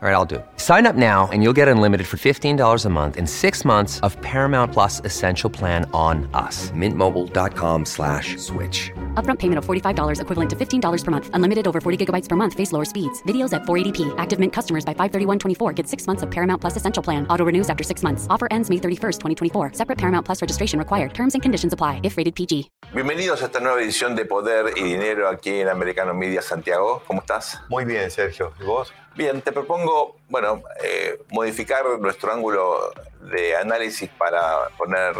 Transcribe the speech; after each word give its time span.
All 0.00 0.08
right, 0.08 0.14
I'll 0.14 0.24
do. 0.24 0.36
it. 0.36 0.46
Sign 0.58 0.86
up 0.86 0.94
now 0.94 1.28
and 1.32 1.42
you'll 1.42 1.52
get 1.56 1.66
unlimited 1.66 2.06
for 2.06 2.18
$15 2.18 2.84
a 2.84 2.88
month 2.88 3.16
in 3.16 3.26
six 3.26 3.64
months 3.64 3.98
of 4.04 4.16
Paramount 4.22 4.72
Plus 4.72 5.00
Essential 5.04 5.50
Plan 5.50 5.90
on 5.92 6.30
us. 6.34 6.70
Mintmobile.com 6.70 7.84
slash 7.84 8.36
switch. 8.36 8.92
Upfront 9.14 9.40
payment 9.40 9.58
of 9.58 9.66
$45 9.66 10.20
equivalent 10.20 10.50
to 10.50 10.54
$15 10.56 11.04
per 11.04 11.10
month. 11.10 11.30
Unlimited 11.34 11.66
over 11.66 11.80
40 11.80 12.06
gigabytes 12.06 12.28
per 12.28 12.36
month. 12.36 12.54
Face 12.54 12.70
lower 12.70 12.84
speeds. 12.84 13.20
Videos 13.24 13.52
at 13.52 13.62
480p. 13.62 14.14
Active 14.18 14.38
Mint 14.38 14.52
customers 14.52 14.84
by 14.84 14.94
531.24 14.94 15.74
get 15.74 15.88
six 15.88 16.06
months 16.06 16.22
of 16.22 16.30
Paramount 16.30 16.60
Plus 16.60 16.76
Essential 16.76 17.02
Plan. 17.02 17.26
Auto 17.28 17.44
renews 17.44 17.68
after 17.68 17.82
six 17.82 18.04
months. 18.04 18.28
Offer 18.30 18.46
ends 18.52 18.70
May 18.70 18.76
31st, 18.78 19.18
2024. 19.18 19.72
Separate 19.72 19.98
Paramount 19.98 20.24
Plus 20.24 20.40
registration 20.40 20.78
required. 20.78 21.12
Terms 21.12 21.34
and 21.34 21.42
conditions 21.42 21.72
apply 21.72 21.98
if 22.04 22.16
rated 22.16 22.36
PG. 22.36 22.70
Bienvenidos 22.94 23.42
a 23.42 23.46
esta 23.46 23.58
nueva 23.58 23.80
edición 23.82 24.14
de 24.14 24.24
Poder 24.26 24.74
y 24.76 24.84
Dinero 24.84 25.28
aquí 25.28 25.58
en 25.60 25.68
Americano 25.68 26.14
Media 26.14 26.40
Santiago. 26.40 27.02
¿Cómo 27.08 27.18
estás? 27.20 27.60
Muy 27.68 27.84
bien, 27.84 28.08
Sergio. 28.12 28.52
¿Y 28.60 28.64
vos? 28.64 28.92
Bien, 29.18 29.42
te 29.42 29.50
propongo, 29.50 30.14
bueno, 30.28 30.62
eh, 30.80 31.20
modificar 31.32 31.84
nuestro 31.98 32.32
ángulo 32.32 32.92
de 33.32 33.56
análisis 33.56 34.08
para 34.10 34.68
poner 34.78 35.12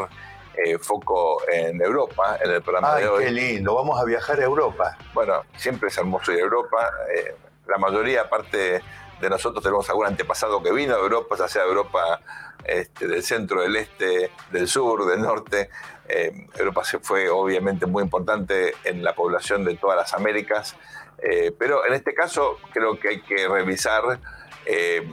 eh, 0.55 0.79
foco 0.79 1.43
en 1.51 1.83
Europa 1.83 2.39
en 2.41 2.53
el 2.53 2.63
programa 2.63 2.95
Ay, 2.95 3.03
de 3.03 3.09
hoy. 3.09 3.25
qué 3.25 3.31
lindo. 3.33 3.75
Vamos 3.75 4.01
a 4.01 4.05
viajar 4.05 4.39
a 4.39 4.45
Europa. 4.45 4.97
Bueno, 5.13 5.43
siempre 5.57 5.89
es 5.89 5.99
hermoso 5.99 6.31
ir 6.31 6.39
a 6.39 6.43
Europa. 6.43 6.93
eh, 7.13 7.35
la 7.67 7.77
mayoría, 7.79 8.21
aparte 8.21 8.81
de 9.21 9.29
nosotros, 9.29 9.65
tenemos 9.65 9.91
algún 9.91 10.07
antepasado 10.07 10.63
que 10.63 10.71
vino 10.71 10.95
a 10.95 10.99
Europa, 10.99 11.35
ya 11.37 11.49
sea 11.49 11.65
Europa 11.65 12.21
este, 12.65 13.09
del 13.09 13.25
centro, 13.25 13.63
del 13.63 13.75
este, 13.75 14.31
del 14.53 14.69
sur, 14.69 15.07
del 15.07 15.23
norte. 15.23 15.71
Eh, 16.09 16.47
Europa 16.55 16.85
se 16.85 17.01
fue 17.01 17.29
obviamente 17.29 17.85
muy 17.87 18.05
importante 18.05 18.75
en 18.85 19.03
la 19.03 19.15
población 19.15 19.65
de 19.65 19.77
todas 19.77 19.97
las 19.97 20.15
Américas, 20.15 20.77
eh, 21.23 21.53
pero 21.59 21.87
en 21.87 21.95
este 21.95 22.15
caso 22.15 22.59
creo 22.73 22.99
que 22.99 23.09
hay 23.09 23.21
que 23.23 23.49
revisar 23.49 24.19
eh, 24.67 25.07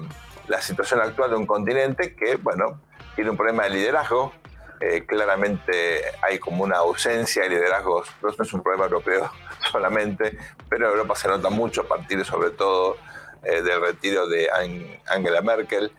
la 0.48 0.62
situación 0.62 1.02
actual 1.02 1.32
de 1.32 1.36
un 1.38 1.46
continente 1.46 2.16
que, 2.16 2.36
bueno, 2.36 2.82
tiene 3.16 3.30
un 3.32 3.38
problema 3.38 3.64
de 3.64 3.72
liderazgo. 3.72 4.34
Eh, 4.82 5.06
claramente 5.06 6.02
hay 6.22 6.38
como 6.38 6.64
una 6.64 6.78
ausencia 6.78 7.44
de 7.44 7.50
liderazgos, 7.50 8.10
no 8.22 8.30
es 8.30 8.54
un 8.54 8.62
problema 8.62 8.86
europeo 8.86 9.32
solamente, 9.72 10.38
pero 10.70 10.88
en 10.88 10.92
Europa 10.92 11.16
se 11.16 11.28
nota 11.30 11.50
mucho 11.50 11.82
a 11.82 11.88
partir 11.88 12.24
sobre 12.26 12.52
todo 12.52 12.98
del 13.42 13.80
retiro 13.80 14.28
de 14.28 14.50
Ang- 14.50 15.00
Angela 15.08 15.42
Merkel. 15.42 15.92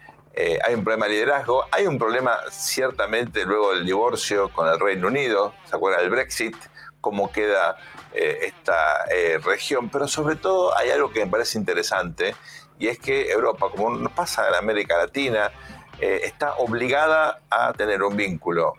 Hay 0.64 0.74
un 0.74 0.82
problema 0.84 1.06
de 1.06 1.12
liderazgo, 1.12 1.64
hay 1.70 1.86
un 1.86 1.96
problema 1.98 2.36
ciertamente 2.50 3.44
luego 3.46 3.72
del 3.72 3.86
divorcio 3.86 4.50
con 4.50 4.68
el 4.68 4.78
Reino 4.78 5.06
Unido, 5.08 5.54
¿se 5.64 5.76
acuerda 5.76 6.00
del 6.00 6.10
Brexit? 6.10 6.56
Cómo 7.06 7.30
queda 7.30 7.76
eh, 8.12 8.38
esta 8.46 9.04
eh, 9.08 9.38
región, 9.38 9.90
pero 9.90 10.08
sobre 10.08 10.34
todo 10.34 10.76
hay 10.76 10.90
algo 10.90 11.12
que 11.12 11.24
me 11.24 11.30
parece 11.30 11.56
interesante 11.56 12.34
y 12.80 12.88
es 12.88 12.98
que 12.98 13.30
Europa, 13.30 13.68
como 13.70 13.90
nos 13.90 14.10
pasa 14.10 14.48
en 14.48 14.56
América 14.56 14.98
Latina, 14.98 15.52
eh, 16.00 16.22
está 16.24 16.56
obligada 16.56 17.42
a 17.48 17.72
tener 17.74 18.02
un 18.02 18.16
vínculo 18.16 18.74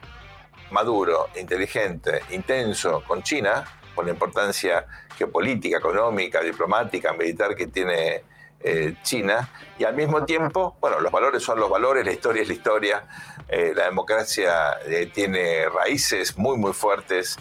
maduro, 0.72 1.30
inteligente, 1.40 2.22
intenso 2.32 3.02
con 3.08 3.24
China, 3.24 3.64
por 3.96 4.04
la 4.04 4.12
importancia 4.12 4.86
geopolítica, 5.18 5.78
económica, 5.78 6.42
diplomática, 6.42 7.14
militar 7.14 7.56
que 7.56 7.68
tiene 7.68 8.26
China, 9.04 9.50
y 9.78 9.86
al 9.86 9.96
mismo 9.96 10.26
tiempo, 10.26 10.76
bueno, 10.82 11.00
los 11.00 11.12
valores 11.12 11.42
son 11.44 11.60
los 11.60 11.70
valores, 11.70 12.04
la 12.04 12.12
historia 12.12 12.42
es 12.42 12.48
la 12.48 12.54
historia, 12.56 13.08
la 13.48 13.86
democracia 13.86 14.78
tiene 15.14 15.70
raíces 15.70 16.38
muy, 16.38 16.58
muy 16.58 16.74
fuertes 16.74 17.38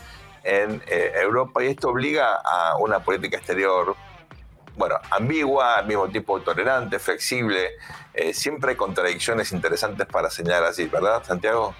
en 0.47 0.83
eh, 0.87 1.13
Europa 1.17 1.63
y 1.63 1.69
esto 1.69 1.89
obliga 1.89 2.41
a 2.45 2.77
una 2.79 3.01
política 3.01 3.37
exterior, 3.37 3.97
bueno, 4.77 4.97
ambigua, 5.11 5.77
al 5.79 5.87
mismo 5.87 6.09
tiempo 6.09 6.41
tolerante, 6.41 6.99
flexible, 6.99 7.73
eh, 8.15 8.33
siempre 8.33 8.71
hay 8.71 8.77
contradicciones 8.77 9.53
interesantes 9.53 10.06
para 10.06 10.31
señalar 10.31 10.65
así, 10.65 10.87
¿verdad, 10.87 11.23
Santiago? 11.25 11.75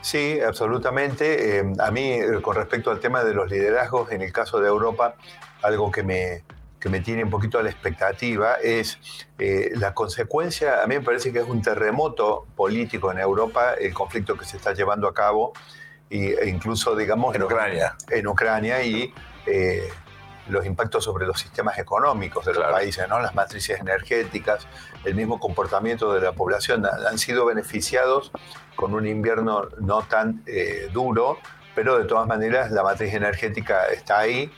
Sí, 0.00 0.38
absolutamente. 0.40 1.58
Eh, 1.60 1.72
a 1.78 1.90
mí, 1.90 2.12
eh, 2.12 2.40
con 2.42 2.56
respecto 2.56 2.90
al 2.90 3.00
tema 3.00 3.24
de 3.24 3.32
los 3.32 3.50
liderazgos, 3.50 4.12
en 4.12 4.20
el 4.20 4.32
caso 4.32 4.60
de 4.60 4.68
Europa, 4.68 5.14
algo 5.62 5.90
que 5.90 6.02
me, 6.02 6.44
que 6.78 6.90
me 6.90 7.00
tiene 7.00 7.24
un 7.24 7.30
poquito 7.30 7.58
a 7.58 7.62
la 7.62 7.70
expectativa 7.70 8.56
es 8.62 8.98
eh, 9.38 9.70
la 9.76 9.94
consecuencia, 9.94 10.82
a 10.82 10.86
mí 10.86 10.96
me 10.96 11.00
parece 11.00 11.32
que 11.32 11.38
es 11.38 11.48
un 11.48 11.62
terremoto 11.62 12.46
político 12.54 13.10
en 13.10 13.18
Europa, 13.18 13.72
el 13.80 13.94
conflicto 13.94 14.36
que 14.36 14.44
se 14.44 14.58
está 14.58 14.74
llevando 14.74 15.08
a 15.08 15.14
cabo, 15.14 15.54
y, 16.10 16.26
e 16.26 16.48
incluso, 16.48 16.94
digamos... 16.96 17.34
En 17.34 17.42
Ucrania. 17.42 17.96
En 18.10 18.26
Ucrania 18.26 18.82
y 18.82 19.12
eh, 19.46 19.88
los 20.48 20.66
impactos 20.66 21.04
sobre 21.04 21.26
los 21.26 21.40
sistemas 21.40 21.78
económicos 21.78 22.44
de 22.44 22.52
los 22.52 22.58
Claro. 22.58 22.74
países, 22.74 23.08
¿no? 23.08 23.20
las 23.20 23.34
matrices 23.34 23.80
energéticas, 23.80 24.66
el 25.04 25.14
mismo 25.14 25.40
comportamiento 25.40 26.12
de 26.12 26.20
la 26.20 26.32
población, 26.32 26.84
han 26.86 27.06
han 27.06 27.18
sido 27.18 27.46
beneficiados 27.46 28.30
con 28.76 28.94
un 28.94 29.06
invierno 29.06 29.68
no 29.78 30.02
tan 30.02 30.42
eh, 30.46 30.88
duro, 30.92 31.38
pero 31.74 31.98
de 31.98 32.04
todas 32.04 32.26
maneras 32.26 32.70
la 32.70 32.82
matriz 32.82 33.14
energética 33.14 33.86
está 33.86 34.18
ahí 34.18 34.50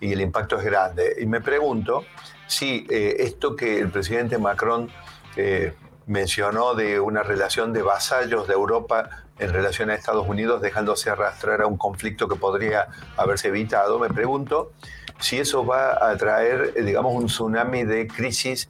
y 0.00 0.12
el 0.12 0.20
impacto 0.20 0.58
es 0.58 0.64
grande. 0.64 1.16
Y 1.18 1.26
me 1.26 1.40
pregunto 1.40 2.04
si 2.46 2.86
eh, 2.90 3.16
esto 3.20 3.56
que 3.56 3.78
el 3.78 3.90
presidente 3.90 4.38
Macron 4.38 4.90
eh, 5.36 5.74
mencionó 6.06 6.74
de 6.74 6.98
una 6.98 7.22
relación 7.22 7.72
de 7.72 7.82
vasallos 7.82 8.48
de 8.48 8.54
Europa 8.54 9.24
en 9.38 9.52
relación 9.52 9.90
a 9.90 9.94
Estados 9.94 10.26
Unidos, 10.28 10.60
dejándose 10.60 11.10
arrastrar 11.10 11.62
a 11.62 11.66
un 11.66 11.76
conflicto 11.76 12.28
que 12.28 12.36
podría 12.36 12.88
haberse 13.16 13.48
evitado, 13.48 13.98
me 13.98 14.08
pregunto 14.08 14.72
si 15.20 15.38
eso 15.38 15.64
va 15.64 16.10
a 16.10 16.16
traer, 16.16 16.72
eh, 16.76 16.82
digamos, 16.82 17.14
un 17.14 17.26
tsunami 17.26 17.84
de 17.84 18.06
crisis 18.06 18.68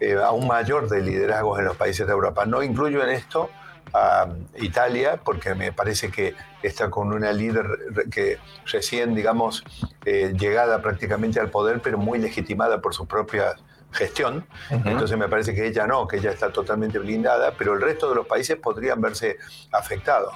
eh, 0.00 0.16
aún 0.22 0.46
mayor 0.46 0.88
de 0.88 1.00
liderazgos 1.00 1.58
en 1.58 1.66
los 1.66 1.76
países 1.76 2.06
de 2.06 2.12
Europa. 2.12 2.44
No 2.46 2.62
incluyo 2.62 3.02
en 3.04 3.10
esto 3.10 3.50
a 3.94 4.26
Italia, 4.56 5.20
porque 5.22 5.54
me 5.54 5.72
parece 5.72 6.10
que 6.10 6.34
está 6.62 6.90
con 6.90 7.12
una 7.12 7.32
líder 7.32 7.66
que 8.10 8.38
recién, 8.66 9.14
digamos, 9.14 9.64
eh, 10.04 10.32
llegada 10.36 10.80
prácticamente 10.80 11.40
al 11.40 11.50
poder, 11.50 11.80
pero 11.82 11.98
muy 11.98 12.18
legitimada 12.18 12.80
por 12.80 12.94
su 12.94 13.06
propia 13.06 13.54
gestión. 13.92 14.46
Entonces 14.70 15.16
me 15.16 15.28
parece 15.28 15.54
que 15.54 15.66
ella 15.66 15.86
no, 15.86 16.06
que 16.06 16.16
ella 16.16 16.30
está 16.30 16.52
totalmente 16.52 16.98
blindada, 16.98 17.54
pero 17.56 17.74
el 17.74 17.80
resto 17.80 18.08
de 18.08 18.16
los 18.16 18.26
países 18.26 18.56
podrían 18.56 19.00
verse 19.00 19.38
afectados. 19.72 20.34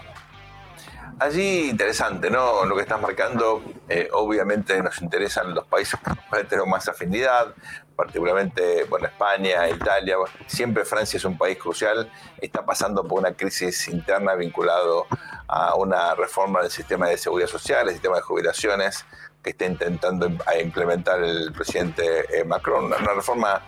Allí 1.19 1.71
interesante, 1.71 2.28
¿no? 2.28 2.65
Lo 2.67 2.77
que 2.77 2.83
estás 2.83 3.00
marcando, 3.00 3.62
eh, 3.89 4.09
obviamente 4.12 4.83
nos 4.83 5.00
interesan 5.00 5.55
los 5.55 5.65
países 5.67 5.99
con 6.00 6.15
los 6.15 6.25
cuales 6.27 6.49
tenemos 6.49 6.69
más 6.69 6.89
afinidad, 6.89 7.55
particularmente, 7.94 8.84
bueno, 8.84 9.06
España, 9.06 9.67
Italia, 9.71 10.17
siempre 10.47 10.84
Francia 10.84 11.17
es 11.17 11.25
un 11.25 11.38
país 11.38 11.56
crucial, 11.59 12.11
está 12.38 12.67
pasando 12.67 13.03
por 13.03 13.21
una 13.21 13.33
crisis 13.33 13.88
interna 13.88 14.34
vinculado 14.34 15.06
a 15.49 15.75
una 15.77 16.15
reforma 16.15 16.61
del 16.61 16.71
sistema 16.71 17.09
de 17.09 17.17
seguridad 17.17 17.49
social, 17.49 17.88
el 17.88 17.94
sistema 17.94 18.17
de 18.17 18.23
jubilaciones 18.23 19.06
que 19.46 19.50
está 19.50 19.66
intentando 19.66 20.28
implementar 20.60 21.22
el 21.22 21.52
presidente 21.52 22.24
eh, 22.36 22.44
Macron, 22.44 22.86
una 22.86 22.96
reforma, 22.96 23.62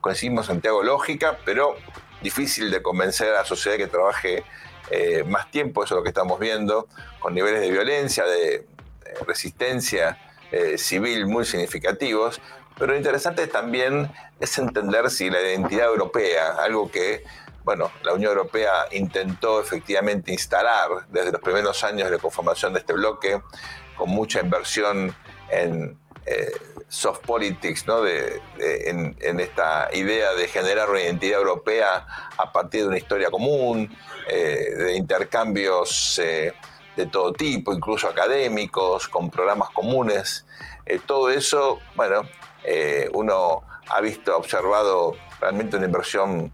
coincidimos 0.00 0.46
Santiago, 0.46 0.82
lógica, 0.82 1.38
pero 1.44 1.76
difícil 2.20 2.72
de 2.72 2.82
convencer 2.82 3.28
a 3.28 3.34
la 3.34 3.44
sociedad 3.44 3.76
que 3.76 3.86
trabaje 3.86 4.42
eh, 4.90 5.22
más 5.22 5.48
tiempo, 5.52 5.84
eso 5.84 5.94
es 5.94 5.98
lo 5.98 6.02
que 6.02 6.08
estamos 6.08 6.40
viendo, 6.40 6.88
con 7.20 7.34
niveles 7.34 7.60
de 7.60 7.70
violencia, 7.70 8.24
de, 8.24 8.54
eh, 8.54 8.66
resistencia 9.24 10.18
civil 10.76 11.26
muy 11.26 11.46
significativos. 11.46 12.38
Pero 12.78 12.92
lo 12.92 12.98
interesante 12.98 13.46
también 13.46 14.12
es 14.38 14.58
entender 14.58 15.08
si 15.08 15.30
la 15.30 15.40
identidad 15.40 15.86
europea, 15.86 16.56
algo 16.60 16.90
que, 16.90 17.24
bueno, 17.64 17.90
la 18.02 18.12
Unión 18.12 18.32
Europea 18.32 18.86
intentó 18.92 19.60
efectivamente 19.60 20.32
instalar 20.32 21.06
desde 21.08 21.32
los 21.32 21.40
primeros 21.40 21.82
años 21.84 22.10
de 22.10 22.16
la 22.16 22.22
conformación 22.22 22.72
de 22.72 22.80
este 22.80 22.92
bloque, 22.92 23.40
con 23.96 24.10
mucha 24.10 24.40
inversión 24.40 25.14
en 25.50 25.96
eh, 26.26 26.52
soft 26.88 27.20
politics, 27.26 27.86
¿no? 27.86 28.02
de, 28.02 28.40
en, 28.58 29.40
esta 29.40 29.88
idea 29.92 30.34
de 30.34 30.46
generar 30.46 30.90
una 30.90 31.00
identidad 31.00 31.38
europea 31.40 32.06
a 32.36 32.52
partir 32.52 32.82
de 32.82 32.88
una 32.88 32.98
historia 32.98 33.30
común, 33.30 33.96
eh, 34.28 34.70
de 34.76 34.96
intercambios 34.96 36.18
eh, 36.22 36.52
de 36.96 37.06
todo 37.06 37.32
tipo, 37.32 37.72
incluso 37.72 38.08
académicos, 38.08 39.08
con 39.08 39.30
programas 39.30 39.70
comunes. 39.70 40.44
Todo 41.06 41.30
eso, 41.30 41.78
bueno, 41.94 42.22
uno 43.12 43.62
ha 43.88 44.00
visto, 44.00 44.32
ha 44.32 44.36
observado 44.36 45.16
realmente 45.40 45.76
una 45.76 45.86
inversión 45.86 46.52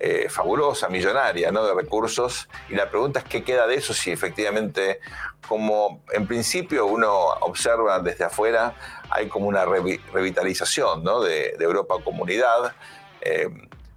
eh, 0.00 0.28
fabulosa, 0.28 0.88
millonaria, 0.88 1.52
¿no? 1.52 1.64
de 1.64 1.74
recursos. 1.74 2.48
Y 2.68 2.74
la 2.74 2.90
pregunta 2.90 3.20
es 3.20 3.26
qué 3.26 3.44
queda 3.44 3.66
de 3.66 3.74
eso 3.76 3.92
si 3.94 4.10
efectivamente, 4.10 5.00
como 5.46 6.02
en 6.12 6.26
principio 6.26 6.86
uno 6.86 7.12
observa 7.40 8.00
desde 8.00 8.24
afuera, 8.24 8.74
hay 9.10 9.28
como 9.28 9.46
una 9.46 9.64
revi- 9.66 10.00
revitalización 10.12 11.04
¿no? 11.04 11.20
de, 11.20 11.54
de 11.58 11.64
Europa 11.64 11.96
comunidad. 12.02 12.74
Eh, 13.20 13.48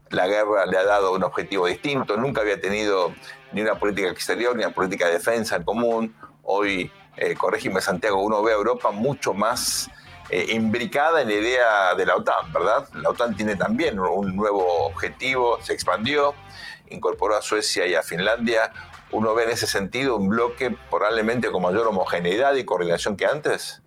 la 0.09 0.27
guerra 0.27 0.65
le 0.65 0.77
ha 0.77 0.83
dado 0.83 1.13
un 1.13 1.23
objetivo 1.23 1.65
distinto, 1.65 2.17
nunca 2.17 2.41
había 2.41 2.59
tenido 2.59 3.15
ni 3.51 3.61
una 3.61 3.79
política 3.79 4.09
exterior 4.09 4.55
ni 4.55 4.63
una 4.63 4.73
política 4.73 5.07
de 5.07 5.13
defensa 5.13 5.55
en 5.55 5.63
común. 5.63 6.15
Hoy 6.43 6.91
eh, 7.15 7.35
corrígeme 7.35 7.79
Santiago, 7.81 8.21
uno 8.21 8.43
ve 8.43 8.51
a 8.51 8.55
Europa 8.55 8.91
mucho 8.91 9.33
más 9.33 9.89
eh, 10.35 10.47
imbricada 10.55 11.21
en 11.21 11.27
la 11.27 11.35
idea 11.35 11.93
de 11.93 12.07
la 12.07 12.15
OTAN, 12.15 12.51
¿verdad? 12.51 12.87
La 12.95 13.11
OTAN 13.11 13.35
tiene 13.35 13.55
también 13.55 13.99
un 13.99 14.35
nuevo 14.35 14.87
objetivo, 14.87 15.59
se 15.61 15.73
expandió, 15.73 16.33
incorporó 16.89 17.37
a 17.37 17.43
Suecia 17.43 17.85
y 17.85 17.93
a 17.93 18.01
Finlandia. 18.01 18.71
¿Uno 19.11 19.35
ve 19.35 19.43
en 19.43 19.51
ese 19.51 19.67
sentido 19.67 20.15
un 20.15 20.29
bloque 20.29 20.75
probablemente 20.89 21.51
con 21.51 21.61
mayor 21.61 21.85
homogeneidad 21.85 22.55
y 22.55 22.65
coordinación 22.65 23.15
que 23.15 23.27
antes? 23.27 23.83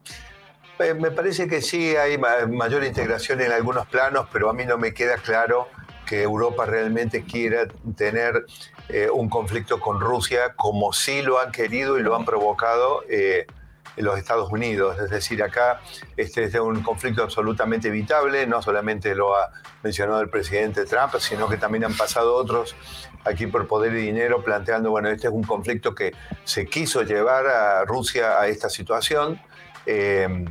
Eh, 0.78 0.94
me 0.94 1.10
parece 1.10 1.48
que 1.48 1.60
sí 1.60 1.96
hay 1.96 2.16
mayor 2.16 2.84
integración 2.84 3.40
en 3.40 3.50
algunos 3.50 3.88
planos, 3.88 4.28
pero 4.32 4.48
a 4.48 4.52
mí 4.52 4.64
no 4.64 4.78
me 4.78 4.94
queda 4.94 5.16
claro 5.16 5.66
que 6.06 6.22
Europa 6.22 6.64
realmente 6.64 7.24
quiera 7.24 7.66
tener 7.96 8.46
eh, 8.88 9.10
un 9.12 9.28
conflicto 9.28 9.80
con 9.80 10.00
Rusia 10.00 10.54
como 10.54 10.92
sí 10.92 11.22
lo 11.22 11.40
han 11.40 11.50
querido 11.50 11.98
y 11.98 12.04
lo 12.04 12.14
han 12.14 12.24
provocado 12.24 13.02
eh, 13.08 13.48
los 13.96 14.18
Estados 14.18 14.50
Unidos. 14.50 14.98
Es 14.98 15.10
decir, 15.10 15.42
acá 15.42 15.80
este 16.16 16.44
es 16.44 16.54
un 16.54 16.82
conflicto 16.82 17.22
absolutamente 17.22 17.88
evitable, 17.88 18.46
no 18.46 18.62
solamente 18.62 19.14
lo 19.14 19.36
ha 19.36 19.50
mencionado 19.82 20.20
el 20.20 20.28
presidente 20.28 20.84
Trump, 20.84 21.14
sino 21.18 21.48
que 21.48 21.56
también 21.56 21.84
han 21.84 21.94
pasado 21.94 22.34
otros 22.34 22.74
aquí 23.24 23.46
por 23.46 23.66
poder 23.66 23.92
y 23.94 24.02
dinero 24.02 24.42
planteando, 24.42 24.90
bueno, 24.90 25.08
este 25.08 25.26
es 25.26 25.32
un 25.32 25.42
conflicto 25.42 25.94
que 25.94 26.12
se 26.44 26.66
quiso 26.66 27.02
llevar 27.02 27.46
a 27.46 27.84
Rusia 27.84 28.40
a 28.40 28.46
esta 28.46 28.68
situación. 28.68 29.40
Eh, 29.84 30.44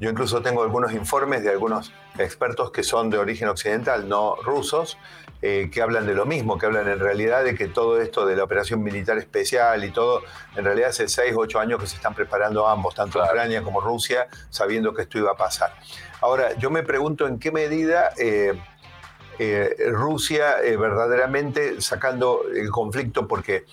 yo 0.00 0.10
incluso 0.10 0.40
tengo 0.42 0.62
algunos 0.62 0.92
informes 0.92 1.42
de 1.42 1.50
algunos 1.50 1.92
expertos 2.18 2.70
que 2.70 2.82
son 2.82 3.10
de 3.10 3.18
origen 3.18 3.48
occidental, 3.48 4.08
no 4.08 4.36
rusos, 4.36 4.96
eh, 5.40 5.70
que 5.72 5.82
hablan 5.82 6.06
de 6.06 6.14
lo 6.14 6.26
mismo, 6.26 6.58
que 6.58 6.66
hablan 6.66 6.88
en 6.88 6.98
realidad 6.98 7.44
de 7.44 7.54
que 7.54 7.68
todo 7.68 8.00
esto 8.00 8.26
de 8.26 8.36
la 8.36 8.44
operación 8.44 8.82
militar 8.82 9.18
especial 9.18 9.84
y 9.84 9.90
todo, 9.90 10.22
en 10.56 10.64
realidad 10.64 10.90
hace 10.90 11.08
6 11.08 11.34
o 11.36 11.40
8 11.40 11.60
años 11.60 11.80
que 11.80 11.86
se 11.86 11.96
están 11.96 12.14
preparando 12.14 12.66
ambos, 12.66 12.94
tanto 12.94 13.22
Ucrania 13.22 13.62
como 13.62 13.80
Rusia, 13.80 14.26
sabiendo 14.50 14.92
que 14.92 15.02
esto 15.02 15.18
iba 15.18 15.32
a 15.32 15.36
pasar. 15.36 15.72
Ahora, 16.20 16.54
yo 16.54 16.70
me 16.70 16.82
pregunto 16.82 17.26
en 17.26 17.38
qué 17.38 17.52
medida 17.52 18.10
eh, 18.16 18.60
eh, 19.38 19.76
Rusia 19.90 20.56
verdaderamente 20.62 21.80
sacando 21.80 22.42
el 22.52 22.70
conflicto, 22.70 23.28
porque 23.28 23.64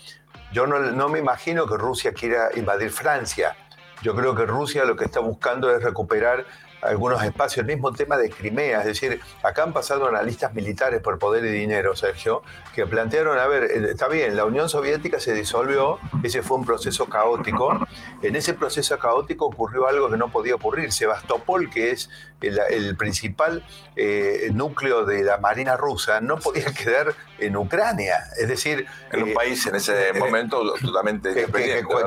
yo 0.52 0.66
no, 0.66 0.78
no 0.78 1.08
me 1.08 1.18
imagino 1.18 1.66
que 1.66 1.76
Rusia 1.76 2.12
quiera 2.12 2.50
invadir 2.54 2.90
Francia 2.90 3.56
yo 4.02 4.14
creo 4.14 4.34
que 4.34 4.46
Rusia 4.46 4.84
lo 4.84 4.96
que 4.96 5.04
está 5.04 5.20
buscando 5.20 5.74
es 5.74 5.82
recuperar 5.82 6.44
algunos 6.86 7.22
espacios, 7.22 7.66
el 7.66 7.74
mismo 7.74 7.92
tema 7.92 8.16
de 8.16 8.30
Crimea, 8.30 8.80
es 8.80 8.86
decir, 8.86 9.20
acá 9.42 9.62
han 9.62 9.72
pasado 9.72 10.06
analistas 10.06 10.54
militares 10.54 11.00
por 11.00 11.18
poder 11.18 11.44
y 11.44 11.50
dinero, 11.50 11.94
Sergio, 11.96 12.42
que 12.74 12.86
plantearon, 12.86 13.38
a 13.38 13.46
ver, 13.46 13.64
eh, 13.64 13.90
está 13.90 14.08
bien, 14.08 14.36
la 14.36 14.44
Unión 14.44 14.68
Soviética 14.68 15.20
se 15.20 15.34
disolvió, 15.34 15.98
ese 16.22 16.42
fue 16.42 16.58
un 16.58 16.64
proceso 16.64 17.06
caótico, 17.06 17.86
en 18.22 18.36
ese 18.36 18.54
proceso 18.54 18.98
caótico 18.98 19.46
ocurrió 19.46 19.86
algo 19.86 20.10
que 20.10 20.16
no 20.16 20.30
podía 20.30 20.54
ocurrir, 20.54 20.92
Sebastopol, 20.92 21.70
que 21.70 21.90
es 21.90 22.10
el, 22.40 22.96
principal 22.96 23.64
eh, 23.96 24.50
núcleo 24.52 25.04
de 25.04 25.22
la 25.22 25.38
Marina 25.38 25.76
rusa, 25.76 26.20
no 26.20 26.38
podía 26.38 26.66
quedar 26.74 27.14
en 27.38 27.56
Ucrania, 27.56 28.24
es 28.38 28.48
decir... 28.48 28.86
En 29.12 29.22
un 29.22 29.28
eh, 29.30 29.34
país 29.34 29.66
en 29.66 29.74
ese 29.76 30.12
momento 30.14 30.74
totalmente 30.74 31.34
que, 31.34 31.46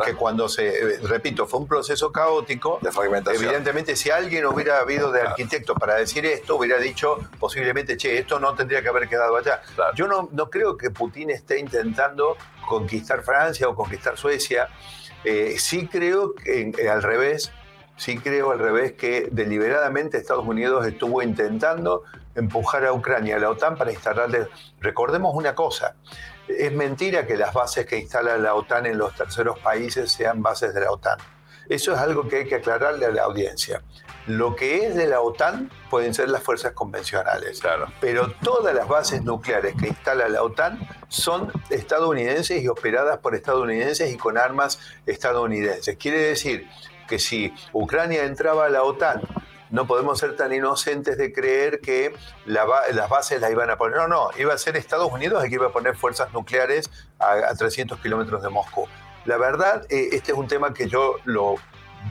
que, 0.06 0.16
cuando 0.16 0.50
se, 0.50 1.00
repito, 1.04 1.48
fue 1.48 1.60
un 1.60 1.68
proceso 1.68 2.12
caótico, 2.12 2.80
evidentemente 3.32 3.96
si 3.96 4.10
alguien 4.10 4.46
hubiera 4.46 4.80
habido 4.80 5.12
de 5.12 5.22
arquitecto 5.22 5.76
para 5.76 5.96
decir 5.96 6.26
esto, 6.26 6.56
hubiera 6.56 6.80
dicho 6.80 7.18
posiblemente, 7.40 7.98
che, 7.98 8.18
esto 8.18 8.40
no 8.40 8.56
tendría 8.56 8.82
que 8.82 8.90
haber 8.90 9.08
quedado 9.08 9.36
allá. 9.38 9.62
Yo 9.96 10.08
no, 10.08 10.30
no 10.32 10.50
creo 10.50 10.78
que 10.78 10.92
Putin 10.92 11.30
esté 11.32 11.60
intentando 11.60 12.38
conquistar 12.68 13.24
Francia 13.24 13.68
o 13.68 13.76
conquistar 13.76 14.18
Suecia. 14.18 14.70
Eh, 15.24 15.56
sí 15.58 15.88
creo 15.88 16.34
que 16.34 16.72
eh, 16.78 16.90
al 16.90 17.04
revés, 17.04 17.52
sí 18.00 18.18
creo 18.18 18.52
al 18.52 18.60
revés 18.60 18.94
que 18.94 19.28
deliberadamente 19.30 20.18
Estados 20.18 20.48
Unidos 20.48 20.88
estuvo 20.88 21.22
intentando 21.22 22.04
empujar 22.34 22.86
a 22.86 22.94
Ucrania 22.94 23.36
a 23.36 23.40
la 23.40 23.50
OTAN 23.50 23.76
para 23.76 23.92
instalarle. 23.92 24.48
Recordemos 24.80 25.36
una 25.36 25.54
cosa, 25.54 25.96
es 26.48 26.72
mentira 26.72 27.28
que 27.28 27.36
las 27.36 27.54
bases 27.54 27.86
que 27.86 27.98
instala 27.98 28.38
la 28.38 28.56
OTAN 28.56 28.86
en 28.86 28.98
los 28.98 29.14
terceros 29.16 29.60
países 29.60 30.12
sean 30.12 30.42
bases 30.42 30.74
de 30.74 30.80
la 30.80 30.92
OTAN. 30.92 31.18
Eso 31.68 31.94
es 31.94 32.00
algo 32.00 32.28
que 32.28 32.38
hay 32.38 32.46
que 32.48 32.56
aclararle 32.56 33.06
a 33.06 33.12
la 33.12 33.24
audiencia. 33.24 33.84
Lo 34.28 34.56
que 34.56 34.88
es 34.88 34.96
de 34.96 35.06
la 35.06 35.22
OTAN 35.22 35.70
pueden 35.90 36.14
ser 36.14 36.30
las 36.30 36.42
fuerzas 36.42 36.72
convencionales, 36.72 37.60
claro. 37.60 37.88
pero 38.00 38.32
todas 38.42 38.74
las 38.74 38.88
bases 38.88 39.24
nucleares 39.24 39.76
que 39.76 39.90
instala 39.90 40.30
la 40.30 40.42
OTAN 40.42 40.80
son 41.10 41.52
estadounidenses 41.70 42.64
y 42.64 42.68
operadas 42.70 43.18
por 43.20 43.36
estadounidenses 43.36 44.10
y 44.12 44.18
con 44.18 44.38
armas 44.38 44.80
estadounidenses. 45.06 45.98
Quiere 45.98 46.20
decir 46.20 46.68
que 47.10 47.20
si 47.20 47.54
Ucrania 47.74 48.24
entraba 48.24 48.68
a 48.68 48.70
la 48.70 48.84
OTAN 48.84 49.22
no 49.72 49.86
podemos 49.86 50.18
ser 50.20 50.36
tan 50.36 50.54
inocentes 50.54 51.18
de 51.18 51.32
creer 51.32 51.80
que 51.80 52.14
las 52.46 53.10
bases 53.10 53.40
las 53.40 53.52
iban 53.52 53.70
a 53.70 53.78
poner. 53.78 53.98
No, 53.98 54.08
no, 54.08 54.30
iba 54.38 54.54
a 54.54 54.58
ser 54.58 54.78
Estados 54.78 55.12
Unidos 55.12 55.44
el 55.44 55.50
que 55.50 55.56
iba 55.56 55.68
a 55.68 55.72
poner 55.72 55.96
fuerzas 55.96 56.34
nucleares 56.34 56.90
a, 57.20 57.54
300 57.54 58.00
kilómetros 58.00 58.42
de 58.42 58.50
Moscú. 58.50 58.88
La 59.26 59.38
verdad, 59.38 59.86
eh, 59.90 60.10
este 60.14 60.32
es 60.32 60.38
un 60.38 60.48
tema 60.48 60.74
que 60.74 60.88
yo 60.88 61.18
lo 61.26 61.56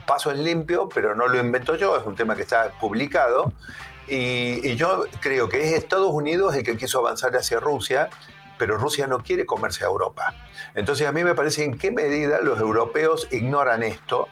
paso 0.05 0.31
en 0.31 0.43
limpio, 0.43 0.87
pero 0.93 1.15
no 1.15 1.27
lo 1.27 1.39
invento 1.39 1.75
yo, 1.75 1.97
es 1.97 2.05
un 2.05 2.15
tema 2.15 2.35
que 2.35 2.43
está 2.43 2.71
publicado. 2.79 3.51
Y, 4.07 4.75
yo 4.75 5.05
creo 5.19 5.49
que 5.49 5.67
es 5.67 5.73
Estados 5.73 6.11
Unidos 6.11 6.55
el 6.55 6.63
que 6.63 6.77
quiso 6.77 6.99
avanzar 6.99 7.35
hacia 7.35 7.59
Rusia, 7.59 8.09
pero 8.57 8.77
Rusia 8.77 9.07
no 9.07 9.19
quiere 9.19 9.45
comerse 9.45 9.83
a 9.83 9.87
Europa. 9.87 10.33
Entonces 10.75 11.07
a 11.07 11.11
mí 11.11 11.23
me 11.23 11.35
parece 11.35 11.63
en 11.63 11.77
qué 11.77 11.91
medida 11.91 12.39
los 12.41 12.59
europeos 12.59 13.27
ignoran 13.31 13.83
esto 13.83 14.27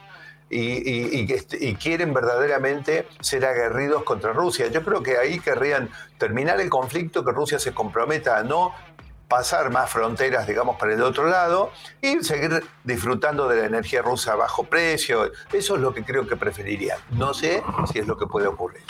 y, 0.49 1.29
y, 1.59 1.75
quieren 1.75 2.13
verdaderamente 2.13 3.07
ser 3.19 3.45
aguerridos 3.45 4.03
contra 4.03 4.31
Rusia. 4.31 4.67
Yo 4.67 4.83
creo 4.83 5.03
que 5.03 5.17
ahí 5.17 5.39
querrían 5.39 5.89
terminar 6.17 6.61
el 6.61 6.69
conflicto, 6.69 7.25
que 7.25 7.31
Rusia 7.31 7.59
se 7.59 7.73
comprometa 7.73 8.37
a 8.37 8.43
no 8.43 8.73
pasar 9.27 9.71
más 9.71 9.89
fronteras, 9.89 10.47
digamos, 10.47 10.77
para 10.77 10.93
el 10.93 11.01
otro 11.01 11.27
lado 11.27 11.71
y 12.01 12.23
seguir 12.23 12.63
disfrutando 12.83 13.47
de 13.49 13.57
la 13.57 13.65
energía 13.65 14.01
rusa 14.01 14.33
a 14.33 14.35
bajo 14.35 14.63
precio. 14.63 15.31
Eso 15.51 15.75
es 15.75 15.81
lo 15.81 15.93
que 15.93 16.03
creo 16.03 16.27
que 16.27 16.37
preferirían. 16.37 16.97
No 17.11 17.33
sé 17.33 17.61
si 17.91 17.99
es 17.99 18.07
lo 18.07 18.17
que 18.17 18.25
puede 18.25 18.47
ocurrir. 18.47 18.81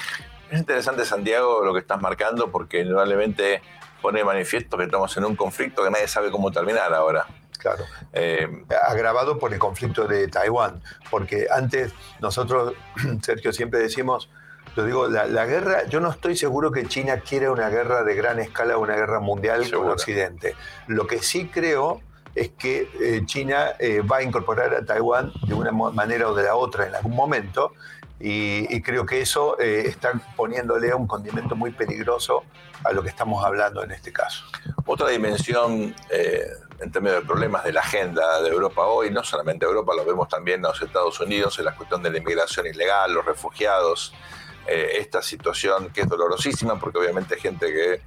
Es 0.51 0.59
interesante, 0.59 1.05
Santiago, 1.05 1.65
lo 1.65 1.73
que 1.73 1.79
estás 1.79 2.01
marcando, 2.01 2.51
porque 2.51 2.81
indudablemente 2.81 3.61
pone 4.01 4.23
manifiesto 4.23 4.77
que 4.77 4.83
estamos 4.83 5.15
en 5.17 5.25
un 5.25 5.35
conflicto 5.35 5.83
que 5.83 5.89
nadie 5.89 6.07
sabe 6.07 6.31
cómo 6.31 6.51
terminar 6.51 6.93
ahora. 6.93 7.25
Claro. 7.57 7.85
Eh, 8.13 8.47
agravado 8.87 9.39
por 9.39 9.53
el 9.53 9.59
conflicto 9.59 10.07
de 10.07 10.27
Taiwán, 10.27 10.81
porque 11.09 11.47
antes 11.51 11.93
nosotros, 12.19 12.73
Sergio, 13.21 13.51
siempre 13.53 13.79
decimos, 13.79 14.29
yo 14.75 14.85
digo, 14.85 15.07
la, 15.07 15.45
guerra, 15.45 15.85
yo 15.87 15.99
no 15.99 16.11
estoy 16.11 16.37
seguro 16.37 16.71
que 16.71 16.85
China 16.87 17.17
quiera 17.21 17.51
una 17.51 17.69
guerra 17.69 18.03
de 18.03 18.13
gran 18.13 18.39
escala, 18.39 18.77
una 18.77 18.95
guerra 18.95 19.19
mundial 19.19 19.69
con 19.71 19.89
Occidente. 19.89 20.55
Lo 20.85 21.07
que 21.07 21.23
sí 21.23 21.47
creo 21.47 22.01
es 22.35 22.49
que 22.49 22.87
eh, 23.01 23.23
China 23.25 23.71
eh, 23.79 24.01
va 24.01 24.17
a 24.17 24.23
incorporar 24.23 24.75
a 24.75 24.85
Taiwán 24.85 25.31
de 25.47 25.55
una 25.55 25.71
manera 25.71 26.29
o 26.29 26.35
de 26.35 26.43
la 26.43 26.55
otra 26.55 26.85
en 26.85 26.93
algún 26.93 27.15
momento 27.15 27.73
y, 28.19 28.81
creo 28.81 29.05
que 29.05 29.21
eso 29.21 29.59
eh, 29.59 29.83
está 29.87 30.13
poniéndole 30.35 30.93
un 30.93 31.07
condimento 31.07 31.55
muy 31.55 31.71
peligroso 31.71 32.43
a 32.83 32.91
lo 32.91 33.03
que 33.03 33.09
estamos 33.09 33.43
hablando 33.43 33.83
en 33.83 33.91
este 33.91 34.11
caso. 34.11 34.43
Otra 34.85 35.09
dimensión 35.09 35.93
en 36.79 36.91
términos 36.91 37.21
de 37.21 37.25
problemas 37.25 37.63
de 37.63 37.73
la 37.73 37.81
agenda 37.81 38.41
de 38.41 38.49
Europa 38.49 38.85
hoy, 38.85 39.09
no 39.09 39.23
solamente 39.23 39.65
Europa, 39.65 39.93
lo 39.95 40.05
vemos 40.05 40.27
también 40.27 40.57
en 40.57 40.63
los 40.63 40.81
Estados 40.81 41.19
Unidos, 41.19 41.57
en 41.59 41.65
la 41.65 41.75
cuestión 41.75 42.03
de 42.03 42.11
la 42.11 42.17
inmigración 42.19 42.67
ilegal, 42.67 43.13
los 43.13 43.25
refugiados, 43.25 44.13
eh, 44.67 44.97
esta 44.99 45.21
situación 45.21 45.89
que 45.91 46.01
es 46.01 46.09
dolorosísima, 46.09 46.79
porque 46.79 46.99
obviamente 46.99 47.35
hay 47.35 47.41
gente 47.41 47.67
que, 47.67 48.01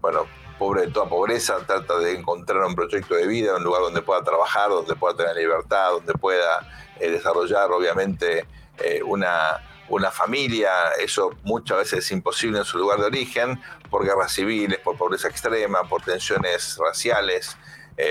bueno, 0.00 0.26
pobre 0.58 0.82
de 0.82 0.92
toda 0.92 1.06
pobreza, 1.06 1.58
trata 1.66 1.98
de 1.98 2.16
encontrar 2.16 2.64
un 2.64 2.74
proyecto 2.74 3.14
de 3.14 3.26
vida, 3.26 3.56
un 3.56 3.64
lugar 3.64 3.82
donde 3.82 4.00
pueda 4.00 4.22
trabajar, 4.22 4.70
donde 4.70 4.94
pueda 4.94 5.16
tener 5.16 5.36
libertad, 5.36 5.90
donde 5.90 6.14
pueda 6.14 6.60
eh, 7.00 7.10
desarrollar, 7.10 7.70
obviamente, 7.72 8.46
eh, 8.78 9.02
una, 9.02 9.60
una 9.88 10.10
familia. 10.10 10.70
Eso 11.00 11.30
muchas 11.42 11.78
veces 11.78 11.98
es 12.00 12.10
imposible 12.10 12.58
en 12.58 12.64
su 12.64 12.78
lugar 12.78 12.98
de 13.00 13.06
origen, 13.06 13.60
por 13.90 14.04
guerras 14.04 14.32
civiles, 14.32 14.78
por 14.80 14.96
pobreza 14.96 15.28
extrema, 15.28 15.84
por 15.84 16.02
tensiones 16.02 16.78
raciales, 16.78 17.56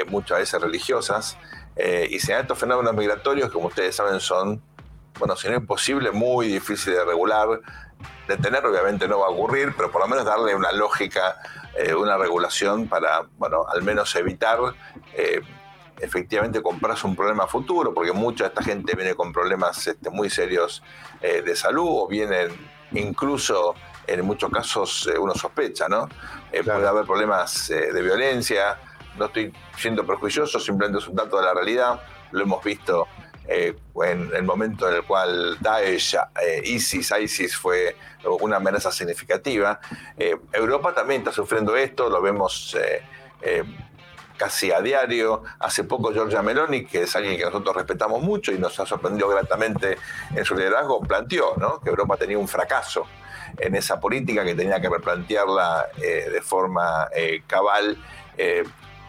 muchas 0.07 0.39
veces 0.39 0.61
religiosas. 0.61 1.37
y 2.09 2.19
se 2.19 2.39
estos 2.39 2.57
fenómenos 2.57 2.93
migratorios, 2.93 3.51
como 3.51 3.67
ustedes 3.67 3.93
saben, 3.93 4.21
son 4.21 4.61
bueno, 5.19 5.35
si 5.35 5.47
no 5.47 5.55
imposible, 5.55 6.11
muy 6.11 6.47
difícil 6.47 6.93
de 6.93 7.05
regular, 7.05 7.61
detener 8.27 8.65
obviamente 8.65 9.07
no 9.07 9.19
va 9.19 9.27
a 9.27 9.29
ocurrir, 9.29 9.73
pero 9.75 9.91
por 9.91 10.01
lo 10.01 10.07
menos 10.07 10.25
darle 10.25 10.55
una 10.55 10.71
lógica, 10.71 11.37
eh, 11.77 11.93
una 11.93 12.17
regulación 12.17 12.87
para, 12.87 13.23
bueno, 13.37 13.65
al 13.67 13.83
menos 13.83 14.15
evitar 14.15 14.59
eh, 15.13 15.41
efectivamente 16.03 16.61
comprarse 16.61 17.07
un 17.07 17.15
problema 17.15 17.47
futuro, 17.47 17.93
porque 17.93 18.11
mucha 18.11 18.45
de 18.45 18.49
esta 18.49 18.63
gente 18.63 18.95
viene 18.95 19.15
con 19.15 19.31
problemas 19.31 19.87
este, 19.87 20.09
muy 20.09 20.29
serios 20.29 20.83
eh, 21.21 21.41
de 21.41 21.55
salud 21.55 21.87
o 21.87 22.07
vienen 22.07 22.49
incluso 22.91 23.75
en 24.05 24.23
muchos 24.25 24.51
casos 24.51 25.09
uno 25.17 25.33
sospecha, 25.33 25.87
¿no? 25.87 26.09
Puede 26.51 26.87
haber 26.87 27.05
problemas 27.05 27.69
de 27.69 28.01
violencia, 28.01 28.77
no 29.17 29.25
estoy 29.25 29.53
siendo 29.77 30.05
prejuicioso, 30.05 30.59
simplemente 30.59 30.99
es 30.99 31.07
un 31.07 31.15
dato 31.15 31.37
de 31.37 31.43
la 31.43 31.53
realidad, 31.53 32.01
lo 32.31 32.43
hemos 32.43 32.63
visto 32.63 33.07
eh, 33.47 33.75
en 34.05 34.31
el 34.33 34.43
momento 34.43 34.89
en 34.89 34.95
el 34.95 35.03
cual 35.03 35.57
Daesh, 35.59 36.15
eh, 36.41 36.61
ISIS, 36.63 37.13
ISIS 37.19 37.57
fue 37.57 37.95
una 38.41 38.57
amenaza 38.57 38.91
significativa. 38.91 39.79
Eh, 40.17 40.35
Europa 40.53 40.93
también 40.93 41.21
está 41.21 41.31
sufriendo 41.31 41.75
esto, 41.75 42.09
lo 42.09 42.21
vemos 42.21 42.77
casi 44.37 44.71
a 44.71 44.81
diario. 44.81 45.43
Hace 45.59 45.83
poco 45.83 46.11
Giorgia 46.11 46.41
Meloni, 46.41 46.85
que 46.85 47.03
es 47.03 47.15
alguien 47.15 47.37
que 47.37 47.45
nosotros 47.45 47.75
respetamos 47.75 48.21
mucho 48.21 48.51
y 48.51 48.57
nos 48.57 48.79
ha 48.79 48.85
sorprendido 48.85 49.29
gratamente 49.29 49.97
en 50.35 50.45
su 50.45 50.55
liderazgo, 50.55 51.01
planteó 51.01 51.55
que 51.83 51.89
Europa 51.89 52.17
tenía 52.17 52.37
un 52.37 52.47
fracaso 52.47 53.05
en 53.57 53.75
esa 53.75 53.99
política, 53.99 54.43
que 54.43 54.55
tenía 54.55 54.81
que 54.81 54.89
replantearla 54.89 55.87
de 55.97 56.41
forma 56.41 57.07
cabal. 57.47 57.97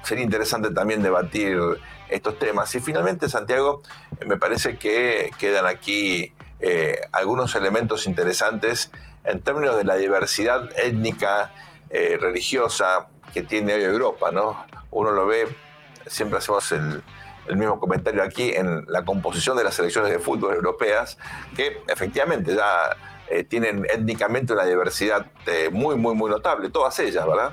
sería 0.02 0.24
interesante 0.24 0.70
también 0.70 1.02
debatir 1.02 1.58
estos 2.08 2.38
temas. 2.38 2.74
Y 2.74 2.80
finalmente, 2.80 3.28
Santiago, 3.28 3.82
me 4.26 4.36
parece 4.36 4.76
que 4.76 5.30
quedan 5.38 5.66
aquí 5.66 6.32
eh, 6.60 7.00
algunos 7.12 7.54
elementos 7.54 8.06
interesantes 8.06 8.90
en 9.24 9.40
términos 9.40 9.76
de 9.76 9.84
la 9.84 9.96
diversidad 9.96 10.70
étnica, 10.78 11.52
eh, 11.90 12.16
religiosa 12.20 13.08
que 13.34 13.42
tiene 13.42 13.74
hoy 13.74 13.82
Europa, 13.82 14.30
¿no? 14.30 14.64
Uno 14.92 15.10
lo 15.10 15.26
ve, 15.26 15.48
siempre 16.06 16.38
hacemos 16.38 16.70
el, 16.72 17.02
mismo 17.56 17.78
comentario 17.78 18.22
aquí 18.22 18.52
en 18.54 18.86
la 18.88 19.04
composición 19.04 19.56
de 19.58 19.64
las 19.64 19.74
selecciones 19.74 20.10
de 20.10 20.18
fútbol 20.18 20.54
europeas, 20.54 21.18
que 21.54 21.82
efectivamente 21.88 22.54
ya 22.54 22.96
eh, 23.28 23.44
tienen 23.44 23.84
étnicamente 23.92 24.54
una 24.54 24.64
diversidad 24.64 25.26
muy, 25.70 25.96
muy, 25.96 26.14
muy 26.14 26.30
notable, 26.30 26.70
todas 26.70 26.98
ellas, 27.00 27.26
¿verdad? 27.26 27.52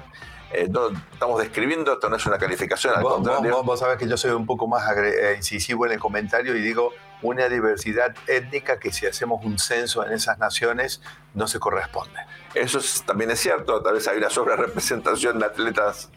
Eh, 0.54 0.70
estamos 1.14 1.40
describiendo, 1.40 1.94
esto 1.94 2.10
no 2.10 2.18
es 2.18 2.26
una 2.26 2.38
calificación, 2.38 2.94
al 2.96 3.04
vos, 3.04 3.16
contrario. 3.16 3.64
Vos, 3.64 3.80
sabés 3.80 3.98
que 3.98 4.08
yo 4.08 4.18
soy 4.18 4.32
un 4.32 4.46
poco 4.46 4.68
más 4.68 4.84
eh, 4.98 5.36
incisivo 5.38 5.86
en 5.86 5.94
el 5.94 6.00
comentario 6.00 6.56
y 6.56 6.62
digo 6.62 6.92
una 7.22 7.48
diversidad 7.48 8.16
étnica 8.28 8.80
que 8.80 8.92
si 8.92 9.06
hacemos 9.06 9.46
un 9.46 9.60
censo 9.60 10.06
en 10.06 10.12
esas 10.12 10.40
naciones 10.40 11.02
no 11.34 11.48
se 11.48 11.60
corresponde. 11.60 12.20
Eso 12.54 12.80
también 13.06 13.32
es 13.32 13.40
cierto, 13.40 13.82
tal 13.82 13.94
vez 13.94 14.08
hay 14.08 14.18
una 14.18 14.30
sobrerepresentación 14.30 15.40
de 15.40 15.46
atletas 15.46 16.10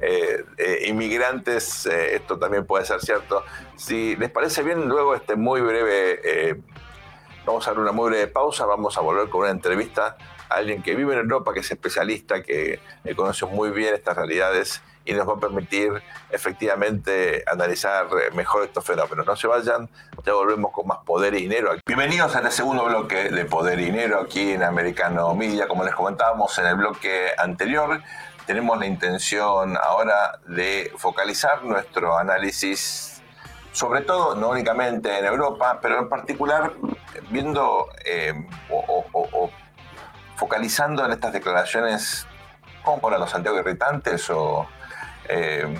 eh, 0.00 0.44
inmigrantes, 0.86 1.86
esto 1.86 2.38
también 2.38 2.64
puede 2.64 2.84
ser 2.86 3.00
cierto. 3.00 3.44
Si 3.76 4.16
les 4.16 4.30
parece 4.30 4.62
bien, 4.62 4.88
luego 4.88 5.14
este 5.14 5.36
muy 5.36 5.60
breve, 5.60 6.62
vamos 7.44 7.66
a 7.66 7.72
dar 7.72 7.80
una 7.80 7.92
muy 7.92 8.10
breve 8.10 8.28
pausa, 8.28 8.64
vamos 8.64 8.96
a 8.96 9.00
volver 9.00 9.28
con 9.28 9.42
una 9.42 9.50
entrevista 9.50 10.16
alguien 10.52 10.82
que 10.82 10.94
vive 10.94 11.12
en 11.14 11.20
Europa, 11.20 11.52
que 11.52 11.60
es 11.60 11.70
especialista, 11.70 12.42
que 12.42 12.80
conoce 13.16 13.46
muy 13.46 13.70
bien 13.70 13.94
estas 13.94 14.16
realidades 14.16 14.82
y 15.04 15.12
nos 15.14 15.28
va 15.28 15.34
a 15.34 15.40
permitir 15.40 16.02
efectivamente 16.30 17.42
analizar 17.50 18.06
mejor 18.34 18.64
estos 18.64 18.84
fenómenos. 18.84 19.26
No 19.26 19.36
se 19.36 19.46
vayan, 19.46 19.88
ya 20.24 20.32
volvemos 20.32 20.72
con 20.72 20.86
más 20.86 20.98
poder 20.98 21.34
y 21.34 21.42
dinero. 21.42 21.72
Bienvenidos 21.86 22.34
al 22.36 22.50
segundo 22.52 22.84
bloque 22.84 23.30
de 23.30 23.44
Poder 23.44 23.80
y 23.80 23.86
Dinero 23.86 24.20
aquí 24.20 24.52
en 24.52 24.62
Americano 24.62 25.34
Media. 25.34 25.66
Como 25.66 25.84
les 25.84 25.94
comentábamos 25.94 26.56
en 26.58 26.66
el 26.66 26.76
bloque 26.76 27.28
anterior, 27.36 28.00
tenemos 28.46 28.78
la 28.78 28.86
intención 28.86 29.76
ahora 29.76 30.38
de 30.46 30.92
focalizar 30.96 31.64
nuestro 31.64 32.16
análisis, 32.16 33.22
sobre 33.72 34.02
todo, 34.02 34.36
no 34.36 34.50
únicamente 34.50 35.18
en 35.18 35.24
Europa, 35.24 35.78
pero 35.80 35.98
en 35.98 36.08
particular 36.08 36.72
viendo 37.30 37.88
eh, 38.04 38.34
o 38.70 39.50
focalizando 40.42 41.04
en 41.04 41.12
estas 41.12 41.32
declaraciones, 41.32 42.26
¿cómo 42.82 43.08
los 43.10 43.30
Santiago 43.30 43.60
irritantes 43.60 44.28
o 44.28 44.66
eh, 45.28 45.72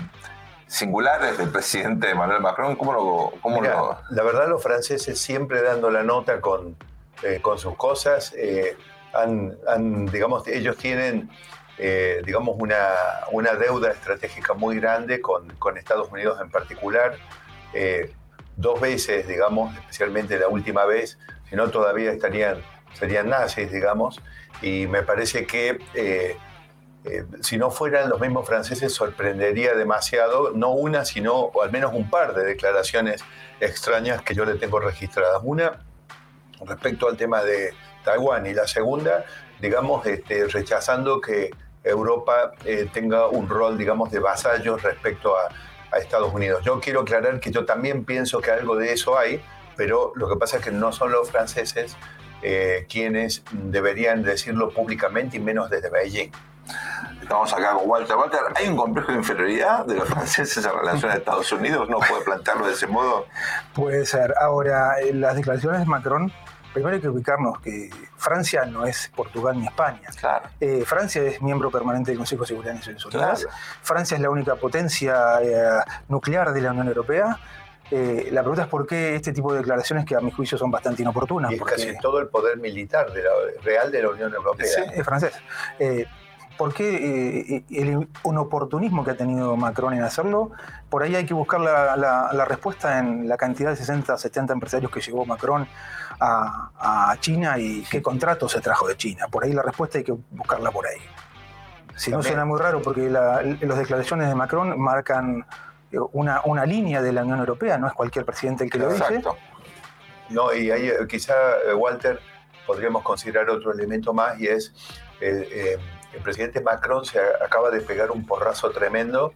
singulares 0.67 1.37
del 1.37 1.49
presidente 1.49 2.11
Emmanuel 2.11 2.39
Macron? 2.39 2.77
¿Cómo 2.77 2.93
lo, 2.93 3.33
cómo 3.41 3.61
La 3.61 4.23
verdad, 4.23 4.47
los 4.47 4.63
franceses 4.63 5.19
siempre 5.19 5.61
dando 5.61 5.91
la 5.91 6.03
nota 6.03 6.39
con, 6.39 6.77
eh, 7.23 7.39
con 7.41 7.59
sus 7.59 7.75
cosas, 7.75 8.33
eh, 8.37 8.77
han, 9.13 10.05
digamos, 10.05 10.47
ellos 10.47 10.77
tienen 10.77 11.29
digamos, 12.25 12.55
una, 12.57 12.77
una, 13.33 13.55
deuda 13.55 13.91
estratégica 13.91 14.53
muy 14.53 14.79
grande 14.79 15.19
con, 15.19 15.49
con 15.57 15.77
Estados 15.77 16.09
Unidos 16.09 16.39
en 16.39 16.49
particular. 16.49 17.17
dos 18.55 18.79
veces, 18.79 19.27
digamos, 19.27 19.75
especialmente 19.77 20.39
la 20.39 20.47
última 20.47 20.85
vez, 20.85 21.17
si 21.49 21.57
no 21.57 21.69
todavía 21.69 22.13
estarían, 22.13 22.61
serían 22.93 23.29
nazis, 23.29 23.71
digamos, 23.71 24.21
y 24.61 24.87
me 24.87 25.03
parece 25.03 25.45
que 25.45 25.79
eh, 25.93 26.37
eh, 27.05 27.25
si 27.41 27.57
no 27.57 27.69
fueran 27.69 28.09
los 28.09 28.21
mismos 28.21 28.47
franceses 28.47 28.93
sorprendería 28.93 29.75
demasiado, 29.75 30.51
no 30.51 30.71
una, 30.71 31.03
sino 31.03 31.33
o 31.33 31.61
al 31.61 31.71
menos 31.71 31.93
un 31.93 32.09
par 32.09 32.33
de 32.33 32.45
declaraciones 32.45 33.23
extrañas 33.59 34.21
que 34.21 34.33
yo 34.33 34.45
le 34.45 34.55
tengo 34.55 34.79
registradas. 34.79 35.41
Una 35.43 35.81
respecto 36.65 37.09
al 37.09 37.17
tema 37.17 37.43
de 37.43 37.73
Taiwán 38.05 38.45
y 38.45 38.53
la 38.53 38.67
segunda, 38.67 39.25
digamos, 39.59 40.05
este, 40.05 40.47
rechazando 40.47 41.19
que 41.19 41.51
Europa 41.83 42.53
eh, 42.63 42.87
tenga 42.93 43.27
un 43.27 43.49
rol, 43.49 43.77
digamos, 43.77 44.09
de 44.09 44.19
vasallo 44.19 44.77
respecto 44.77 45.35
a 45.35 45.49
Estados 45.97 46.33
Unidos. 46.33 46.63
Yo 46.63 46.79
quiero 46.79 47.01
aclarar 47.01 47.39
que 47.39 47.51
yo 47.51 47.65
también 47.65 48.05
pienso 48.05 48.39
que 48.39 48.51
algo 48.51 48.77
de 48.77 48.93
eso 48.93 49.17
hay, 49.17 49.43
pero 49.75 50.13
lo 50.15 50.29
que 50.29 50.37
pasa 50.37 50.57
es 50.57 50.63
que 50.63 50.71
no 50.71 50.91
son 50.91 51.11
los 51.11 51.29
franceses 51.29 51.97
eh, 52.43 52.85
quienes 52.89 53.43
deberían 53.51 54.21
decirlo 54.21 54.71
públicamente 54.71 55.37
y 55.37 55.39
menos 55.39 55.69
desde 55.69 55.89
Beijing. 55.89 56.31
Estamos 57.21 57.53
acá 57.53 57.73
con 57.73 57.89
Walter. 57.89 58.17
Walter, 58.17 58.41
¿hay 58.55 58.67
un 58.67 58.75
complejo 58.75 59.11
de 59.11 59.17
inferioridad 59.17 59.85
de 59.85 59.95
los 59.95 60.09
franceses 60.09 60.65
en 60.65 60.71
relación 60.71 61.11
a 61.11 61.15
Estados 61.15 61.51
Unidos? 61.53 61.89
¿No 61.89 61.99
puede 61.99 62.23
plantearlo 62.23 62.67
de 62.67 62.73
ese 62.73 62.87
modo? 62.87 63.27
Puede 63.73 64.05
ser. 64.05 64.33
Ahora, 64.39 64.95
las 65.13 65.35
declaraciones 65.35 65.79
de 65.79 65.85
Macron, 65.85 66.31
primero 66.73 66.95
hay 66.95 67.01
que 67.01 67.07
ubicarnos 67.07 67.59
que 67.61 67.89
Francia 68.17 68.65
no 68.65 68.85
es 68.85 69.09
Portugal 69.15 69.57
ni 69.57 69.67
España. 69.67 70.09
Claro. 70.19 70.49
Eh, 70.59 70.83
Francia 70.85 71.21
es 71.23 71.41
miembro 71.41 71.71
permanente 71.71 72.11
del 72.11 72.17
Consejo 72.17 72.43
de 72.43 72.47
Seguridad 72.47 72.73
de 72.73 72.79
Naciones 72.79 73.05
Unidas. 73.05 73.47
Francia 73.81 74.15
es 74.15 74.21
la 74.21 74.29
única 74.29 74.55
potencia 74.55 75.41
eh, 75.41 75.83
nuclear 76.09 76.51
de 76.51 76.61
la 76.61 76.71
Unión 76.71 76.87
Europea 76.89 77.39
eh, 77.95 78.29
la 78.31 78.41
pregunta 78.41 78.63
es 78.63 78.69
por 78.69 78.87
qué 78.87 79.15
este 79.15 79.31
tipo 79.31 79.53
de 79.53 79.59
declaraciones 79.59 80.03
que 80.03 80.15
a 80.15 80.19
mi 80.19 80.31
juicio 80.31 80.57
son 80.57 80.71
bastante 80.71 81.03
inoportunas. 81.03 81.51
Y 81.51 81.55
es 81.55 81.61
casi 81.61 81.95
todo 81.99 82.19
el 82.19 82.27
poder 82.27 82.57
militar 82.57 83.11
de 83.13 83.21
real 83.61 83.91
de 83.91 84.01
la 84.01 84.09
Unión 84.09 84.33
Europea. 84.33 84.65
Sí, 84.65 84.81
es 84.95 85.05
francés. 85.05 85.33
Eh, 85.77 86.07
¿Por 86.57 86.73
qué 86.73 87.55
eh, 87.55 87.63
el 87.69 88.07
oportunismo 88.23 89.03
que 89.03 89.11
ha 89.11 89.15
tenido 89.15 89.55
Macron 89.55 89.93
en 89.93 90.01
hacerlo? 90.01 90.49
Por 90.89 91.03
ahí 91.03 91.15
hay 91.15 91.27
que 91.27 91.35
buscar 91.35 91.59
la, 91.59 92.45
respuesta 92.47 92.97
en 92.97 93.29
la 93.29 93.37
cantidad 93.37 93.69
de 93.69 93.75
60, 93.75 94.17
70 94.17 94.53
empresarios 94.53 94.91
que 94.91 94.99
llevó 94.99 95.23
Macron 95.23 95.67
a, 96.19 97.15
China 97.19 97.59
y 97.59 97.83
qué 97.83 98.01
contrato 98.01 98.49
se 98.49 98.59
trajo 98.59 98.87
de 98.87 98.97
China. 98.97 99.27
Por 99.29 99.43
ahí 99.43 99.53
la 99.53 99.61
respuesta 99.61 99.99
hay 99.99 100.03
que 100.03 100.15
buscarla 100.31 100.71
por 100.71 100.87
ahí. 100.87 101.01
Si 101.95 102.09
no 102.09 102.23
suena 102.23 102.43
muy 102.43 102.59
raro, 102.59 102.81
porque 102.81 103.07
las 103.07 103.77
declaraciones 103.77 104.29
de 104.29 104.33
Macron 104.33 104.79
marcan 104.79 105.45
una, 106.11 106.41
una 106.45 106.65
línea 106.65 107.01
de 107.01 107.11
la 107.11 107.23
Unión 107.23 107.39
Europea, 107.39 107.77
no 107.77 107.87
es 107.87 107.93
cualquier 107.93 108.25
presidente 108.25 108.63
el 108.63 108.69
que 108.69 108.77
lo 108.77 108.91
dice. 108.91 109.21
No, 110.29 110.53
y 110.53 110.71
ahí 110.71 110.87
eh, 110.87 111.07
quizá, 111.07 111.33
eh, 111.67 111.73
Walter, 111.73 112.19
podríamos 112.65 113.03
considerar 113.03 113.49
otro 113.49 113.71
elemento 113.71 114.13
más 114.13 114.39
y 114.39 114.47
es 114.47 114.73
eh, 115.21 115.77
el 116.13 116.21
presidente 116.21 116.61
Macron 116.61 117.05
se 117.05 117.19
acaba 117.19 117.69
de 117.69 117.81
pegar 117.81 118.11
un 118.11 118.25
porrazo 118.25 118.71
tremendo 118.71 119.33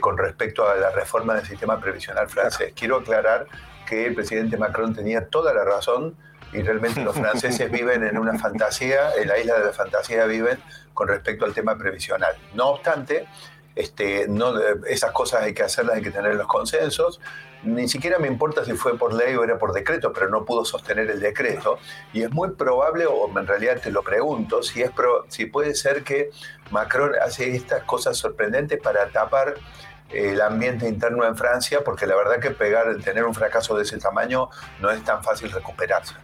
con 0.00 0.16
respecto 0.16 0.66
a 0.66 0.76
la 0.76 0.90
reforma 0.90 1.34
del 1.34 1.44
sistema 1.44 1.78
previsional 1.78 2.26
francés. 2.26 2.72
Quiero 2.74 2.96
aclarar 2.96 3.46
que 3.86 4.06
el 4.06 4.14
presidente 4.14 4.56
Macron 4.56 4.94
tenía 4.94 5.28
toda 5.28 5.52
la 5.52 5.62
razón 5.62 6.16
y 6.54 6.62
realmente 6.62 7.04
los 7.04 7.14
franceses 7.14 7.70
viven 7.72 8.02
en 8.02 8.16
una 8.16 8.38
fantasía, 8.38 9.14
en 9.14 9.28
la 9.28 9.38
isla 9.38 9.58
de 9.58 9.66
la 9.66 9.72
fantasía 9.72 10.24
viven 10.24 10.58
con 10.94 11.08
respecto 11.08 11.44
al 11.44 11.52
tema 11.52 11.76
previsional. 11.76 12.34
No 12.54 12.68
obstante, 12.68 13.28
este, 13.78 14.26
no, 14.26 14.58
esas 14.88 15.12
cosas 15.12 15.42
hay 15.42 15.54
que 15.54 15.62
hacerlas, 15.62 15.96
hay 15.96 16.02
que 16.02 16.10
tener 16.10 16.34
los 16.34 16.48
consensos. 16.48 17.20
Ni 17.62 17.88
siquiera 17.88 18.18
me 18.18 18.26
importa 18.26 18.64
si 18.64 18.72
fue 18.72 18.98
por 18.98 19.14
ley 19.14 19.36
o 19.36 19.44
era 19.44 19.56
por 19.56 19.72
decreto, 19.72 20.12
pero 20.12 20.28
no 20.28 20.44
pudo 20.44 20.64
sostener 20.64 21.08
el 21.08 21.20
decreto. 21.20 21.78
Y 22.12 22.22
es 22.22 22.30
muy 22.32 22.50
probable, 22.50 23.06
o 23.06 23.30
en 23.38 23.46
realidad 23.46 23.80
te 23.80 23.92
lo 23.92 24.02
pregunto, 24.02 24.64
si, 24.64 24.82
es 24.82 24.90
si 25.28 25.46
puede 25.46 25.76
ser 25.76 26.02
que 26.02 26.30
Macron 26.72 27.12
hace 27.22 27.54
estas 27.54 27.84
cosas 27.84 28.16
sorprendentes 28.16 28.80
para 28.80 29.10
tapar 29.10 29.54
el 30.10 30.40
ambiente 30.40 30.88
interno 30.88 31.24
en 31.24 31.36
Francia, 31.36 31.84
porque 31.84 32.06
la 32.06 32.16
verdad 32.16 32.40
que 32.40 32.50
pegar, 32.50 32.96
tener 33.04 33.24
un 33.24 33.34
fracaso 33.34 33.76
de 33.76 33.84
ese 33.84 33.98
tamaño 33.98 34.50
no 34.80 34.90
es 34.90 35.04
tan 35.04 35.22
fácil 35.22 35.52
recuperarse. 35.52 36.14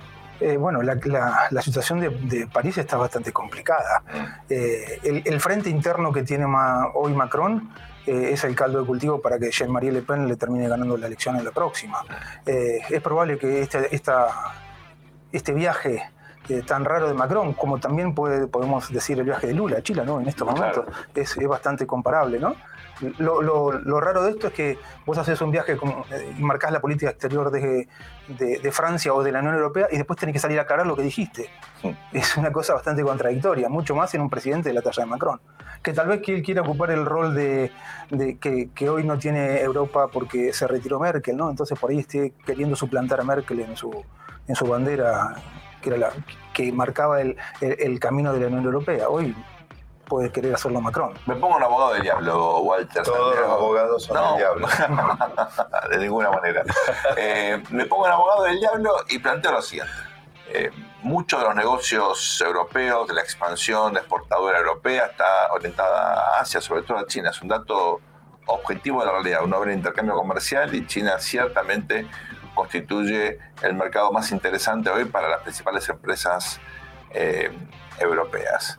Eh, 0.45 0.59
bueno, 0.59 0.83
la, 0.83 1.63
situación 1.63 2.01
de, 2.01 2.47
París 2.53 2.77
está 2.77 2.99
bastante 2.99 3.33
complicada. 3.33 4.03
Eh, 4.47 5.23
el, 5.25 5.41
frente 5.41 5.71
interno 5.71 6.13
que 6.13 6.23
tiene 6.23 6.45
hoy 6.93 7.15
Macron 7.15 7.71
eh, 8.07 8.29
es 8.33 8.45
el 8.45 8.55
caldo 8.55 8.79
de 8.81 8.87
cultivo 8.87 9.23
para 9.23 9.39
que 9.39 9.51
Jean-Marie 9.51 9.91
Le 9.91 10.03
Pen 10.03 10.29
le 10.29 10.37
termine 10.37 10.69
ganando 10.69 10.99
la 10.99 11.07
elección 11.07 11.37
en 11.37 11.47
la 11.47 11.51
próxima. 11.51 12.05
es 12.45 13.01
probable 13.01 13.39
que 13.39 13.63
este, 13.63 13.95
esta, 13.95 14.27
este 15.33 15.55
viaje 15.55 16.11
eh, 16.51 16.61
tan 16.61 16.85
raro 16.85 17.09
de 17.09 17.15
Macron, 17.15 17.55
como 17.55 17.79
también 17.79 18.15
puede, 18.15 18.47
podemos 18.47 18.93
decir 18.93 19.19
el 19.19 19.25
viaje 19.25 19.47
de 19.47 19.55
Lula 19.55 19.79
a 19.79 19.83
Chile, 19.83 20.03
¿no? 20.05 20.21
En 20.21 20.29
estos 20.29 20.47
momentos 20.47 20.85
es, 21.15 21.39
es, 21.39 21.49
bastante 21.49 21.87
comparable, 21.87 22.39
¿no? 22.39 22.55
Lo, 23.19 23.43
lo, 23.43 23.73
lo, 23.73 24.01
raro 24.01 24.23
de 24.23 24.31
esto 24.31 24.49
es 24.49 24.53
que 24.53 24.79
vos 25.05 25.19
haces 25.19 25.41
un 25.41 25.51
viaje 25.51 25.77
como, 25.77 26.05
y 26.39 26.43
marcás 26.43 26.71
la 26.71 26.81
política 26.81 27.11
exterior 27.11 27.51
de, 27.51 27.89
de, 28.29 28.59
de, 28.61 28.73
Francia 28.73 29.13
o 29.13 29.23
de 29.23 29.33
la 29.33 29.41
Unión 29.41 29.55
Europea 29.55 29.89
y 29.91 29.97
después 29.97 30.19
tenés 30.19 30.33
que 30.33 30.39
salir 30.39 30.59
a 30.59 30.63
aclarar 30.63 30.87
lo 30.87 30.95
que 30.95 31.03
dijiste. 31.03 31.51
Sí. 31.83 31.97
Es 32.13 32.37
una 32.37 32.53
cosa 32.53 32.75
bastante 32.75 33.03
contradictoria, 33.03 33.69
mucho 33.69 33.95
más 33.95 34.15
en 34.15 34.21
un 34.21 34.31
presidente 34.31 34.69
de 34.69 34.75
la 34.75 34.83
talla 34.83 35.03
de 35.03 35.11
Macron. 35.11 35.41
Que 35.83 35.93
tal 35.93 36.09
vez 36.09 36.23
que 36.23 36.35
él 36.37 36.43
quiera 36.43 36.63
ocupar 36.63 36.91
el 36.93 37.05
rol 37.05 37.35
de, 37.35 37.73
de 38.11 38.39
que, 38.39 38.71
que, 38.75 38.89
hoy 38.89 39.05
no 39.05 39.19
tiene 39.19 39.61
Europa 39.61 40.09
porque 40.09 40.53
se 40.53 40.67
retiró 40.69 41.01
Merkel, 41.01 41.37
¿no? 41.37 41.51
Entonces 41.51 41.79
por 41.79 41.91
ahí 41.91 41.99
esté 41.99 42.33
queriendo 42.47 42.77
suplantar 42.77 43.21
a 43.21 43.25
Merkel 43.25 43.61
en 43.61 43.77
su, 43.77 44.05
en 44.47 44.55
su 44.55 44.67
bandera 44.67 45.35
que, 45.83 45.91
era 45.91 45.99
la, 45.99 46.11
que 46.53 46.73
marcaba 46.73 47.21
el, 47.21 47.37
el, 47.61 47.77
el 47.79 47.99
camino 47.99 48.33
de 48.33 48.41
la 48.41 48.47
Unión 48.47 48.65
Europea. 48.65 49.09
Hoy 49.09 49.35
puede 50.07 50.31
querer 50.31 50.55
hacerlo 50.55 50.81
Macron. 50.81 51.15
Me 51.27 51.35
pongo 51.37 51.57
un 51.57 51.63
abogado 51.63 51.95
del 51.95 52.03
diablo, 52.03 52.59
Walter. 52.61 53.03
Todos 53.03 53.37
los 53.37 53.49
abogados 53.49 54.05
son 54.05 54.17
no, 54.17 54.29
del 54.31 54.39
diablo. 54.39 54.69
de 55.91 55.99
ninguna 55.99 56.31
manera. 56.31 56.65
Eh, 57.17 57.63
me 57.71 57.87
pongo 57.87 58.05
un 58.05 58.11
abogado 58.11 58.45
del 58.45 58.61
diablo 58.61 58.97
y 59.09 59.19
planteo 59.19 59.53
lo 59.53 59.63
siguiente. 59.63 59.93
Eh, 60.49 60.71
muchos 61.03 61.41
de 61.41 61.47
los 61.47 61.55
negocios 61.55 62.41
europeos, 62.45 63.09
de 63.09 63.15
la 63.15 63.23
expansión 63.23 63.97
exportadora 63.97 64.59
europea, 64.59 65.07
está 65.07 65.53
orientada 65.53 66.37
a 66.37 66.41
Asia, 66.41 66.61
sobre 66.61 66.83
todo 66.83 66.99
a 66.99 67.07
China. 67.07 67.31
Es 67.31 67.41
un 67.43 67.49
dato 67.49 68.01
objetivo 68.47 69.01
de 69.01 69.07
la 69.07 69.13
realidad. 69.13 69.41
Uno 69.43 69.63
el 69.65 69.73
intercambio 69.73 70.15
comercial 70.15 70.75
y 70.75 70.87
China 70.87 71.19
ciertamente 71.19 72.07
constituye 72.55 73.39
el 73.63 73.75
mercado 73.75 74.13
más 74.13 74.31
interesante 74.31 74.91
hoy 74.91 75.07
para 75.07 75.29
las 75.29 75.41
principales 75.41 75.89
empresas 75.89 76.61
eh, 77.11 77.51
europeas. 77.99 78.79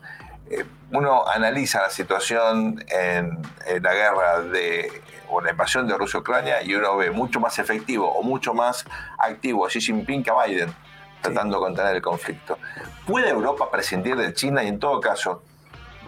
Eh, 0.50 0.66
uno 0.92 1.28
analiza 1.28 1.82
la 1.82 1.90
situación 1.90 2.84
en, 2.88 3.40
en, 3.66 3.84
la 3.84 3.94
guerra 3.94 4.42
de 4.42 5.02
o 5.30 5.42
la 5.42 5.52
invasión 5.52 5.88
de 5.88 5.98
Rusia-Ucrania 5.98 6.62
y 6.62 6.76
uno 6.76 6.98
ve 6.98 7.10
mucho 7.10 7.40
más 7.40 7.58
efectivo 7.58 8.08
o 8.12 8.22
mucho 8.22 8.54
más 8.54 8.86
activo 9.18 9.66
a 9.66 9.70
Xi 9.70 9.82
Jinping 9.82 10.24
que 10.24 10.30
a 10.30 10.46
Biden 10.46 10.74
tratando 11.22 11.58
sí. 11.58 11.60
de 11.60 11.66
contener 11.66 11.96
el 11.96 12.02
conflicto. 12.02 12.60
¿Puede 13.08 13.30
Europa 13.30 13.70
prescindir 13.72 14.16
de 14.16 14.34
China 14.34 14.64
y 14.64 14.68
en 14.68 14.80
todo 14.80 15.00
caso, 15.00 15.44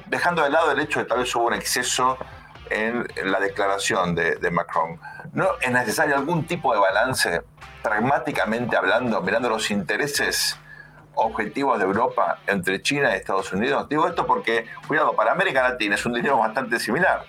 dejando 0.05 0.43
de 0.43 0.51
lado 0.51 0.71
el 0.71 0.79
hecho 0.79 0.99
de 0.99 1.05
que 1.05 1.09
tal 1.09 1.19
vez 1.19 1.35
hubo 1.35 1.47
un 1.47 1.53
exceso 1.53 2.17
en 2.69 3.07
la 3.23 3.39
declaración 3.39 4.13
de, 4.13 4.35
de 4.35 4.51
Macron, 4.51 4.99
¿no 5.33 5.51
es 5.61 5.71
necesario 5.71 6.15
algún 6.15 6.45
tipo 6.45 6.73
de 6.73 6.79
balance, 6.79 7.41
pragmáticamente 7.81 8.75
hablando, 8.75 9.21
mirando 9.21 9.49
los 9.49 9.71
intereses 9.71 10.59
objetivos 11.17 11.77
de 11.79 11.85
Europa 11.85 12.39
entre 12.47 12.81
China 12.81 13.11
y 13.11 13.15
Estados 13.15 13.51
Unidos? 13.53 13.87
Digo 13.89 14.07
esto 14.07 14.25
porque, 14.25 14.65
cuidado, 14.87 15.15
para 15.15 15.31
América 15.31 15.63
Latina 15.63 15.95
es 15.95 16.05
un 16.05 16.13
dinero 16.13 16.37
bastante 16.37 16.79
similar. 16.79 17.23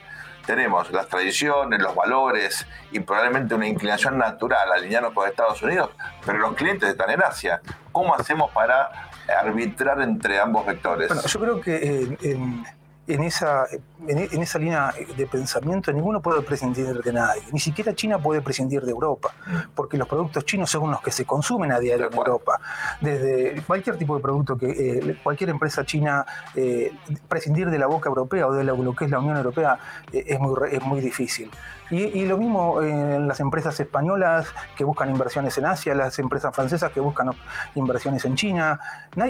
Tenemos 0.47 0.91
las 0.93 1.09
tradiciones, 1.09 1.79
los 1.81 1.95
valores 1.95 2.67
y 2.91 3.01
probablemente 3.01 3.55
una 3.55 3.67
inclinación 3.67 4.17
natural 4.17 4.73
a 4.73 4.77
alinearnos 4.77 5.13
con 5.13 5.29
Estados 5.29 5.61
Unidos, 5.63 5.91
pero 6.25 6.39
los 6.39 6.55
clientes 6.55 6.89
están 6.89 7.11
en 7.11 7.23
Asia. 7.23 7.61
¿Cómo 7.93 8.15
hacemos 8.15 8.51
para 8.53 9.11
arbitrar 9.43 10.01
entre 10.01 10.41
ambos 10.41 10.65
vectores? 10.65 11.09
Bueno, 11.09 11.23
yo 11.23 11.41
creo 11.41 11.61
que 11.61 12.17
en, 12.23 12.65
en, 13.09 13.23
esa, 13.23 13.67
en, 14.07 14.43
esa 14.43 14.59
línea 14.59 14.93
de 15.17 15.27
pensamiento 15.27 15.91
ninguno 15.93 16.21
puede 16.21 16.43
prescindir 16.43 17.03
de 17.03 17.13
nadie. 17.13 17.43
Ni 17.53 17.59
siquiera 17.59 17.95
China 17.95 18.19
puede 18.19 18.43
prescindir 18.43 18.83
de 18.83 18.91
Europa, 18.91 19.35
porque 19.75 19.97
los 19.97 20.07
productos 20.07 20.45
chinos 20.45 20.71
son 20.71 20.91
los 20.91 21.01
que 21.01 21.11
se 21.11 21.25
consumen 21.25 21.73
a 21.73 21.81
diario 21.81 22.09
en 22.09 22.15
Europa. 22.15 22.61
Desde 23.01 23.63
cualquier 23.63 23.97
tipo 23.97 24.15
de 24.15 24.23
producto 24.23 24.59
que 24.59 24.69
eh, 24.69 25.19
cualquier 25.23 25.51
empresa 25.51 25.85
china 25.85 26.25
eh, 26.55 26.93
prescindir 27.29 27.71
de 27.71 27.79
la 27.79 27.87
boca 27.87 28.09
europea 28.09 28.47
o 28.47 28.53
de 28.53 28.65
lo 28.65 28.95
que 28.95 29.07
es 29.07 29.11
la 29.11 29.19
Unión 29.19 29.37
Europea 29.39 29.79
eh, 30.13 30.25
es, 30.27 30.39
muy, 30.39 30.55
es 30.71 30.83
muy 30.83 31.01
difícil. 31.01 31.51
Y, 31.91 32.03
y, 32.03 32.27
lo 32.27 32.37
mismo 32.37 32.83
en 32.83 33.27
las 33.27 33.41
empresas 33.41 33.79
españolas 33.81 34.53
que 34.77 34.85
buscan 34.85 35.11
inversiones 35.11 35.57
en 35.57 35.65
Asia, 35.65 35.95
las 35.95 36.19
empresas 36.19 36.55
francesas 36.55 36.93
que 36.93 37.01
buscan 37.01 37.31
inversiones 37.75 38.25
en 38.27 38.35
China. 38.37 38.79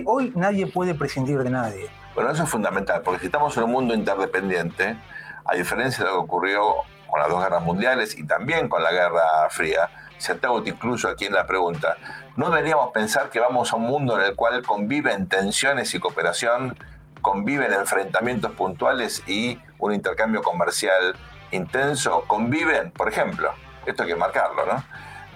Hoy 0.07 0.33
nadie 0.35 0.67
puede 0.67 0.95
prescindir 0.95 1.43
de 1.45 1.51
nadie. 1.51 1.89
Bueno, 2.15 2.31
eso 2.33 2.43
es 2.43 2.49
fundamental, 2.49 3.03
porque 3.03 3.21
si 3.21 3.27
estamos 3.27 3.57
en 3.57 3.63
un 3.65 3.71
mundo 3.71 3.95
interdependiente, 3.95 4.97
a 5.45 5.55
diferencia 5.55 6.05
de 6.05 6.11
lo 6.11 6.17
que 6.17 6.25
ocurrió 6.25 6.75
con 7.07 7.21
las 7.21 7.29
dos 7.29 7.43
guerras 7.43 7.63
mundiales 7.63 8.19
y 8.19 8.27
también 8.27 8.69
con 8.69 8.83
la 8.83 8.91
Guerra 8.91 9.49
Fría, 9.51 9.89
se 10.19 10.35
te 10.35 10.49
incluso 10.67 11.09
aquí 11.09 11.27
en 11.27 11.33
la 11.33 11.47
pregunta, 11.47 11.97
¿no 12.37 12.51
deberíamos 12.51 12.91
pensar 12.93 13.31
que 13.31 13.41
vamos 13.41 13.73
a 13.73 13.77
un 13.77 13.85
mundo 13.85 14.19
en 14.19 14.27
el 14.27 14.35
cual 14.35 14.63
conviven 14.63 15.29
tensiones 15.29 15.95
y 15.95 16.01
cooperación, 16.01 16.77
conviven 17.23 17.73
enfrentamientos 17.73 18.53
puntuales 18.53 19.23
y 19.27 19.59
un 19.79 19.95
intercambio 19.95 20.43
comercial 20.43 21.15
intenso? 21.51 22.25
¿Conviven, 22.27 22.91
por 22.93 23.09
ejemplo? 23.09 23.53
Esto 23.87 24.03
hay 24.03 24.11
que 24.11 24.17
marcarlo, 24.17 24.67
¿no? 24.67 24.85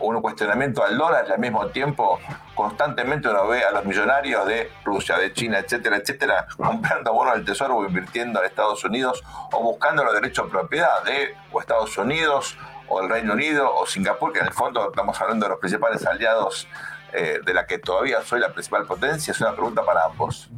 un 0.02 0.20
cuestionamiento 0.20 0.84
al 0.84 0.98
dólar 0.98 1.26
y 1.28 1.32
al 1.32 1.38
mismo 1.38 1.66
tiempo 1.68 2.18
constantemente 2.54 3.28
uno 3.28 3.46
ve 3.46 3.64
a 3.64 3.70
los 3.70 3.84
millonarios 3.84 4.46
de 4.46 4.70
Rusia, 4.84 5.16
de 5.16 5.32
China, 5.32 5.58
etcétera, 5.58 5.96
etcétera, 5.96 6.46
comprando 6.56 7.12
bonos 7.12 7.34
del 7.34 7.44
tesoro 7.44 7.76
o 7.76 7.86
invirtiendo 7.86 8.40
en 8.40 8.46
Estados 8.46 8.84
Unidos 8.84 9.22
o 9.52 9.62
buscando 9.62 10.04
los 10.04 10.14
derechos 10.14 10.46
de 10.46 10.50
propiedad 10.50 11.02
de 11.04 11.36
o 11.52 11.60
Estados 11.60 11.96
Unidos 11.96 12.58
o 12.88 13.00
el 13.00 13.08
Reino 13.08 13.32
Unido 13.32 13.72
o 13.74 13.86
Singapur, 13.86 14.32
que 14.32 14.40
en 14.40 14.46
el 14.46 14.52
fondo 14.52 14.90
estamos 14.90 15.18
hablando 15.20 15.46
de 15.46 15.50
los 15.50 15.58
principales 15.58 16.04
aliados 16.04 16.68
eh, 17.12 17.40
de 17.44 17.54
la 17.54 17.66
que 17.66 17.78
todavía 17.78 18.20
soy 18.22 18.40
la 18.40 18.52
principal 18.52 18.84
potencia, 18.86 19.30
es 19.30 19.40
una 19.40 19.52
pregunta 19.52 19.84
para 19.84 20.04
ambos. 20.04 20.50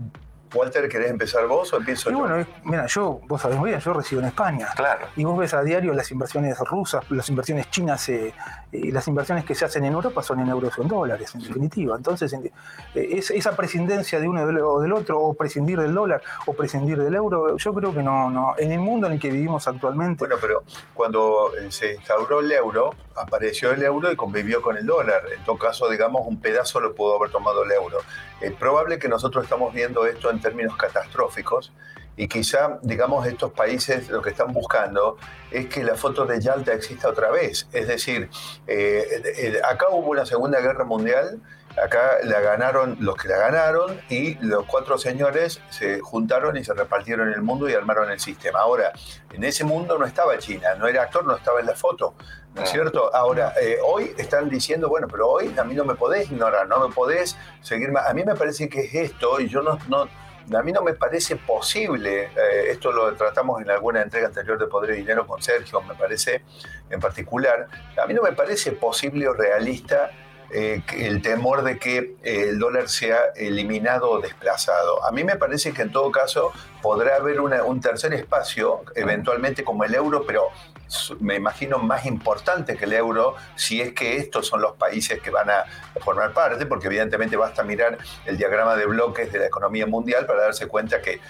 Walter, 0.55 0.89
¿querés 0.89 1.11
empezar 1.11 1.47
vos 1.47 1.73
o 1.73 1.77
empiezo 1.77 2.11
y 2.11 2.13
yo? 2.13 2.21
Bueno, 2.21 2.47
mira, 2.65 2.87
yo, 2.87 3.21
vos 3.27 3.41
sabés 3.41 3.59
muy 3.59 3.71
bien, 3.71 3.81
yo 3.81 3.93
resido 3.93 4.21
en 4.21 4.29
España. 4.29 4.69
Claro. 4.77 5.09
Y 5.17 5.25
vos 5.25 5.37
ves 5.39 5.53
a 5.55 5.63
diario 5.63 5.93
las 5.93 6.11
inversiones 6.11 6.59
rusas, 6.61 7.05
las 7.11 7.29
inversiones 7.29 7.71
chinas, 7.71 8.09
eh, 8.09 8.33
eh, 8.73 8.93
las 8.93 9.07
inversiones 9.09 9.45
que 9.45 9.55
se 9.55 9.65
hacen 9.65 9.85
en 9.85 9.93
Europa 9.93 10.23
son 10.23 10.41
en 10.41 10.49
euros 10.49 10.79
o 10.79 10.83
en 10.83 10.89
dólares, 10.89 11.35
en 11.35 11.43
definitiva. 11.43 11.97
Entonces, 11.97 12.33
eh, 12.33 12.53
es, 12.95 13.31
esa 13.31 13.57
prescindencia 13.57 14.21
de 14.21 14.29
uno 14.29 14.43
o 14.43 14.81
del 14.81 14.93
otro, 14.93 15.21
o 15.21 15.35
prescindir 15.35 15.79
del 15.81 15.95
dólar, 15.95 16.23
o 16.47 16.55
prescindir 16.55 16.99
del 16.99 17.15
euro, 17.15 17.57
yo 17.57 17.75
creo 17.75 17.93
que 17.93 18.03
no, 18.03 18.31
no. 18.31 18.55
En 18.57 18.73
el 18.73 18.81
mundo 18.81 19.07
en 19.07 19.15
el 19.15 19.21
que 19.21 19.31
vivimos 19.31 19.67
actualmente. 19.67 20.21
Bueno, 20.21 20.37
pero 20.41 20.63
cuando 20.95 21.51
se 21.69 21.95
instauró 21.95 22.41
el 22.41 22.53
euro, 22.53 22.95
apareció 23.17 23.73
el 23.73 23.83
euro 23.83 24.11
y 24.11 24.17
convivió 24.17 24.63
con 24.63 24.77
el 24.77 24.87
dólar. 24.87 25.23
En 25.37 25.45
todo 25.45 25.59
caso, 25.59 25.89
digamos, 25.89 26.27
un 26.27 26.41
pedazo 26.41 26.81
lo 26.81 26.95
pudo 26.95 27.17
haber 27.17 27.31
tomado 27.31 27.65
el 27.65 27.73
euro. 27.73 27.99
Es 28.41 28.53
probable 28.53 28.99
que 28.99 29.09
nosotros 29.09 29.45
estamos 29.45 29.73
viendo 29.73 30.07
esto 30.07 30.31
en 30.31 30.41
términos 30.41 30.77
catastróficos 30.77 31.73
y 32.17 32.29
quizá, 32.29 32.79
digamos, 32.83 33.27
estos 33.27 33.53
países 33.53 34.09
lo 34.09 34.23
que 34.23 34.31
están 34.31 34.53
buscando 34.53 35.19
es 35.51 35.67
que 35.67 35.83
la 35.83 35.97
foto 35.97 36.27
de 36.27 36.41
Yalta 36.41 36.73
exista 36.73 37.09
otra 37.09 37.31
vez. 37.31 37.67
Es 37.73 37.89
decir, 37.89 38.31
eh, 38.67 39.23
eh, 39.37 39.61
acá 39.69 39.87
hubo 39.91 40.11
una 40.11 40.25
Segunda 40.25 40.61
Guerra 40.61 40.85
Mundial, 40.85 41.41
acá 41.83 42.19
la 42.23 42.41
ganaron 42.41 42.97
los 43.01 43.17
que 43.17 43.29
la 43.29 43.39
ganaron 43.39 44.01
y 44.09 44.35
los 44.45 44.65
cuatro 44.67 44.99
señores 44.99 45.61
se 45.71 46.01
juntaron 46.01 46.57
y 46.57 46.65
se 46.65 46.75
repartieron 46.75 47.33
el 47.33 47.43
mundo 47.43 47.69
y 47.69 47.75
armaron 47.75 48.11
el 48.11 48.21
sistema. 48.21 48.61
Ahora, 48.61 48.93
en 49.33 49.45
ese 49.45 49.65
mundo 49.65 49.99
no 49.99 50.07
estaba 50.07 50.39
China, 50.39 50.75
no 50.77 50.87
era 50.87 51.03
actor, 51.03 51.25
no 51.25 51.37
estaba 51.37 51.61
en 51.61 51.67
la 51.67 51.75
foto. 51.75 52.15
¿no 52.55 52.63
es 52.63 52.71
cierto? 52.71 53.13
Ahora, 53.13 53.53
eh, 53.61 53.79
hoy 53.85 54.15
están 54.17 54.49
diciendo, 54.49 54.89
bueno, 54.89 55.09
pero 55.11 55.29
hoy 55.29 55.53
a 55.59 55.65
mí 55.65 55.75
no 55.75 55.85
me 55.85 55.97
podés 55.97 56.31
ignorar, 56.31 56.69
no 56.69 56.87
me 56.87 56.95
podés 56.95 57.37
seguir 57.61 57.91
más. 57.91 58.07
A 58.07 58.15
mí 58.15 58.23
me 58.23 58.37
parece 58.37 58.69
que 58.69 58.83
es 58.83 58.95
esto, 58.95 59.41
y 59.41 59.49
yo 59.49 59.61
no, 59.61 59.77
no 59.89 60.09
a 60.53 60.63
mí 60.63 60.73
no 60.73 60.83
me 60.83 60.95
parece 60.95 61.37
posible, 61.37 62.25
eh, 62.25 62.69
esto 62.69 62.93
lo 62.93 63.15
tratamos 63.15 63.63
en 63.63 63.71
alguna 63.71 64.03
entrega 64.03 64.27
anterior 64.27 64.59
de 64.59 64.67
Poder 64.67 64.91
y 64.91 64.99
Dinero 64.99 65.27
con 65.27 65.43
Sergio, 65.43 65.81
me 65.83 65.95
parece 65.95 66.43
en 66.91 67.01
particular, 67.01 67.67
a 67.97 68.07
mí 68.07 68.15
no 68.15 68.23
me 68.23 68.33
parece 68.33 68.73
posible 68.73 69.27
o 69.27 69.33
realista 69.33 70.11
eh, 70.51 70.83
el 70.97 71.23
temor 71.23 71.63
de 71.63 71.79
que 71.79 72.17
el 72.23 72.59
dólar 72.59 72.89
sea 72.89 73.19
eliminado 73.37 74.11
o 74.11 74.21
desplazado. 74.21 75.05
A 75.05 75.11
mí 75.11 75.25
me 75.25 75.37
parece 75.37 75.73
que 75.73 75.83
en 75.83 75.93
todo 75.93 76.11
caso 76.11 76.53
podrá 76.83 77.17
haber 77.17 77.41
una, 77.41 77.63
un 77.65 77.81
tercer 77.81 78.15
espacio, 78.15 78.83
eventualmente 78.95 79.65
como 79.65 79.85
el 79.85 79.95
euro, 79.95 80.25
pero 80.27 80.51
me 81.21 81.37
imagino 81.37 81.79
más 81.79 82.07
importante 82.07 82.77
que 82.77 82.85
el 82.85 82.93
euro 82.93 83.37
si 83.57 83.81
es 83.81 83.93
que 83.95 84.17
estos 84.17 84.47
son 84.47 84.61
los 84.61 84.77
países 84.77 85.21
que 85.21 85.31
van 85.31 85.51
a 85.51 85.65
formar 86.01 86.33
parte, 86.33 86.67
porque 86.67 86.87
evidentemente 86.87 87.37
basta 87.37 87.63
mirar 87.63 87.99
el 88.27 88.37
diagrama 88.37 88.77
de 88.77 88.87
bloques 88.87 89.33
de 89.33 89.39
la 89.39 89.47
economía 89.47 89.87
mundial 89.87 90.27
para 90.27 90.43
darse 90.43 90.67
cuenta 90.67 91.01
que 91.01 91.21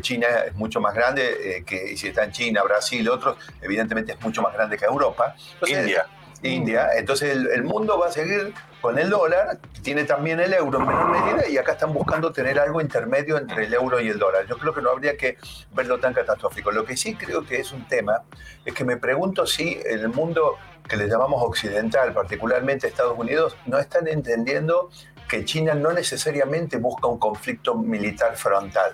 China 0.00 0.26
es 0.46 0.54
mucho 0.54 0.80
más 0.80 0.94
grande, 0.94 1.58
eh, 1.58 1.64
que 1.64 1.96
si 1.96 2.08
está 2.08 2.24
en 2.24 2.32
China, 2.32 2.62
Brasil, 2.62 3.08
otros, 3.08 3.36
evidentemente 3.60 4.12
es 4.12 4.20
mucho 4.20 4.42
más 4.42 4.52
grande 4.54 4.76
que 4.76 4.84
Europa. 4.84 5.34
India. 5.66 6.06
India. 6.42 6.90
Entonces 6.96 7.30
el, 7.30 7.48
el, 7.48 7.62
mundo 7.62 7.98
va 7.98 8.08
a 8.08 8.12
seguir 8.12 8.52
con 8.80 8.98
el 8.98 9.10
dólar, 9.10 9.58
tiene 9.82 10.04
también 10.04 10.40
el 10.40 10.52
euro 10.52 10.80
en 10.80 10.86
menor 10.86 11.10
medida 11.10 11.48
y 11.48 11.56
acá 11.56 11.72
están 11.72 11.92
buscando 11.92 12.32
tener 12.32 12.58
algo 12.58 12.80
intermedio 12.80 13.38
entre 13.38 13.66
el 13.66 13.74
euro 13.74 14.00
y 14.00 14.08
el 14.08 14.18
dólar. 14.18 14.46
Yo 14.46 14.58
creo 14.58 14.74
que 14.74 14.82
no 14.82 14.90
habría 14.90 15.16
que 15.16 15.38
verlo 15.72 16.00
tan 16.00 16.12
catastrófico. 16.12 16.72
Lo 16.72 16.84
que 16.84 16.96
sí 16.96 17.14
creo 17.14 17.46
que 17.46 17.60
es 17.60 17.72
un 17.72 17.86
tema 17.86 18.22
es 18.64 18.74
que 18.74 18.84
me 18.84 18.96
pregunto 18.96 19.46
si 19.46 19.80
el 19.84 20.08
mundo 20.08 20.56
que 20.88 20.96
le 20.96 21.06
llamamos 21.06 21.42
occidental, 21.42 22.12
particularmente 22.12 22.88
Estados 22.88 23.16
Unidos, 23.16 23.56
no 23.66 23.78
están 23.78 24.08
entendiendo 24.08 24.90
que 25.28 25.44
China 25.44 25.74
no 25.74 25.92
necesariamente 25.92 26.76
busca 26.76 27.06
un 27.06 27.18
conflicto 27.18 27.74
militar 27.74 28.36
frontal. 28.36 28.92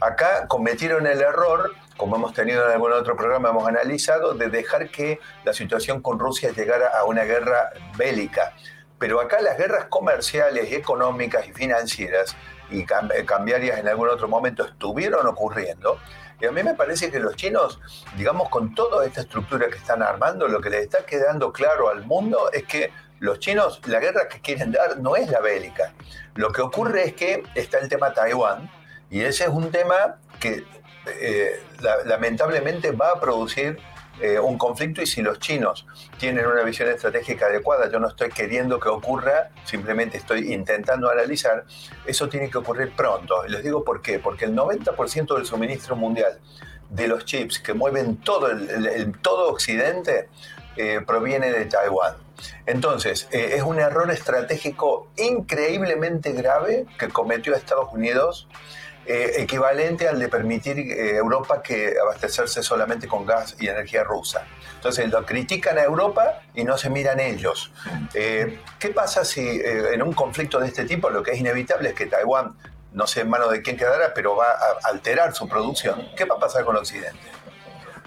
Acá 0.00 0.46
cometieron 0.48 1.06
el 1.06 1.20
error, 1.20 1.72
como 1.98 2.16
hemos 2.16 2.32
tenido 2.32 2.64
en 2.64 2.70
algún 2.70 2.92
otro 2.92 3.16
programa, 3.16 3.50
hemos 3.50 3.68
analizado, 3.68 4.32
de 4.32 4.48
dejar 4.48 4.88
que 4.88 5.18
la 5.44 5.52
situación 5.52 6.00
con 6.00 6.18
Rusia 6.18 6.52
llegara 6.52 6.96
a 6.96 7.04
una 7.04 7.24
guerra 7.24 7.70
bélica. 7.98 8.54
Pero 8.98 9.20
acá 9.20 9.42
las 9.42 9.58
guerras 9.58 9.86
comerciales, 9.86 10.72
económicas 10.72 11.46
y 11.46 11.52
financieras 11.52 12.36
y 12.70 12.84
cambiarias 12.84 13.78
en 13.78 13.88
algún 13.88 14.08
otro 14.08 14.28
momento 14.28 14.64
estuvieron 14.64 15.26
ocurriendo. 15.26 15.98
Y 16.40 16.46
a 16.46 16.52
mí 16.52 16.62
me 16.62 16.74
parece 16.74 17.10
que 17.10 17.18
los 17.18 17.34
chinos, 17.34 17.80
digamos, 18.16 18.48
con 18.48 18.74
toda 18.74 19.04
esta 19.04 19.22
estructura 19.22 19.68
que 19.68 19.76
están 19.76 20.00
armando, 20.00 20.46
lo 20.46 20.60
que 20.60 20.70
les 20.70 20.82
está 20.82 21.04
quedando 21.04 21.52
claro 21.52 21.88
al 21.88 22.06
mundo 22.06 22.48
es 22.52 22.62
que 22.62 22.92
los 23.18 23.40
chinos, 23.40 23.80
la 23.86 23.98
guerra 23.98 24.28
que 24.28 24.40
quieren 24.40 24.70
dar 24.70 25.00
no 25.00 25.16
es 25.16 25.28
la 25.28 25.40
bélica. 25.40 25.92
Lo 26.36 26.52
que 26.52 26.62
ocurre 26.62 27.08
es 27.08 27.14
que 27.14 27.42
está 27.56 27.78
el 27.78 27.88
tema 27.88 28.14
Taiwán, 28.14 28.70
y 29.10 29.22
ese 29.22 29.44
es 29.44 29.50
un 29.50 29.72
tema 29.72 30.20
que 30.38 30.64
eh, 31.20 31.62
lamentablemente 32.04 32.92
va 32.92 33.10
a 33.12 33.20
producir 33.20 33.78
eh, 34.20 34.38
un 34.38 34.58
conflicto 34.58 35.00
y 35.00 35.06
si 35.06 35.22
los 35.22 35.38
chinos 35.38 35.86
tienen 36.18 36.44
una 36.44 36.62
visión 36.64 36.88
estratégica 36.88 37.46
adecuada, 37.46 37.88
yo 37.88 38.00
no 38.00 38.08
estoy 38.08 38.30
queriendo 38.30 38.80
que 38.80 38.88
ocurra, 38.88 39.50
simplemente 39.64 40.16
estoy 40.16 40.52
intentando 40.52 41.08
analizar, 41.08 41.64
eso 42.04 42.28
tiene 42.28 42.50
que 42.50 42.58
ocurrir 42.58 42.92
pronto. 42.96 43.46
Y 43.46 43.50
les 43.50 43.62
digo 43.62 43.84
por 43.84 44.02
qué, 44.02 44.18
porque 44.18 44.46
el 44.46 44.56
90% 44.56 45.36
del 45.36 45.46
suministro 45.46 45.94
mundial 45.94 46.40
de 46.90 47.06
los 47.06 47.24
chips 47.26 47.60
que 47.60 47.74
mueven 47.74 48.16
todo, 48.16 48.50
el, 48.50 49.12
todo 49.20 49.50
Occidente 49.52 50.28
eh, 50.76 51.00
proviene 51.06 51.52
de 51.52 51.66
Taiwán. 51.66 52.14
Entonces, 52.66 53.28
es 53.30 53.62
un 53.62 53.78
error 53.78 54.10
estratégico 54.10 55.08
increíblemente 55.16 56.32
grave 56.32 56.86
que 56.98 57.08
cometió 57.08 57.54
Estados 57.54 57.92
Unidos 57.92 58.48
eh, 59.10 59.40
equivalente 59.40 60.06
al 60.06 60.18
de 60.18 60.28
permitir 60.28 60.78
eh, 60.78 61.16
Europa 61.16 61.62
que 61.62 61.94
abastecerse 61.98 62.62
solamente 62.62 63.08
con 63.08 63.24
gas 63.24 63.56
y 63.58 63.66
energía 63.66 64.04
rusa. 64.04 64.44
Entonces 64.74 65.08
lo 65.08 65.24
critican 65.24 65.78
a 65.78 65.82
Europa 65.82 66.42
y 66.54 66.62
no 66.62 66.76
se 66.76 66.90
miran 66.90 67.18
ellos. 67.18 67.72
Eh, 68.12 68.60
¿Qué 68.78 68.90
pasa 68.90 69.24
si 69.24 69.62
en 69.64 70.02
un 70.02 70.12
conflicto 70.12 70.60
de 70.60 70.66
este 70.66 70.84
tipo 70.84 71.08
lo 71.08 71.22
que 71.22 71.30
es 71.30 71.40
inevitable 71.40 71.88
es 71.88 71.94
que 71.94 72.04
Taiwán, 72.04 72.54
no 72.92 73.06
sé 73.06 73.22
en 73.22 73.30
manos 73.30 73.50
de 73.50 73.62
quién 73.62 73.78
quedará, 73.78 74.12
pero 74.12 74.36
va 74.36 74.50
a 74.50 74.88
alterar 74.90 75.34
su 75.34 75.48
producción? 75.48 76.10
¿Qué 76.14 76.26
va 76.26 76.36
a 76.36 76.38
pasar 76.38 76.66
con 76.66 76.76
Occidente? 76.76 77.30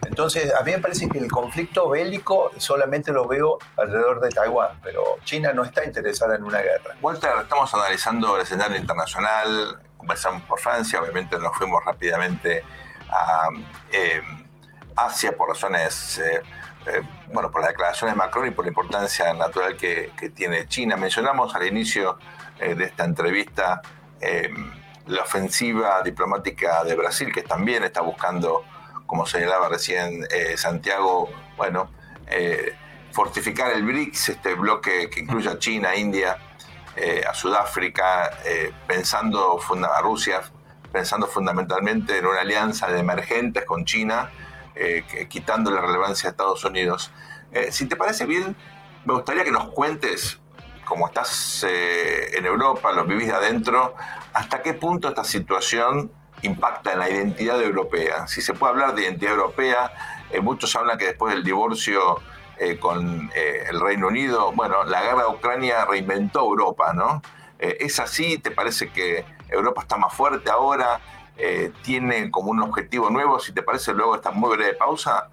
Entonces, 0.06 0.54
a 0.54 0.62
mí 0.64 0.72
me 0.72 0.80
parece 0.80 1.10
que 1.10 1.18
el 1.18 1.32
conflicto 1.32 1.90
bélico 1.90 2.52
solamente 2.58 3.12
lo 3.12 3.28
veo 3.28 3.58
alrededor 3.78 4.20
de 4.20 4.30
Taiwán, 4.30 4.80
pero 4.84 5.18
China 5.24 5.54
no 5.54 5.64
está 5.64 5.84
interesada 5.86 6.36
en 6.36 6.44
una 6.44 6.60
guerra. 6.60 6.96
Walter, 7.02 7.32
estamos 7.42 7.74
analizando 7.74 8.36
el 8.36 8.44
escenario 8.44 8.78
internacional, 8.78 9.80
comenzamos 10.02 10.42
por 10.44 10.60
Francia, 10.60 11.00
obviamente 11.00 11.38
nos 11.38 11.56
fuimos 11.56 11.86
rápidamente 11.86 12.64
a 13.08 13.50
eh, 13.92 14.22
Asia 14.96 15.32
por 15.38 15.50
razones, 15.50 16.18
eh, 16.18 16.42
eh, 16.88 17.02
bueno, 17.32 17.52
por 17.52 17.62
la 17.62 17.68
declaración 17.68 18.10
de 18.10 18.16
Macron 18.16 18.48
y 18.48 18.52
por 18.52 18.66
la 18.66 18.70
importancia 18.70 19.32
natural 19.36 19.78
que, 19.78 20.12
tiene 20.36 20.68
China. 20.68 20.98
Mencionamos 20.98 21.54
al 21.56 21.68
inicio 21.68 22.18
de 22.60 22.84
esta 22.84 23.06
entrevista 23.06 23.82
la 25.08 25.22
ofensiva 25.22 26.02
diplomática 26.04 26.84
de 26.84 26.96
Brasil, 26.96 27.32
que 27.34 27.44
también 27.44 27.84
está 27.84 28.02
buscando, 28.02 28.64
como 29.06 29.26
señalaba 29.26 29.70
recién 29.70 30.28
Santiago, 30.56 31.30
bueno, 31.58 31.90
fortificar 33.12 33.72
el 33.72 33.84
BRICS, 33.84 34.30
este 34.30 34.54
bloque 34.54 35.10
que 35.10 35.22
incluye 35.22 35.50
a 35.50 35.58
China, 35.58 35.96
India, 35.96 36.38
eh, 36.96 37.24
a 37.26 37.34
Sudáfrica, 37.34 38.40
eh, 38.44 38.74
pensando 38.86 39.60
a 39.94 40.02
Rusia, 40.02 40.42
pensando 40.92 41.26
fundamentalmente 41.26 42.18
en 42.18 42.26
una 42.26 42.42
alianza 42.42 42.88
de 42.88 43.00
emergentes 43.00 43.64
con 43.64 43.86
China, 43.86 44.30
eh, 44.76 45.06
quitando 45.30 45.72
la 45.72 45.80
relevancia 45.80 46.30
a 46.30 46.32
Estados 46.32 46.64
Unidos. 46.66 47.12
si 47.70 47.86
te 47.86 47.98
parece 47.98 48.26
bien, 48.26 48.56
me 49.06 49.14
gustaría 49.14 49.44
que 49.44 49.52
nos 49.52 49.70
cuentes, 49.74 50.40
como 50.86 51.08
estás 51.08 51.66
en 51.66 52.46
Europa, 52.46 52.94
lo 52.94 53.04
vivís 53.04 53.28
de 53.28 53.34
adentro, 53.34 53.96
hasta 54.34 54.62
qué 54.62 54.74
punto 54.74 55.10
esta 55.10 55.26
situación 55.26 56.12
impacta 56.44 56.94
en 56.94 57.00
la 57.00 57.10
identidad 57.10 57.62
europea. 57.62 58.28
Si 58.28 58.42
se 58.42 58.54
puede 58.54 58.72
hablar 58.72 58.96
de 58.96 59.04
identidad 59.04 59.34
europea, 59.34 59.92
muchos 60.42 60.74
hablan 60.78 60.98
que 60.98 61.08
después 61.08 61.34
del 61.34 61.44
divorcio 61.44 62.22
eh, 62.64 62.78
con 62.78 63.32
eh, 63.34 63.64
el 63.70 63.80
Reino 63.80 64.10
Unido, 64.10 64.52
bueno, 64.52 64.84
la 64.84 65.02
guerra 65.02 65.24
de 65.24 65.30
Ucrania 65.30 65.84
reinventó 65.84 66.42
Europa, 66.42 66.94
¿no? 66.94 67.24
Eh, 67.58 67.78
¿Es 67.80 68.00
así? 68.00 68.38
¿Te 68.38 68.52
parece 68.52 68.92
que 68.92 69.26
Europa 69.50 69.82
está 69.82 69.98
más 69.98 70.14
fuerte 70.14 70.52
ahora? 70.52 71.00
¿Tiene 71.82 72.30
como 72.30 72.52
un 72.52 72.62
objetivo 72.62 73.10
nuevo? 73.10 73.40
Si 73.40 73.52
te 73.52 73.64
parece, 73.64 73.94
luego 73.94 74.14
esta 74.14 74.30
muy 74.30 74.56
breve 74.56 74.76
pausa, 74.76 75.30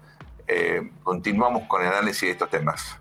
continuamos 1.03 1.67
con 1.67 1.83
el 1.83 1.89
análisis 1.89 2.23
de 2.23 2.31
estos 2.31 2.49
temas. 2.49 2.97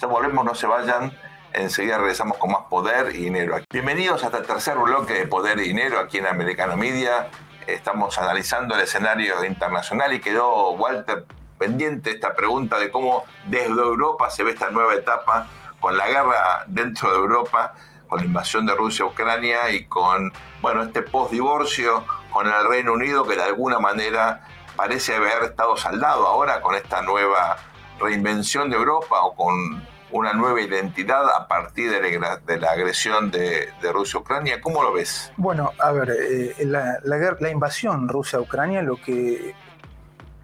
Ya 0.00 0.06
volvemos, 0.06 0.44
no 0.44 0.54
se 0.54 0.68
vayan. 0.68 1.12
Enseguida 1.52 1.98
regresamos 1.98 2.36
con 2.36 2.52
más 2.52 2.62
poder 2.70 3.12
y 3.12 3.24
dinero. 3.24 3.56
Bienvenidos 3.72 4.22
a 4.22 4.26
este 4.26 4.42
tercer 4.42 4.78
bloque 4.78 5.14
de 5.14 5.26
Poder 5.26 5.58
y 5.58 5.62
Dinero 5.62 5.98
aquí 5.98 6.18
en 6.18 6.28
Americano 6.28 6.76
Media. 6.76 7.28
Estamos 7.66 8.16
analizando 8.18 8.76
el 8.76 8.82
escenario 8.82 9.44
internacional 9.44 10.12
y 10.12 10.20
quedó 10.20 10.70
Walter 10.74 11.26
pendiente 11.58 12.10
esta 12.10 12.34
pregunta 12.34 12.78
de 12.78 12.90
cómo 12.90 13.24
desde 13.46 13.68
Europa 13.68 14.30
se 14.30 14.42
ve 14.42 14.52
esta 14.52 14.70
nueva 14.70 14.94
etapa 14.94 15.48
con 15.80 15.96
la 15.96 16.08
guerra 16.08 16.64
dentro 16.66 17.10
de 17.10 17.18
Europa, 17.18 17.74
con 18.08 18.20
la 18.20 18.26
invasión 18.26 18.66
de 18.66 18.74
Rusia 18.74 19.04
Ucrania 19.04 19.70
y 19.70 19.84
con 19.86 20.32
bueno, 20.60 20.82
este 20.82 21.02
post-divorcio 21.02 22.04
con 22.30 22.46
el 22.46 22.68
Reino 22.68 22.92
Unido 22.92 23.26
que 23.26 23.36
de 23.36 23.42
alguna 23.42 23.78
manera 23.78 24.42
parece 24.76 25.16
haber 25.16 25.42
estado 25.44 25.76
saldado 25.76 26.26
ahora 26.26 26.60
con 26.60 26.74
esta 26.74 27.02
nueva 27.02 27.56
reinvención 27.98 28.70
de 28.70 28.76
Europa 28.76 29.22
o 29.22 29.34
con 29.34 29.82
una 30.12 30.32
nueva 30.32 30.60
identidad 30.60 31.24
a 31.30 31.48
partir 31.48 31.90
de 31.90 32.58
la, 32.58 32.70
agresión 32.70 33.30
de, 33.30 33.68
Rusia 33.92 34.20
Ucrania. 34.20 34.60
¿Cómo 34.60 34.82
lo 34.82 34.92
ves? 34.92 35.32
Bueno, 35.36 35.72
a 35.78 35.92
ver, 35.92 36.10
eh, 36.10 36.54
la, 36.64 37.50
invasión 37.50 38.08
Rusia 38.08 38.38
a 38.38 38.42
Ucrania 38.42 38.82
lo 38.82 38.96
que 38.96 39.54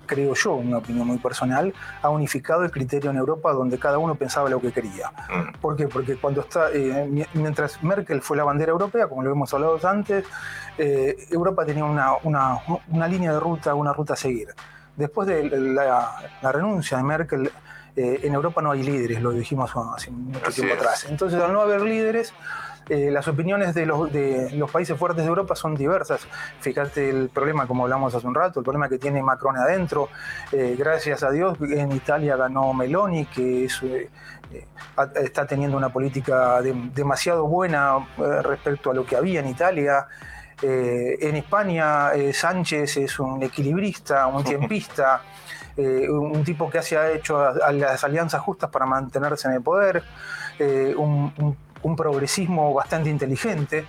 creo 0.07 0.35
yo, 0.35 0.55
una 0.55 0.79
opinión 0.79 1.07
muy 1.07 1.19
personal, 1.19 1.73
ha 2.03 2.09
unificado 2.09 2.65
el 2.65 2.71
criterio 2.71 3.11
en 3.11 3.17
Europa 3.17 3.53
donde 3.53 3.79
cada 3.79 3.99
uno 3.99 4.15
pensaba 4.15 4.49
lo 4.49 4.61
que 4.61 4.73
quería. 4.73 5.11
Mm. 5.11 5.61
¿Por 5.61 5.77
qué? 5.77 5.89
Porque 5.89 6.17
cuando 6.17 6.43
está, 6.43 6.71
eh, 6.73 7.27
mientras 7.35 7.83
Merkel 7.83 8.21
fue 8.21 8.37
la 8.37 8.45
bandera 8.45 8.73
europea, 8.73 9.09
como 9.09 9.23
lo 9.23 9.31
hemos 9.31 9.53
hablado 9.55 9.79
antes, 9.89 10.25
eh, 10.79 11.17
Europa 11.31 11.65
tenía 11.65 11.85
una, 11.85 12.15
una, 12.25 13.09
línea 13.09 13.33
de 13.33 13.41
ruta, 13.41 13.75
una 13.75 13.93
ruta 13.93 14.15
a 14.15 14.17
seguir. 14.17 14.49
Después 14.97 15.27
de 15.29 15.51
la, 15.51 16.13
renuncia 16.43 16.97
de 16.99 17.03
Merkel, 17.03 17.51
eh, 17.97 18.21
en 18.23 18.35
Europa 18.35 18.63
no 18.63 18.71
hay 18.71 18.83
líderes, 18.83 19.21
lo 19.21 19.33
dijimos 19.33 19.71
hace 19.95 20.11
mucho 20.11 20.51
tiempo 20.51 20.75
atrás. 20.75 21.07
Entonces, 21.09 21.41
al 21.41 21.53
no 21.53 21.61
haber 21.61 21.83
líderes, 21.83 22.33
eh, 22.93 23.11
las 23.11 23.27
opiniones 23.27 23.75
de 23.75 23.87
los, 23.87 24.13
de 24.13 24.51
los 24.51 24.71
países 24.71 24.99
fuertes 24.99 25.25
de 25.25 25.29
Europa 25.31 25.57
son 25.57 25.75
diversas. 25.75 26.29
Fíjate 26.61 27.09
el 27.09 27.31
problema, 27.31 27.67
como 27.67 27.85
hablamos 27.85 28.15
hace 28.15 28.27
un 28.27 28.35
rato, 28.35 28.61
el 28.61 28.65
problema 28.65 28.87
que 28.87 28.99
tiene 28.99 29.23
Macron 29.23 29.57
adentro. 29.57 30.11
Eh, 30.53 30.77
gracias 30.79 31.23
a 31.23 31.31
Dios, 31.31 31.57
en 31.63 31.91
Italia 31.93 32.37
ganó 32.37 32.75
Meloni, 32.75 33.25
que 33.25 33.65
eh, 33.65 34.11
está 35.15 35.47
teniendo 35.47 35.79
una 35.79 35.89
política 35.89 36.61
demasiado 36.61 37.47
buena 37.47 37.97
respecto 38.43 38.91
a 38.91 38.95
lo 38.95 39.07
que 39.07 39.17
había 39.17 39.41
en 39.41 39.49
Italia. 39.49 40.07
en 40.61 41.35
España, 41.37 42.11
Sánchez 42.31 42.99
es 42.99 43.19
un 43.19 43.43
equilibrista, 43.43 44.27
un 44.27 44.45
tiempista. 44.45 45.23
un 45.79 46.45
tipo 46.45 46.69
que 46.69 46.83
se 46.83 46.99
ha 46.99 47.11
hecho 47.11 47.41
a, 47.41 47.73
las 47.73 48.05
alianzas 48.05 48.43
justas 48.43 48.69
para 48.69 48.85
mantenerse 48.85 49.49
en 49.49 49.55
el 49.55 49.63
poder, 49.63 50.03
un, 50.99 51.33
un 51.39 51.57
progresismo 51.97 52.73
bastante 52.73 53.11
inteligente, 53.11 53.85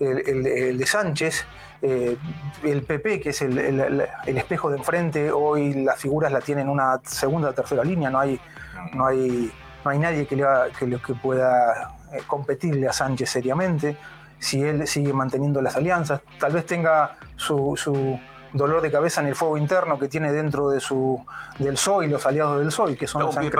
el, 0.00 0.78
de 0.78 0.86
Sánchez, 0.86 1.44
eh, 1.80 2.16
el 2.64 2.82
PP, 2.82 3.20
que 3.20 3.30
es 3.30 3.42
el, 3.42 4.02
espejo 4.26 4.70
de 4.70 4.78
enfrente, 4.78 5.30
hoy 5.30 5.74
las 5.74 5.98
figuras 5.98 6.32
la 6.32 6.40
tienen 6.40 6.68
una 6.68 7.00
segunda 7.04 7.50
o 7.50 7.52
tercera 7.52 7.84
línea, 7.84 8.10
no 8.10 8.18
hay, 8.18 8.40
no 8.94 9.06
hay, 9.06 9.52
no 9.84 9.90
hay 9.90 9.98
nadie 9.98 10.26
que, 10.26 10.36
le 10.36 10.44
que, 10.78 10.88
que 11.00 11.14
pueda 11.14 11.94
eh, 12.12 12.22
competirle 12.26 12.88
a 12.88 12.92
Sánchez 12.92 13.30
seriamente. 13.30 13.96
Si 14.38 14.60
él 14.60 14.88
sigue 14.88 15.12
manteniendo 15.12 15.62
las 15.62 15.76
alianzas, 15.76 16.20
tal 16.40 16.52
vez 16.52 16.66
tenga 16.66 17.16
su 17.36 17.76
dolor 18.52 18.82
de 18.82 18.90
cabeza 18.90 19.20
en 19.20 19.28
el 19.28 19.34
fuego 19.34 19.56
interno 19.56 19.98
que 19.98 20.08
tiene 20.08 20.32
dentro 20.32 20.70
de 20.70 20.80
su 20.80 21.24
del 21.58 21.74
PSOE 21.74 22.06
y 22.06 22.08
los 22.08 22.24
aliados 22.26 22.58
del 22.58 22.68
PSOE, 22.68 22.96
que 22.96 23.06
son 23.06 23.22
los 23.22 23.36
han 23.36 23.50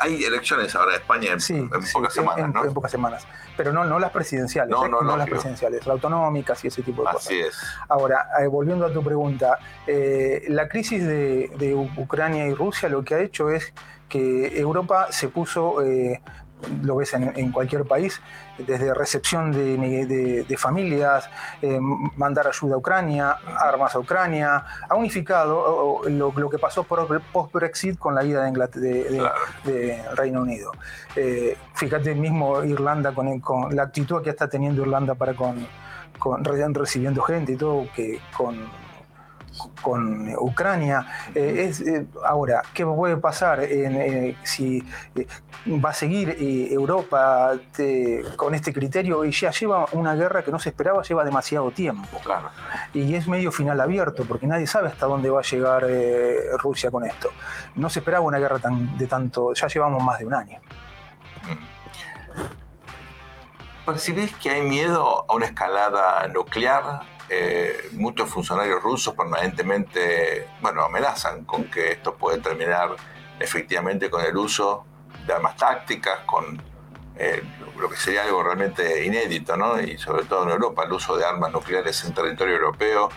Hay 0.00 0.24
elecciones 0.24 0.74
ahora 0.74 0.94
en 0.94 1.00
España 1.00 1.32
en, 1.32 1.68
pocas 1.92 2.14
semanas, 2.14 2.64
en, 2.64 2.74
pocas 2.74 2.90
semanas, 2.90 3.26
pero 3.56 3.72
no, 3.72 3.84
no 3.84 3.98
las 3.98 4.10
presidenciales, 4.10 4.70
no, 4.70 4.86
¿eh? 4.86 4.88
no, 4.88 5.16
las 5.16 5.28
presidenciales, 5.28 5.86
las 5.86 5.94
autonómicas 5.94 6.64
y 6.64 6.68
ese 6.68 6.82
tipo 6.82 7.02
de 7.02 7.08
Así 7.08 7.40
cosas. 7.40 7.54
Es. 7.54 7.68
Ahora, 7.88 8.26
eh, 8.40 8.46
volviendo 8.46 8.86
a 8.86 8.92
tu 8.92 9.02
pregunta, 9.02 9.58
eh, 9.86 10.44
la 10.48 10.68
crisis 10.68 11.04
de, 11.04 11.88
Ucrania 11.96 12.46
y 12.46 12.54
Rusia 12.54 12.88
lo 12.88 13.04
que 13.04 13.14
ha 13.14 13.20
hecho 13.20 13.50
es 13.50 13.72
que 14.08 14.58
Europa 14.58 15.08
se 15.10 15.28
puso 15.28 15.80
lo 16.82 16.96
ves 16.96 17.14
en, 17.14 17.52
cualquier 17.52 17.84
país, 17.84 18.20
desde 18.58 18.92
recepción 18.94 19.52
de, 19.52 20.56
familias, 20.58 21.28
eh, 21.62 21.78
mandar 22.16 22.46
ayuda 22.46 22.74
a 22.74 22.78
Ucrania, 22.78 23.36
armas 23.58 23.94
a 23.94 23.98
Ucrania, 23.98 24.64
ha 24.88 24.94
unificado 24.94 26.02
lo, 26.08 26.50
que 26.50 26.58
pasó 26.58 26.84
post-Brexit 26.84 27.98
con 27.98 28.14
la 28.14 28.24
ida 28.24 28.44
de, 28.50 29.30
de, 29.64 30.02
Reino 30.14 30.42
Unido. 30.42 30.72
Eh, 31.16 31.56
fíjate 31.74 32.14
mismo 32.14 32.62
Irlanda 32.64 33.12
con, 33.12 33.40
con, 33.40 33.74
la 33.74 33.84
actitud 33.84 34.22
que 34.22 34.30
está 34.30 34.48
teniendo 34.48 34.82
Irlanda 34.82 35.14
para 35.14 35.34
con, 35.34 35.66
con 36.18 36.44
recibiendo 36.44 37.22
gente 37.22 37.52
y 37.52 37.56
todo, 37.56 37.86
que 37.94 38.20
con 38.36 38.79
con 39.82 40.34
Ucrania. 40.38 41.06
Eh, 41.34 41.66
es, 41.68 41.80
eh, 41.80 42.06
ahora, 42.24 42.62
¿qué 42.72 42.84
puede 42.84 43.16
pasar 43.16 43.60
eh, 43.62 44.36
si 44.42 44.82
va 45.66 45.90
a 45.90 45.94
seguir 45.94 46.36
Europa 46.70 47.52
con 48.36 48.54
este 48.54 48.72
criterio 48.72 49.24
y 49.24 49.32
ya 49.32 49.50
lleva 49.50 49.86
una 49.92 50.14
guerra 50.14 50.42
que 50.42 50.50
no 50.50 50.58
se 50.58 50.70
esperaba, 50.70 51.02
lleva 51.02 51.24
demasiado 51.24 51.70
tiempo? 51.70 52.18
Claro. 52.22 52.50
Y 52.94 53.14
es 53.14 53.28
medio 53.28 53.52
final 53.52 53.80
abierto, 53.80 54.24
porque 54.24 54.46
nadie 54.46 54.66
sabe 54.66 54.88
hasta 54.88 55.06
dónde 55.06 55.30
va 55.30 55.40
a 55.40 55.42
llegar 55.42 55.86
Rusia 56.58 56.90
con 56.90 57.04
esto. 57.04 57.30
No 57.74 57.90
se 57.90 58.00
esperaba 58.00 58.24
una 58.24 58.38
guerra 58.38 58.58
tan, 58.58 58.96
de 58.96 59.06
tanto, 59.06 59.52
ya 59.54 59.66
llevamos 59.66 60.02
más 60.02 60.18
de 60.18 60.26
un 60.26 60.34
año. 60.34 60.60
¿Percibís 63.84 64.34
que 64.36 64.50
hay 64.50 64.62
miedo 64.62 65.24
a 65.28 65.34
una 65.34 65.46
escalada 65.46 66.28
nuclear 66.28 67.00
eh, 67.32 67.90
muchos 67.92 68.28
funcionarios 68.28 68.82
rusos 68.82 69.14
permanentemente, 69.14 70.48
bueno, 70.60 70.82
amenazan 70.82 71.44
con 71.44 71.70
que 71.70 71.92
esto 71.92 72.16
puede 72.16 72.38
terminar 72.38 72.96
efectivamente 73.38 74.10
con 74.10 74.24
el 74.24 74.36
uso 74.36 74.84
de 75.24 75.32
armas 75.34 75.56
tácticas, 75.56 76.20
con 76.26 76.60
eh, 77.14 77.40
lo 77.78 77.88
que 77.88 77.96
sería 77.96 78.24
algo 78.24 78.42
realmente 78.42 79.04
inédito, 79.04 79.56
¿no? 79.56 79.80
Y 79.80 79.96
sobre 79.96 80.24
todo 80.24 80.42
en 80.42 80.50
Europa, 80.50 80.82
el 80.82 80.92
uso 80.92 81.16
de 81.16 81.24
armas 81.24 81.52
nucleares 81.52 82.04
en 82.04 82.12
territorio 82.12 82.56
europeo. 82.56 83.08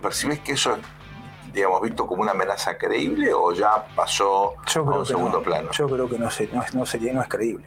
¿Percibes 0.00 0.38
que 0.38 0.52
eso 0.52 0.74
es, 0.74 1.52
digamos, 1.52 1.82
visto 1.82 2.06
como 2.06 2.22
una 2.22 2.30
amenaza 2.30 2.78
creíble 2.78 3.32
o 3.34 3.52
ya 3.52 3.88
pasó 3.96 4.54
a 4.72 4.80
un 4.80 5.04
segundo 5.04 5.42
plano? 5.42 5.72
Yo 5.72 5.88
creo 5.88 6.08
que 6.08 6.16
no, 6.16 6.26
no, 6.74 6.86
sería, 6.86 7.12
no 7.12 7.22
es 7.22 7.28
creíble. 7.28 7.66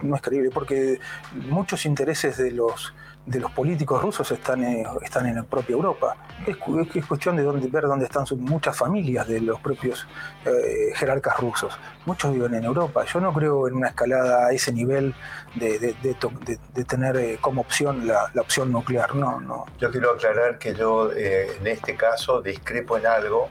No 0.00 0.14
es 0.14 0.22
creíble 0.22 0.50
porque 0.50 1.00
muchos 1.32 1.86
intereses 1.86 2.36
de 2.36 2.52
los 2.52 2.94
de 3.26 3.40
los 3.40 3.50
políticos 3.52 4.02
rusos 4.02 4.30
están, 4.30 4.62
eh, 4.64 4.84
están 5.02 5.26
en 5.26 5.36
la 5.36 5.42
propia 5.44 5.72
Europa. 5.72 6.16
Es, 6.46 6.56
es, 6.94 7.06
cuestión 7.06 7.36
de 7.36 7.42
dónde, 7.42 7.68
ver 7.68 7.84
dónde 7.84 8.04
están 8.04 8.24
muchas 8.38 8.76
familias 8.76 9.26
de 9.26 9.40
los 9.40 9.60
propios 9.60 10.06
eh, 10.44 10.92
jerarcas 10.94 11.38
rusos. 11.40 11.78
Muchos 12.04 12.32
viven 12.32 12.54
en 12.54 12.64
Europa. 12.64 13.04
Yo 13.04 13.20
no 13.20 13.32
creo 13.32 13.66
en 13.66 13.74
una 13.74 13.88
escalada 13.88 14.46
a 14.46 14.52
ese 14.52 14.72
nivel 14.72 15.14
de, 15.54 15.78
de, 15.78 16.84
tener 16.84 17.16
eh, 17.16 17.38
como 17.40 17.62
opción 17.62 18.06
la, 18.06 18.30
la, 18.34 18.42
opción 18.42 18.70
nuclear. 18.70 19.14
No, 19.14 19.40
no. 19.40 19.64
Yo 19.78 19.90
quiero 19.90 20.12
aclarar 20.12 20.58
que 20.58 20.74
yo 20.74 21.10
en 21.12 21.66
este 21.66 21.96
caso 21.96 22.42
discrepo 22.42 22.98
en 22.98 23.06
algo 23.06 23.48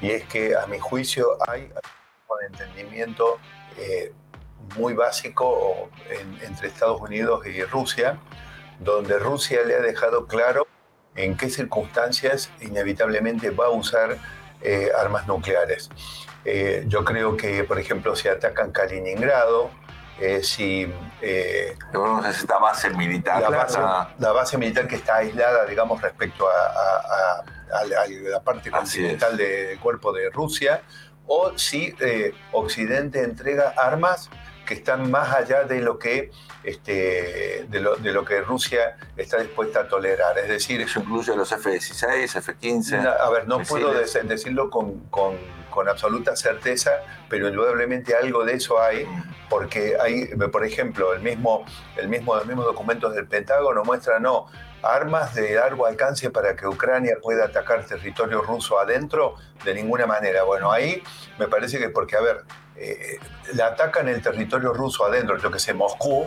y 0.00 0.10
es 0.10 0.24
que 0.24 0.54
a 0.54 0.66
mi 0.66 0.78
juicio 0.78 1.36
hay 1.48 1.68
un 2.28 2.44
entendimiento 2.52 3.38
muy 4.76 4.94
básico 4.94 5.90
entre 6.42 6.68
Estados 6.68 7.00
Unidos 7.00 7.46
y 7.46 7.62
Rusia 7.64 8.18
donde 8.80 9.18
Rusia 9.18 9.62
le 9.64 9.74
ha 9.74 9.80
dejado 9.80 10.26
claro 10.26 10.66
en 11.16 11.36
qué 11.36 11.48
circunstancias 11.48 12.50
inevitablemente 12.60 13.50
va 13.50 13.66
a 13.66 13.70
usar 13.70 14.18
eh, 14.62 14.90
armas 14.96 15.26
nucleares. 15.26 15.90
Eh, 16.44 16.84
yo 16.86 17.04
creo 17.04 17.36
que, 17.36 17.64
por 17.64 17.78
ejemplo, 17.78 18.14
si 18.14 18.28
atacan 18.28 18.70
Kaliningrado, 18.70 19.70
eh, 20.20 20.42
si... 20.42 20.90
esta 21.20 22.58
base 22.58 22.90
militar. 22.90 23.42
La 24.18 24.32
base, 24.32 24.56
militar 24.56 24.86
que 24.86 24.96
está 24.96 25.16
aislada, 25.16 25.64
digamos, 25.66 26.00
respecto 26.00 26.46
a, 26.48 27.42
la 28.30 28.40
parte 28.40 28.70
continental 28.70 29.36
del 29.36 29.78
cuerpo 29.80 30.12
de 30.12 30.30
Rusia, 30.30 30.82
o 31.26 31.58
si 31.58 31.94
Occidente 32.52 33.22
entrega 33.22 33.74
armas 33.76 34.30
que 34.66 34.74
están 34.74 35.10
más 35.10 35.32
allá 35.34 35.64
de 35.64 35.80
lo 35.80 35.98
que, 35.98 36.30
este, 36.64 37.66
de 37.68 37.80
lo, 37.80 37.96
de 37.96 38.12
lo 38.12 38.24
que 38.24 38.40
Rusia 38.42 38.96
está 39.16 39.38
dispuesta 39.38 39.80
a 39.80 39.88
tolerar. 39.88 40.36
Es 40.38 40.48
decir, 40.48 40.80
eso 40.80 41.00
incluye 41.00 41.34
los 41.34 41.50
F-16, 41.52 42.36
F-15. 42.36 43.16
A 43.18 43.30
ver, 43.30 43.46
no 43.48 43.62
puedo 43.62 43.94
decirlo 43.94 44.68
con, 44.68 45.00
con, 45.08 45.36
con, 45.76 45.88
absoluta 45.88 46.34
certeza, 46.34 47.02
pero 47.28 47.48
indudablemente 47.48 48.14
algo 48.14 48.44
de 48.44 48.54
eso 48.54 48.80
hay, 48.80 49.06
porque 49.48 49.96
hay, 50.00 50.26
por 50.26 50.64
ejemplo, 50.64 51.12
el 51.12 51.20
mismo, 51.20 51.64
el 51.96 52.08
mismo, 52.08 52.34
los 52.34 52.46
mismos 52.46 52.64
documentos 52.64 53.14
del 53.14 53.26
Pentágono 53.26 53.84
muestran, 53.84 54.22
no, 54.22 54.46
armas 54.82 55.34
de 55.34 55.54
largo 55.54 55.86
alcance 55.86 56.30
para 56.30 56.54
que 56.56 56.66
Ucrania 56.66 57.16
pueda 57.22 57.46
atacar 57.46 57.84
territorio 57.84 58.42
ruso 58.42 58.78
adentro, 58.78 59.34
de 59.64 59.74
ninguna 59.74 60.06
manera. 60.06 60.44
Bueno, 60.44 60.72
ahí 60.72 61.02
me 61.38 61.48
parece 61.48 61.78
que 61.78 61.88
porque, 61.88 62.16
a 62.16 62.20
ver, 62.20 62.44
eh, 62.76 63.18
la 63.54 63.68
atacan 63.68 64.08
el 64.08 64.22
territorio 64.22 64.72
ruso 64.72 65.04
adentro, 65.04 65.36
lo 65.36 65.50
que 65.50 65.58
sé, 65.58 65.74
Moscú, 65.74 66.26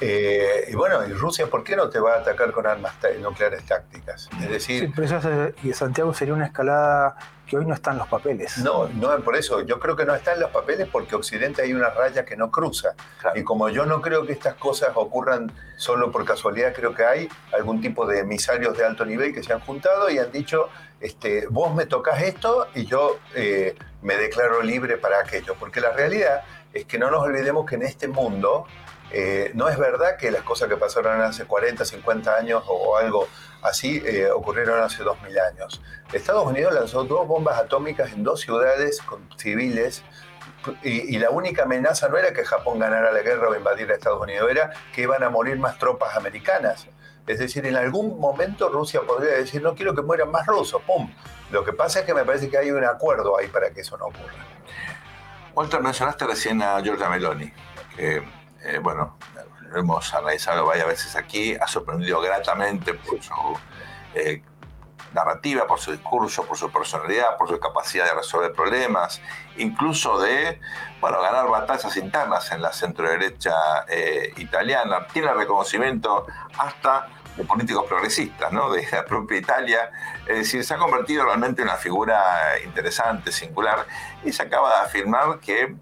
eh, 0.00 0.66
y 0.68 0.74
bueno, 0.74 1.06
y 1.06 1.12
Rusia, 1.12 1.46
¿por 1.46 1.62
qué 1.62 1.76
no 1.76 1.90
te 1.90 2.00
va 2.00 2.14
a 2.14 2.18
atacar 2.18 2.52
con 2.52 2.66
armas 2.66 2.94
nucleares 3.20 3.64
tácticas? 3.66 4.28
Es 4.40 4.50
decir. 4.50 4.86
Sí, 4.86 4.92
pero 4.94 5.18
eso, 5.18 5.52
y 5.62 5.72
Santiago 5.72 6.14
sería 6.14 6.34
una 6.34 6.46
escalada 6.46 7.16
que 7.50 7.58
hoy 7.58 7.66
no 7.66 7.74
está 7.74 7.90
en 7.90 7.98
los 7.98 8.06
papeles. 8.06 8.58
No, 8.58 8.88
no 8.88 9.18
por 9.24 9.36
eso. 9.36 9.62
Yo 9.62 9.80
creo 9.80 9.96
que 9.96 10.04
no 10.04 10.14
está 10.14 10.34
en 10.34 10.40
los 10.40 10.50
papeles 10.50 10.88
porque 10.90 11.16
Occidente 11.16 11.62
hay 11.62 11.74
una 11.74 11.90
raya 11.90 12.24
que 12.24 12.36
no 12.36 12.50
cruza. 12.50 12.94
Y 13.34 13.42
como 13.42 13.68
yo 13.68 13.84
no 13.86 14.00
creo 14.00 14.24
que 14.24 14.32
estas 14.32 14.54
cosas 14.54 14.90
ocurran 14.94 15.52
solo 15.76 16.12
por 16.12 16.24
casualidad, 16.24 16.72
creo 16.72 16.94
que 16.94 17.04
hay 17.04 17.28
algún 17.52 17.80
tipo 17.80 18.06
de 18.06 18.20
emisarios 18.20 18.78
de 18.78 18.84
alto 18.84 19.04
nivel 19.04 19.34
que 19.34 19.42
se 19.42 19.52
han 19.52 19.60
juntado 19.60 20.08
y 20.10 20.18
han 20.18 20.30
dicho, 20.30 20.68
este, 21.00 21.48
vos 21.48 21.74
me 21.74 21.86
tocas 21.86 22.22
esto 22.22 22.68
y 22.74 22.84
yo 22.84 23.18
eh, 23.34 23.74
me 24.02 24.16
declaro 24.16 24.62
libre 24.62 24.96
para 24.96 25.18
aquello. 25.18 25.56
Porque 25.58 25.80
la 25.80 25.90
realidad 25.90 26.44
es 26.72 26.84
que 26.84 27.00
no 27.00 27.10
nos 27.10 27.20
olvidemos 27.20 27.66
que 27.68 27.74
en 27.74 27.82
este 27.82 28.06
mundo 28.06 28.64
eh, 29.12 29.50
no 29.54 29.68
es 29.68 29.78
verdad 29.78 30.16
que 30.16 30.30
las 30.30 30.42
cosas 30.42 30.68
que 30.68 30.76
pasaron 30.76 31.20
hace 31.20 31.44
40, 31.44 31.84
50 31.84 32.34
años 32.34 32.62
o 32.66 32.96
algo 32.96 33.28
así 33.62 34.02
eh, 34.06 34.30
ocurrieron 34.30 34.80
hace 34.82 35.02
2000 35.02 35.38
años. 35.40 35.82
Estados 36.12 36.46
Unidos 36.46 36.74
lanzó 36.74 37.04
dos 37.04 37.26
bombas 37.26 37.58
atómicas 37.58 38.12
en 38.12 38.22
dos 38.22 38.40
ciudades 38.40 39.00
civiles 39.36 40.02
y, 40.82 41.18
la 41.18 41.30
única 41.30 41.62
amenaza 41.62 42.08
no 42.08 42.18
era 42.18 42.32
que 42.32 42.44
Japón 42.44 42.78
ganara 42.78 43.10
la 43.10 43.22
guerra 43.22 43.48
o 43.48 43.56
invadiera 43.56 43.94
Estados 43.94 44.20
Unidos, 44.20 44.50
era 44.50 44.70
que 44.92 45.02
iban 45.02 45.22
a 45.22 45.30
morir 45.30 45.58
más 45.58 45.78
tropas 45.78 46.16
americanas. 46.16 46.86
Es 47.26 47.38
decir, 47.38 47.64
en 47.66 47.76
algún 47.76 48.18
momento 48.18 48.68
Rusia 48.68 49.00
podría 49.02 49.34
decir, 49.34 49.62
no 49.62 49.74
quiero 49.74 49.94
que 49.94 50.02
mueran 50.02 50.30
más 50.30 50.46
rusos, 50.46 50.82
¡pum! 50.82 51.10
Lo 51.50 51.64
que 51.64 51.72
pasa 51.72 52.00
es 52.00 52.04
que 52.04 52.12
me 52.12 52.24
parece 52.24 52.50
que 52.50 52.58
hay 52.58 52.70
un 52.70 52.84
acuerdo 52.84 53.38
ahí 53.38 53.46
para 53.48 53.70
que 53.70 53.80
eso 53.80 53.96
no 53.96 54.06
ocurra. 54.06 54.44
Walter, 55.54 55.80
mencionaste 55.80 56.26
recién 56.26 56.62
a 56.62 56.80
Giorgia 56.80 57.08
Meloni, 57.08 57.52
eh, 58.62 58.78
bueno, 58.78 59.16
lo 59.70 59.78
hemos 59.78 60.12
analizado 60.14 60.66
varias 60.66 60.86
veces 60.86 61.16
aquí, 61.16 61.54
ha 61.54 61.66
sorprendido 61.66 62.20
gratamente 62.20 62.94
por 62.94 63.22
su 63.22 63.34
eh, 64.14 64.42
narrativa, 65.14 65.66
por 65.66 65.78
su 65.78 65.92
discurso, 65.92 66.44
por 66.44 66.56
su 66.56 66.70
personalidad, 66.70 67.36
por 67.36 67.48
su 67.48 67.58
capacidad 67.58 68.06
de 68.06 68.14
resolver 68.14 68.52
problemas, 68.52 69.20
incluso 69.56 70.18
de 70.20 70.60
bueno, 71.00 71.20
ganar 71.20 71.48
batallas 71.48 71.96
internas 71.96 72.50
en 72.52 72.62
la 72.62 72.72
centroderecha 72.72 73.54
eh, 73.88 74.32
italiana. 74.36 75.06
Tiene 75.12 75.32
reconocimiento 75.32 76.26
hasta 76.58 77.08
de 77.36 77.44
políticos 77.44 77.86
progresistas, 77.88 78.52
¿no? 78.52 78.70
de 78.70 78.86
la 78.90 79.04
propia 79.04 79.38
Italia. 79.38 79.90
Es 80.26 80.38
decir, 80.38 80.64
se 80.64 80.74
ha 80.74 80.78
convertido 80.78 81.24
realmente 81.24 81.62
en 81.62 81.68
una 81.68 81.76
figura 81.76 82.58
interesante, 82.64 83.32
singular, 83.32 83.86
y 84.24 84.32
se 84.32 84.42
acaba 84.42 84.80
de 84.80 84.86
afirmar 84.86 85.38
que 85.40 85.74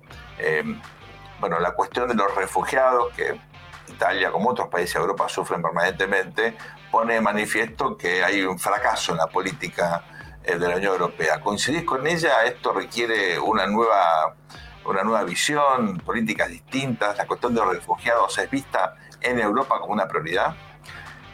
bueno, 1.40 1.59
la 1.61 1.72
cuestión 1.72 2.09
de 2.09 2.14
los 2.14 2.35
refugiados, 2.35 3.12
que 3.14 3.40
Italia, 3.88 4.31
como 4.31 4.51
otros 4.51 4.68
países 4.68 4.94
de 4.94 5.01
Europa, 5.01 5.29
sufren 5.29 5.62
permanentemente, 5.62 6.57
pone 6.90 7.14
de 7.14 7.20
manifiesto 7.20 7.96
que 7.96 8.22
hay 8.24 8.42
un 8.42 8.59
fracaso 8.59 9.12
en 9.12 9.18
la 9.18 9.27
política 9.27 10.05
eh, 10.44 10.59
de 10.59 10.68
la 10.68 10.77
Unión 10.77 10.92
Europea. 10.92 11.40
¿Coincidís 11.40 11.85
con 11.85 12.07
ella? 12.07 12.44
¿Esto 12.44 12.72
requiere 12.72 13.38
una 13.38 13.66
nueva, 13.66 14.35
una 14.85 15.03
nueva 15.03 15.24
visión, 15.24 15.98
políticas 15.98 16.48
distintas? 16.48 17.16
¿La 17.16 17.27
cuestión 17.27 17.55
de 17.55 17.61
los 17.61 17.74
refugiados 17.74 18.37
es 18.38 18.51
vista 18.51 18.94
en 19.20 19.40
Europa 19.40 19.79
como 19.81 19.92
una 19.92 20.07
prioridad? 20.07 20.55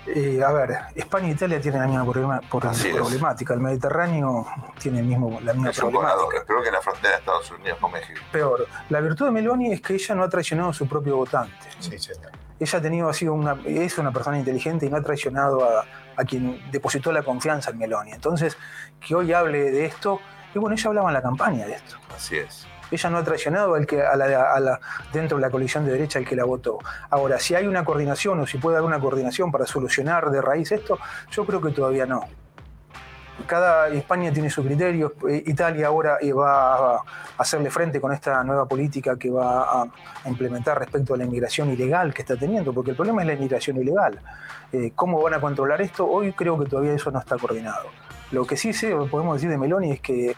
Eh, 0.06 0.42
a 0.44 0.52
ver, 0.52 0.78
España 0.94 1.28
e 1.28 1.30
Italia 1.32 1.60
tienen 1.60 1.80
la 1.80 1.86
misma 1.86 2.40
problemática. 2.40 3.54
El 3.54 3.60
Mediterráneo 3.60 4.46
tiene 4.78 5.00
el 5.00 5.06
mismo, 5.06 5.40
la 5.42 5.54
misma 5.54 5.72
problemática. 5.72 6.44
Peor 6.46 6.62
que 6.62 6.70
la 6.70 6.80
frontera 6.80 7.10
de 7.10 7.18
Estados 7.20 7.50
Unidos 7.50 7.78
con 7.80 7.92
México. 7.92 8.20
Peor. 8.30 8.66
La 8.90 9.00
virtud 9.00 9.26
de 9.26 9.32
Meloni 9.32 9.72
es 9.72 9.80
que 9.80 9.94
ella 9.94 10.14
no 10.14 10.24
ha 10.24 10.28
traicionado 10.28 10.70
a 10.70 10.74
su 10.74 10.86
propio 10.86 11.16
votante. 11.16 11.54
Sí, 11.78 11.98
sí. 11.98 12.12
Ella 12.60 12.78
ha 12.78 12.82
tenido, 12.82 13.08
ha 13.08 13.14
sido 13.14 13.34
una, 13.34 13.58
es 13.64 13.98
una 13.98 14.12
persona 14.12 14.38
inteligente 14.38 14.86
y 14.86 14.88
no 14.90 14.96
ha 14.96 15.02
traicionado 15.02 15.64
a, 15.64 15.84
a 16.16 16.24
quien 16.24 16.70
depositó 16.70 17.10
la 17.10 17.22
confianza 17.22 17.70
en 17.70 17.78
Meloni. 17.78 18.12
Entonces, 18.12 18.56
que 19.00 19.14
hoy 19.14 19.32
hable 19.32 19.70
de 19.70 19.86
esto, 19.86 20.20
y 20.54 20.58
bueno, 20.58 20.76
ella 20.76 20.88
hablaba 20.88 21.08
en 21.08 21.14
la 21.14 21.22
campaña 21.22 21.66
de 21.66 21.72
esto. 21.72 21.96
Así 22.14 22.36
es 22.36 22.66
Ella 22.94 23.10
no 23.10 23.18
ha 23.18 23.24
traicionado 23.24 23.74
al 23.74 23.86
que, 23.86 24.00
a 24.00 24.16
la, 24.16 24.80
dentro 25.12 25.36
de 25.36 25.42
la 25.42 25.50
coalición 25.50 25.84
de 25.84 25.92
derecha 25.92 26.18
al 26.18 26.24
que 26.24 26.36
la 26.36 26.44
votó. 26.44 26.78
Ahora, 27.10 27.38
si 27.38 27.54
hay 27.54 27.66
una 27.66 27.84
coordinación 27.84 28.40
o 28.40 28.46
si 28.46 28.58
puede 28.58 28.76
haber 28.78 28.86
una 28.86 29.00
coordinación 29.00 29.50
para 29.50 29.66
solucionar 29.66 30.30
de 30.30 30.40
raíz 30.40 30.72
esto, 30.72 30.98
yo 31.30 31.44
creo 31.44 31.60
que 31.60 31.70
todavía 31.70 32.06
no 32.06 32.26
cada 33.46 33.88
España 33.88 34.32
tiene 34.32 34.50
sus 34.50 34.64
criterios. 34.64 35.12
Eh, 35.28 35.42
Italia 35.46 35.88
ahora 35.88 36.18
eh, 36.20 36.32
va 36.32 36.96
a 36.96 37.04
hacerle 37.38 37.70
frente 37.70 38.00
con 38.00 38.12
esta 38.12 38.42
nueva 38.44 38.66
política 38.66 39.16
que 39.16 39.30
va 39.30 39.82
a 39.82 39.88
implementar 40.26 40.78
respecto 40.78 41.14
a 41.14 41.16
la 41.16 41.24
inmigración 41.24 41.70
ilegal 41.70 42.14
que 42.14 42.22
está 42.22 42.36
teniendo, 42.36 42.72
porque 42.72 42.90
el 42.90 42.96
problema 42.96 43.22
es 43.22 43.26
la 43.26 43.34
inmigración 43.34 43.76
ilegal. 43.76 44.20
Eh, 44.72 44.92
¿Cómo 44.94 45.20
van 45.20 45.34
a 45.34 45.40
controlar 45.40 45.80
esto? 45.82 46.06
Hoy 46.06 46.32
creo 46.32 46.58
que 46.58 46.66
todavía 46.66 46.94
eso 46.94 47.10
no 47.10 47.18
está 47.18 47.36
coordinado. 47.36 47.90
Lo 48.30 48.46
que 48.46 48.56
sí 48.56 48.72
sé, 48.72 48.94
podemos 49.10 49.36
decir 49.36 49.50
de 49.50 49.58
Meloni, 49.58 49.92
es 49.92 50.00
que 50.00 50.34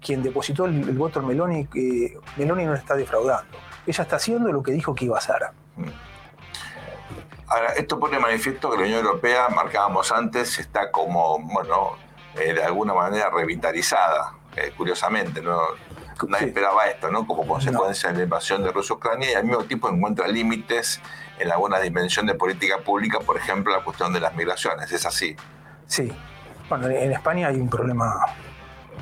quien 0.00 0.22
depositó 0.22 0.66
el, 0.66 0.80
voto 0.92 1.20
al 1.20 1.26
Meloni, 1.26 1.68
Meloni 2.36 2.64
no 2.64 2.72
le 2.72 2.78
está 2.78 2.94
defraudando. 2.94 3.58
Ella 3.86 4.02
está 4.02 4.16
haciendo 4.16 4.50
lo 4.52 4.62
que 4.62 4.72
dijo 4.72 4.94
que 4.94 5.04
iba 5.06 5.16
a 5.16 5.18
hacer. 5.18 5.42
Ahora, 7.46 7.72
esto 7.74 8.00
pone 8.00 8.18
manifiesto 8.18 8.70
que 8.70 8.78
la 8.78 8.82
Unión 8.84 9.04
Europea, 9.04 9.48
marcábamos 9.48 10.10
antes, 10.12 10.58
está 10.58 10.90
como, 10.90 11.38
bueno, 11.38 11.96
eh, 12.36 12.54
de 12.54 12.64
alguna 12.64 12.94
manera 12.94 13.30
revitalizada, 13.30 14.34
eh, 14.56 14.72
curiosamente. 14.76 15.42
¿no? 15.42 15.60
Nadie 16.28 16.46
esperaba 16.46 16.86
esto, 16.86 17.10
¿no? 17.10 17.26
Como 17.26 17.46
consecuencia 17.46 18.10
de 18.10 18.18
la 18.18 18.24
invasión 18.24 18.62
de 18.62 18.72
Rusia-Ucrania 18.72 19.32
y 19.32 19.34
al 19.34 19.44
mismo 19.44 19.64
tiempo 19.64 19.90
encuentra 19.90 20.26
límites 20.28 21.00
en 21.38 21.50
alguna 21.50 21.80
dimensión 21.80 22.26
de 22.26 22.34
política 22.34 22.78
pública, 22.78 23.18
por 23.20 23.36
ejemplo, 23.36 23.72
la 23.72 23.84
cuestión 23.84 24.12
de 24.12 24.20
las 24.20 24.34
migraciones. 24.34 24.90
¿Es 24.90 25.04
así? 25.04 25.36
Sí. 25.86 26.10
Bueno, 26.68 26.88
en 26.88 27.12
España 27.12 27.48
hay 27.48 27.56
un 27.56 27.68
problema 27.68 28.14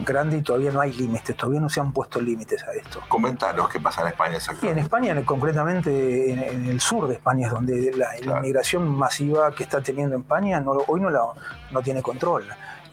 grande 0.04 0.38
y 0.38 0.42
todavía 0.42 0.70
no 0.70 0.80
hay 0.80 0.92
límites, 0.92 1.36
todavía 1.36 1.60
no 1.60 1.68
se 1.68 1.80
han 1.80 1.92
puesto 1.92 2.20
límites 2.20 2.62
a 2.64 2.72
esto. 2.72 3.00
Comentaros 3.08 3.68
qué 3.68 3.80
pasa 3.80 4.02
en 4.02 4.08
España 4.08 4.36
exactamente. 4.36 4.80
en 4.80 4.84
España, 4.84 5.24
concretamente 5.24 6.32
en, 6.32 6.66
el 6.66 6.80
sur 6.80 7.08
de 7.08 7.14
España, 7.14 7.46
es 7.46 7.52
donde 7.52 7.92
la, 7.96 8.18
inmigración 8.18 8.88
masiva 8.88 9.54
que 9.54 9.64
está 9.64 9.80
teniendo 9.82 10.16
España 10.16 10.60
no, 10.60 10.72
hoy 10.86 11.00
no, 11.00 11.10
la, 11.10 11.22
no 11.70 11.82
tiene 11.82 12.02
control. 12.02 12.44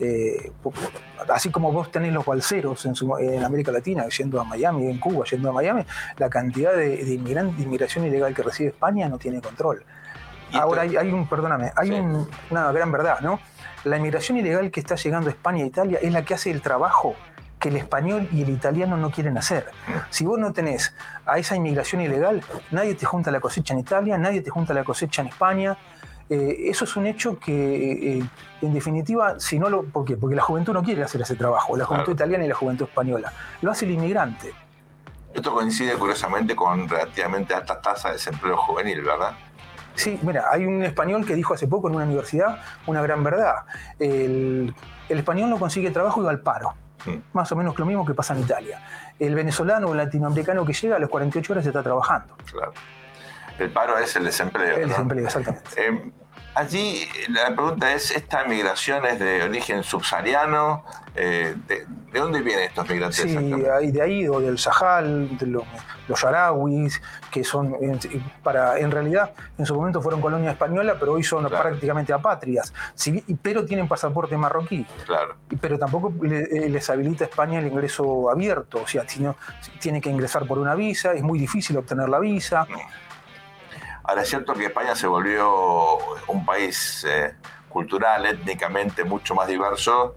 Eh, 0.02 0.54
así 1.28 1.52
como 1.52 1.74
vos 1.74 1.92
tenés 1.92 2.14
los 2.14 2.26
balseros 2.26 2.86
en, 2.86 3.44
América 3.44 3.72
Latina, 3.72 4.08
yendo 4.08 4.40
a 4.40 4.44
Miami, 4.44 4.90
en 4.90 4.98
Cuba, 4.98 5.26
yendo 5.26 5.50
a 5.50 5.54
Miami, 5.54 5.84
la 6.18 6.30
cantidad 6.30 6.74
de, 6.74 7.04
de, 7.04 7.14
inmigración 7.14 8.06
ilegal 8.06 8.34
que 8.34 8.44
recibe 8.44 8.70
España 8.70 9.10
no 9.10 9.18
tiene 9.18 9.42
control. 9.42 9.84
Ahora 10.54 10.82
hay, 10.82 11.12
un, 11.12 11.28
perdóname, 11.28 11.72
hay 11.76 11.92
una 11.92 12.72
gran 12.72 12.92
verdad, 12.92 13.20
¿no? 13.22 13.40
La 13.84 13.98
inmigración 13.98 14.38
ilegal 14.38 14.72
que 14.72 14.80
está 14.80 14.96
llegando 14.96 15.30
a 15.30 15.34
España 15.34 15.64
e 15.64 15.68
Italia 15.68 16.00
es 16.02 16.12
la 16.12 16.24
que 16.24 16.34
hace 16.34 16.52
el 16.52 16.62
trabajo 16.62 17.16
que 17.60 17.70
el 17.70 17.76
español 17.76 18.28
y 18.32 18.42
el 18.42 18.50
italiano 18.50 18.96
no 18.96 19.12
quieren 19.12 19.38
hacer. 19.38 19.70
Si 20.10 20.26
vos 20.26 20.40
no 20.40 20.54
tenés 20.54 20.94
a 21.26 21.38
esa 21.38 21.56
inmigración 21.56 22.02
ilegal, 22.02 22.42
nadie 22.72 22.96
te 22.96 23.06
junta 23.06 23.32
la 23.32 23.42
cosecha 23.42 23.74
en 23.74 23.82
Italia, 23.82 24.18
nadie 24.18 24.42
te 24.42 24.50
junta 24.50 24.74
la 24.74 24.86
cosecha 24.86 25.22
en 25.22 25.28
España, 25.28 25.78
eh, 26.30 26.70
eso 26.70 26.86
es 26.86 26.96
un 26.96 27.08
hecho 27.08 27.40
que, 27.40 28.20
eh, 28.20 28.30
en 28.62 28.74
definitiva, 28.74 29.40
si 29.40 29.58
no 29.58 29.70
lo. 29.70 29.84
¿Por 29.84 30.06
qué? 30.06 30.16
Porque 30.16 30.36
la 30.36 30.44
juventud 30.44 30.74
no 30.74 30.84
quiere 30.84 31.04
hacer 31.04 31.22
ese 31.22 31.36
trabajo, 31.36 31.76
la 31.76 31.86
juventud 31.86 32.14
italiana 32.14 32.46
y 32.46 32.48
la 32.48 32.56
juventud 32.56 32.86
española. 32.86 33.34
Lo 33.62 33.72
hace 33.72 33.86
el 33.86 33.92
inmigrante. 33.92 34.54
Esto 35.34 35.52
coincide 35.52 35.94
curiosamente 35.94 36.56
con 36.56 36.88
relativamente 36.88 37.54
alta 37.56 37.82
tasa 37.82 38.10
de 38.10 38.16
desempleo 38.16 38.58
juvenil, 38.58 39.02
¿verdad? 39.02 39.34
Sí, 39.96 40.20
mira, 40.22 40.46
hay 40.52 40.66
un 40.66 40.84
español 40.84 41.26
que 41.26 41.36
dijo 41.36 41.54
hace 41.54 41.68
poco 41.68 41.90
en 41.90 41.96
una 41.96 42.06
universidad 42.06 42.62
una 42.88 43.02
gran 43.02 43.24
verdad. 43.24 43.66
El, 43.98 44.74
español 45.10 45.50
no 45.50 45.60
consigue 45.60 45.92
trabajo 45.92 46.22
y 46.22 46.26
va 46.26 46.32
al 46.32 46.42
paro. 46.42 46.74
Más 47.34 47.52
o 47.52 47.56
menos 47.56 47.78
lo 47.80 47.86
mismo 47.86 48.06
que 48.06 48.14
pasa 48.14 48.34
en 48.34 48.42
Italia. 48.42 48.82
El 49.18 49.34
venezolano 49.34 49.88
o 49.88 49.92
el 49.92 49.98
latinoamericano 49.98 50.66
que 50.66 50.74
llega 50.74 50.98
a 50.98 51.00
las 51.00 51.10
48 51.10 51.54
horas 51.54 51.66
está 51.66 51.82
trabajando. 51.82 52.36
Claro. 52.52 52.74
El 53.58 53.72
paro 53.72 53.98
es 53.98 54.16
el 54.16 54.26
desempleo. 54.26 54.78
El 54.78 54.90
desempleo, 54.90 55.26
exactamente. 55.26 55.70
Eh, 55.78 56.12
allí 56.60 57.08
la 57.30 57.56
pregunta 57.56 57.94
es, 57.94 58.12
¿esta 58.12 58.44
migración 58.46 59.06
es 59.06 59.20
de 59.20 59.44
origen 59.44 59.84
subsahariano? 59.84 60.84
Eh, 61.16 61.56
de, 61.68 61.86
dónde 62.14 62.42
vienen 62.42 62.66
estos 62.66 62.88
migrantes? 62.90 63.22
Sí, 63.22 63.38
hay 63.38 63.92
de 63.92 64.02
ahí, 64.02 64.28
o 64.28 64.40
del 64.40 64.58
Sahel, 64.58 65.38
de 65.38 65.48
los, 65.48 65.64
los 66.08 66.22
yarauis, 66.22 67.02
que 67.32 67.44
son, 67.44 67.76
para, 68.44 68.78
en 68.78 68.92
realidad, 68.92 69.32
en 69.58 69.66
su 69.66 69.76
momento 69.76 70.02
fueron 70.02 70.22
colonia 70.22 70.52
española, 70.52 70.96
pero 71.00 71.14
hoy 71.14 71.24
son 71.24 71.48
prácticamente 71.48 72.14
apátridas, 72.14 72.74
pero 73.42 73.66
tienen 73.66 73.88
pasaporte 73.88 74.38
marroquí. 74.38 74.86
Claro. 75.06 75.36
Pero 75.60 75.78
tampoco 75.78 76.14
eh, 76.26 76.70
les 76.70 76.90
habilita 76.90 77.26
España 77.26 77.60
el 77.60 77.68
ingreso 77.68 78.30
abierto, 78.30 78.82
o 78.84 78.88
sea, 78.88 79.08
sino, 79.08 79.36
tiene 79.80 80.02
que 80.02 80.10
ingresar 80.10 80.46
por 80.46 80.58
una 80.58 80.76
visa, 80.76 81.14
es 81.14 81.24
muy 81.24 81.40
difícil 81.40 81.78
obtener 81.78 82.10
la 82.10 82.20
visa. 82.20 82.68
Ahora 84.10 84.24
es 84.24 84.30
cierto 84.30 84.56
que 84.56 84.66
España 84.66 84.96
se 84.96 85.06
volvió 85.06 86.00
un 86.30 86.44
país 86.44 87.06
eh, 87.08 87.36
cultural, 87.70 88.26
étnicamente 88.26 89.04
mucho 89.04 89.36
más 89.36 89.48
diverso 89.48 90.16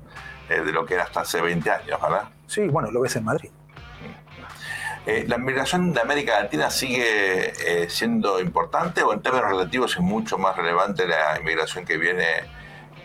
eh, 0.49 0.63
de 0.63 0.73
lo 0.73 0.87
que 0.87 0.95
era 0.95 1.03
hasta 1.03 1.21
hace 1.21 1.43
20 1.43 1.71
años, 1.71 2.01
¿verdad? 2.01 2.31
Sí, 2.47 2.69
bueno, 2.69 2.91
lo 2.91 3.03
ves 3.03 3.17
en 3.17 3.25
Madrid. 3.27 3.51
Eh, 5.05 5.27
¿La 5.29 5.37
inmigración 5.37 5.93
de 5.93 6.01
América 6.01 6.41
Latina 6.41 6.71
sigue 6.71 7.53
siendo 7.91 8.41
importante 8.41 9.03
o 9.03 9.13
en 9.13 9.21
términos 9.21 9.51
relativos 9.51 9.93
es 9.93 10.01
mucho 10.01 10.39
más 10.39 10.57
relevante 10.57 11.07
la 11.07 11.39
inmigración 11.39 11.85
que 11.85 11.99
viene 11.99 12.25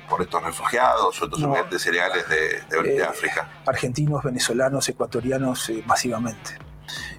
por 0.10 0.22
estos 0.22 0.42
refugiados 0.42 1.22
o 1.22 1.26
estos 1.26 1.40
migrantes 1.42 1.86
ilegales 1.86 2.24
de, 2.30 3.04
África? 3.04 3.50
Argentinos, 3.66 4.24
venezolanos, 4.24 4.88
ecuatorianos, 4.88 5.70
masivamente. 5.86 6.67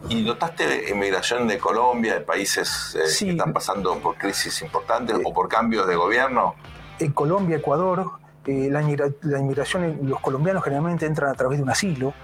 ¿Y 0.08 0.22
notaste 0.22 0.90
inmigración 0.90 1.46
de 1.46 1.58
Colombia, 1.58 2.14
de 2.14 2.20
países 2.20 2.96
eh, 2.96 3.04
que 3.18 3.30
están 3.30 3.52
pasando 3.52 3.98
por 3.98 4.16
crisis 4.16 4.62
importantes 4.62 5.16
o 5.22 5.32
por 5.32 5.48
cambios 5.48 5.86
de 5.86 5.96
gobierno? 5.96 6.54
En 6.98 7.12
Colombia, 7.12 7.56
Ecuador, 7.56 8.12
eh, 8.46 8.68
la, 8.70 8.80
inmigración, 8.82 9.98
los 10.02 10.20
colombianos 10.20 10.64
generalmente 10.64 11.04
entran 11.06 11.30
a 11.30 11.34
través 11.34 11.58
de 11.58 11.64
un 11.64 11.70
asilo. 11.70 12.14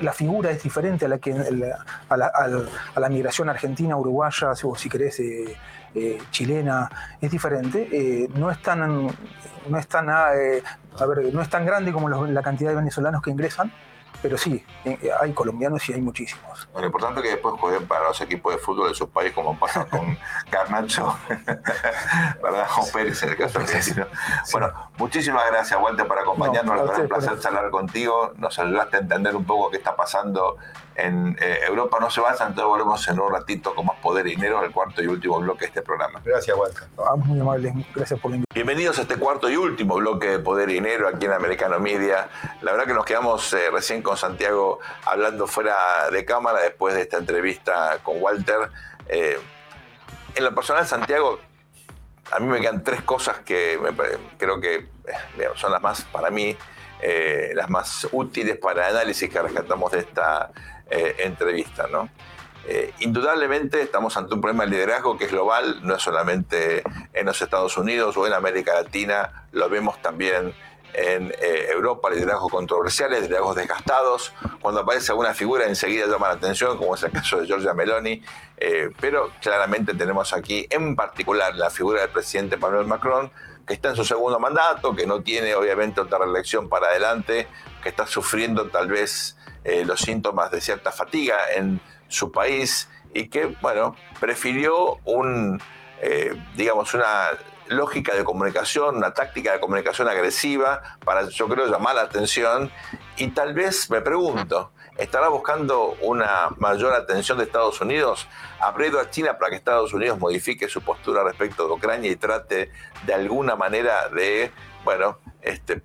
La 0.00 0.12
figura 0.12 0.50
es 0.50 0.62
diferente 0.62 1.04
a 1.04 1.08
la 1.08 1.18
que 1.18 1.34
a 1.34 2.16
la, 2.16 3.08
migración 3.10 3.50
argentina, 3.50 3.96
uruguaya, 3.96 4.52
o 4.62 4.74
si 4.74 4.88
querés, 4.88 5.20
eh, 5.20 6.18
chilena, 6.30 6.88
es 7.20 7.30
diferente. 7.30 8.28
no 8.34 8.50
es 8.50 8.62
tan, 8.62 9.06
no 9.68 9.78
es 9.78 9.86
tan, 9.86 10.08
a 10.08 10.30
ver, 10.30 11.34
no 11.34 11.42
es 11.42 11.50
tan 11.50 11.66
grande 11.66 11.92
como 11.92 12.08
la 12.08 12.42
cantidad 12.42 12.70
de 12.70 12.76
venezolanos 12.76 13.20
que 13.20 13.30
ingresan 13.30 13.70
pero 14.26 14.38
sí, 14.38 14.60
eh, 14.84 15.08
hay 15.20 15.32
colombianos 15.32 15.88
y 15.88 15.92
hay 15.92 16.00
muchísimos. 16.00 16.68
lo 16.74 16.84
importante 16.84 17.20
es 17.20 17.22
que 17.22 17.30
después 17.30 17.54
jueguen 17.60 17.86
para 17.86 18.08
los 18.08 18.20
equipos 18.20 18.52
de 18.52 18.58
fútbol 18.58 18.88
de 18.88 18.94
sus 18.96 19.08
países, 19.08 19.32
como 19.36 19.56
pasa 19.56 19.84
con 19.88 20.18
Garnacho, 20.50 21.16
¿verdad? 22.42 22.66
Con 22.74 22.90
Pérez 22.92 23.22
en 23.22 23.28
el 23.28 23.36
caso 23.36 23.60
argentino. 23.60 24.08
Bueno, 24.50 24.72
muchísimas 24.98 25.44
gracias, 25.48 25.80
Walter, 25.80 26.08
por 26.08 26.18
acompañarnos. 26.18 26.74
No, 26.76 27.02
un 27.02 27.08
placer 27.08 27.38
charlar 27.38 27.70
contigo. 27.70 28.32
Nos 28.36 28.58
ayudaste 28.58 28.96
a 28.96 29.00
entender 29.00 29.36
un 29.36 29.44
poco 29.44 29.70
qué 29.70 29.76
está 29.76 29.94
pasando 29.94 30.56
en 30.96 31.36
eh, 31.40 31.60
Europa. 31.66 31.98
No 32.00 32.10
se 32.10 32.20
vayan, 32.20 32.48
entonces 32.48 32.64
volvemos 32.64 33.08
en 33.08 33.20
un 33.20 33.32
ratito 33.32 33.74
con 33.74 33.86
más 33.86 33.96
poder 34.00 34.26
y 34.26 34.30
dinero, 34.30 34.62
el 34.64 34.72
cuarto 34.72 35.02
y 35.02 35.06
último 35.06 35.38
bloque 35.40 35.60
de 35.60 35.66
este 35.66 35.82
programa. 35.82 36.20
Gracias, 36.24 36.56
Walter. 36.56 36.84
Ah, 36.98 37.16
muy 37.16 37.40
amable, 37.40 37.72
gracias 37.94 38.18
por 38.18 38.30
la 38.30 38.36
invitación. 38.36 38.46
Bienvenidos 38.54 38.98
a 38.98 39.02
este 39.02 39.16
cuarto 39.16 39.50
y 39.50 39.56
último 39.56 39.96
bloque 39.96 40.28
de 40.28 40.38
Poder 40.38 40.70
y 40.70 40.74
Dinero 40.74 41.08
aquí 41.08 41.26
en 41.26 41.32
Americano 41.32 41.78
Media. 41.78 42.28
La 42.62 42.72
verdad 42.72 42.86
que 42.86 42.94
nos 42.94 43.04
quedamos 43.04 43.52
eh, 43.52 43.70
recién 43.70 44.02
con 44.02 44.16
Santiago 44.16 44.80
hablando 45.04 45.46
fuera 45.46 46.10
de 46.10 46.24
cámara 46.24 46.60
después 46.60 46.94
de 46.94 47.02
esta 47.02 47.18
entrevista 47.18 47.98
con 48.02 48.20
Walter. 48.20 48.70
Eh, 49.08 49.38
en 50.34 50.44
lo 50.44 50.54
personal, 50.54 50.86
Santiago, 50.86 51.38
a 52.32 52.38
mí 52.38 52.46
me 52.46 52.60
quedan 52.60 52.82
tres 52.82 53.02
cosas 53.02 53.38
que 53.40 53.78
creo 54.38 54.60
que 54.60 54.74
eh, 54.76 55.48
son 55.54 55.72
las 55.72 55.82
más, 55.82 56.02
para 56.04 56.30
mí, 56.30 56.56
las 57.52 57.68
más 57.68 58.08
útiles 58.10 58.56
para 58.56 58.88
el 58.88 58.96
análisis 58.96 59.28
que 59.30 59.40
rescatamos 59.40 59.92
de 59.92 59.98
esta 60.00 60.50
entrevista. 60.88 61.88
¿no? 61.90 62.08
Eh, 62.68 62.92
indudablemente 62.98 63.80
estamos 63.80 64.16
ante 64.16 64.34
un 64.34 64.40
problema 64.40 64.64
de 64.64 64.70
liderazgo 64.70 65.16
que 65.16 65.26
es 65.26 65.30
global, 65.30 65.78
no 65.82 65.94
es 65.94 66.02
solamente 66.02 66.82
en 67.12 67.26
los 67.26 67.40
Estados 67.40 67.76
Unidos 67.76 68.16
o 68.16 68.26
en 68.26 68.32
América 68.32 68.74
Latina, 68.74 69.46
lo 69.52 69.68
vemos 69.68 70.02
también 70.02 70.52
en 70.92 71.32
eh, 71.40 71.68
Europa, 71.70 72.10
liderazgos 72.10 72.50
controversiales, 72.50 73.22
liderazgos 73.22 73.54
desgastados. 73.54 74.32
Cuando 74.60 74.80
aparece 74.80 75.12
alguna 75.12 75.32
figura 75.32 75.66
enseguida 75.66 76.06
llama 76.06 76.26
la 76.26 76.34
atención, 76.34 76.76
como 76.76 76.96
es 76.96 77.02
el 77.04 77.12
caso 77.12 77.38
de 77.38 77.46
Giorgia 77.46 77.72
Meloni, 77.72 78.20
eh, 78.56 78.90
pero 79.00 79.30
claramente 79.40 79.94
tenemos 79.94 80.32
aquí 80.32 80.66
en 80.68 80.96
particular 80.96 81.54
la 81.54 81.70
figura 81.70 82.00
del 82.00 82.10
presidente 82.10 82.56
Manuel 82.56 82.86
Macron, 82.86 83.30
que 83.64 83.74
está 83.74 83.90
en 83.90 83.96
su 83.96 84.04
segundo 84.04 84.40
mandato, 84.40 84.96
que 84.96 85.06
no 85.06 85.22
tiene 85.22 85.54
obviamente 85.54 86.00
otra 86.00 86.18
reelección 86.18 86.68
para 86.68 86.88
adelante, 86.88 87.46
que 87.80 87.90
está 87.90 88.08
sufriendo 88.08 88.66
tal 88.70 88.88
vez 88.88 89.36
los 89.84 90.00
síntomas 90.00 90.50
de 90.50 90.60
cierta 90.60 90.92
fatiga 90.92 91.36
en 91.54 91.80
su 92.08 92.30
país 92.30 92.88
y 93.12 93.28
que, 93.28 93.46
bueno, 93.60 93.96
prefirió 94.20 94.98
eh, 96.00 96.36
una 96.56 97.28
lógica 97.68 98.14
de 98.14 98.22
comunicación, 98.22 98.96
una 98.96 99.12
táctica 99.12 99.52
de 99.52 99.60
comunicación 99.60 100.08
agresiva 100.08 100.98
para, 101.04 101.28
yo 101.28 101.48
creo, 101.48 101.66
llamar 101.66 101.96
la 101.96 102.02
atención. 102.02 102.70
Y 103.16 103.28
tal 103.28 103.54
vez 103.54 103.90
me 103.90 104.00
pregunto, 104.00 104.72
¿Estará 104.98 105.28
buscando 105.28 105.94
una 106.00 106.48
mayor 106.56 106.94
atención 106.94 107.36
de 107.36 107.44
Estados 107.44 107.82
Unidos? 107.82 108.26
¿Abriendo 108.60 108.98
a 108.98 109.10
China 109.10 109.36
para 109.36 109.50
que 109.50 109.56
Estados 109.56 109.92
Unidos 109.92 110.18
modifique 110.18 110.68
su 110.68 110.80
postura 110.80 111.22
respecto 111.22 111.66
de 111.66 111.74
Ucrania 111.74 112.10
y 112.10 112.16
trate 112.16 112.70
de 113.04 113.14
alguna 113.14 113.56
manera 113.56 114.08
de, 114.08 114.50
bueno, 114.84 115.18
este, 115.42 115.82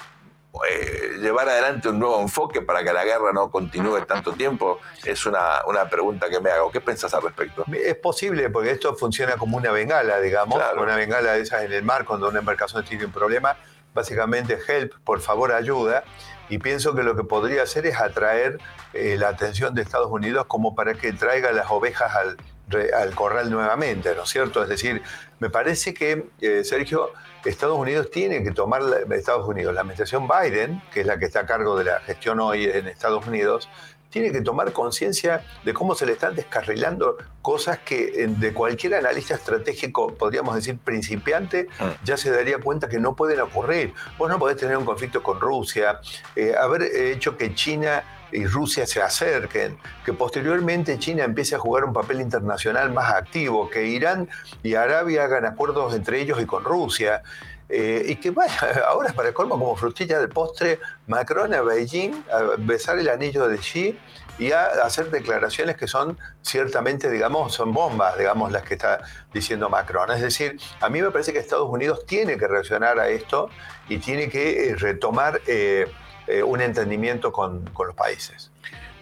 eh, 0.70 1.18
llevar 1.20 1.48
adelante 1.48 1.90
un 1.90 2.00
nuevo 2.00 2.22
enfoque 2.22 2.62
para 2.62 2.84
que 2.84 2.92
la 2.92 3.06
guerra 3.06 3.32
no 3.34 3.50
continúe 3.50 4.02
tanto 4.06 4.34
tiempo? 4.34 4.80
Es 5.06 5.26
una, 5.26 5.66
una 5.66 5.90
pregunta 5.90 6.30
que 6.30 6.40
me 6.40 6.50
hago. 6.50 6.72
¿Qué 6.72 6.82
pensás 6.82 7.14
al 7.14 7.24
respecto? 7.24 7.66
Es 7.72 7.96
posible, 7.96 8.50
porque 8.50 8.72
esto 8.72 8.96
funciona 8.96 9.38
como 9.38 9.58
una 9.58 9.72
bengala, 9.72 10.20
digamos, 10.20 10.62
una 10.78 10.96
bengala 10.96 11.34
de 11.34 11.42
esas 11.42 11.64
en 11.64 11.74
el 11.74 11.84
mar 11.84 12.06
cuando 12.06 12.30
una 12.30 12.40
embarcación 12.40 12.84
tiene 12.84 13.06
un 13.06 13.12
problema. 13.12 13.56
Básicamente, 13.94 14.58
help, 14.68 14.94
por 15.04 15.20
favor, 15.22 15.52
ayuda. 15.52 16.04
Y 16.50 16.58
pienso 16.58 16.94
que 16.94 17.04
lo 17.04 17.16
que 17.16 17.24
podría 17.24 17.64
hacer 17.64 17.86
es 17.86 17.98
atraer 17.98 18.58
eh, 18.94 19.16
la 19.18 19.30
atención 19.30 19.74
de 19.74 19.82
Estados 19.82 20.12
Unidos 20.12 20.46
como 20.48 20.76
para 20.76 20.94
que 20.96 21.14
traiga 21.14 21.52
las 21.54 21.72
ovejas 21.72 22.14
al, 22.14 22.38
al 22.94 23.16
corral 23.16 23.50
nuevamente, 23.50 24.14
¿no 24.16 24.24
es 24.24 24.30
cierto? 24.30 24.64
Es 24.64 24.70
decir, 24.70 25.02
me 25.40 25.50
parece 25.50 25.94
que, 25.94 26.26
eh, 26.42 26.64
Sergio, 26.64 27.12
Estados 27.44 27.78
Unidos 27.78 28.12
tiene 28.12 28.44
que 28.44 28.52
tomar, 28.52 28.82
Estados 29.12 29.48
Unidos, 29.48 29.74
la 29.74 29.82
administración 29.82 30.28
Biden, 30.28 30.82
que 30.94 31.02
es 31.02 31.08
la 31.08 31.18
que 31.18 31.26
está 31.26 31.42
a 31.42 31.46
cargo 31.46 31.78
de 31.78 31.86
la 31.86 32.00
gestión 32.02 32.40
hoy 32.40 32.66
en 32.66 32.88
Estados 32.88 33.26
Unidos, 33.26 33.68
tiene 34.12 34.32
que 34.32 34.42
tomar 34.42 34.72
conciencia 34.74 35.44
de 35.64 35.74
cómo 35.74 35.96
se 35.96 36.06
le 36.06 36.12
están 36.12 36.36
descarrilando 36.36 37.18
cosas 37.42 37.80
que 37.80 38.28
de 38.28 38.54
cualquier 38.54 38.96
analista 38.96 39.34
estratégico, 39.34 40.14
podríamos 40.14 40.54
decir 40.54 40.78
principiante, 40.78 41.68
mm. 41.80 42.04
ya 42.04 42.18
se 42.18 42.30
daría 42.30 42.60
cuenta 42.60 42.88
que 42.88 43.00
no 43.00 43.16
pueden 43.16 43.40
ocurrir. 43.40 43.94
Vos 44.18 44.30
no 44.30 44.38
podés 44.38 44.58
tener 44.58 44.78
un 44.78 44.86
conflicto 44.86 45.24
con 45.24 45.40
Rusia, 45.40 46.00
eh, 46.36 46.54
haber 46.60 46.84
hecho 46.84 47.38
que 47.38 47.56
China 47.56 48.04
y 48.32 48.46
Rusia 48.46 48.86
se 48.86 49.02
acerquen, 49.02 49.78
que 50.06 50.14
posteriormente 50.14 50.98
China 51.00 51.24
empiece 51.24 51.56
a 51.56 51.60
jugar 51.60 51.84
un 51.84 51.94
papel 51.94 52.22
internacional 52.22 52.92
más 52.92 53.14
activo, 53.14 53.70
que 53.70 53.88
Irán 53.88 54.30
y 54.64 54.76
Arabia 54.76 55.26
hagan 55.26 55.46
acuerdos 55.46 55.94
entre 55.96 56.22
ellos 56.22 56.42
y 56.42 56.46
con 56.46 56.64
Rusia. 56.64 57.24
Eh, 57.74 58.04
y 58.06 58.16
que 58.18 58.32
vaya, 58.32 58.84
ahora 58.88 59.14
para 59.14 59.30
el 59.30 59.34
colmo 59.34 59.58
como 59.58 59.78
frutilla 59.78 60.20
del 60.20 60.28
postre, 60.28 60.80
Macron 61.08 61.54
a 61.54 61.62
Beijing 61.62 62.22
a 62.30 62.58
besar 62.58 63.00
el 63.00 63.08
anillo 63.08 63.48
de 63.48 63.58
Xi 63.60 63.98
y 64.38 64.52
a 64.52 64.66
hacer 64.84 65.10
declaraciones 65.10 65.78
que 65.78 65.88
son 65.88 66.18
ciertamente, 66.42 67.10
digamos, 67.10 67.54
son 67.54 67.72
bombas, 67.72 68.18
digamos, 68.18 68.52
las 68.52 68.64
que 68.64 68.74
está 68.74 69.02
diciendo 69.34 69.70
Macron. 69.70 70.12
Es 70.12 70.22
decir, 70.22 70.60
a 70.82 70.90
mí 70.90 71.02
me 71.02 71.12
parece 71.12 71.32
que 71.32 71.40
Estados 71.40 71.70
Unidos 71.70 72.06
tiene 72.06 72.38
que 72.38 72.46
reaccionar 72.46 73.00
a 73.00 73.08
esto 73.08 73.50
y 73.88 74.00
tiene 74.00 74.28
que 74.28 74.72
eh, 74.72 74.76
retomar 74.76 75.40
eh, 75.48 75.88
un 76.46 76.60
entendimiento 76.60 77.32
con, 77.32 77.66
con 77.68 77.88
los 77.88 77.96
países. 77.96 78.52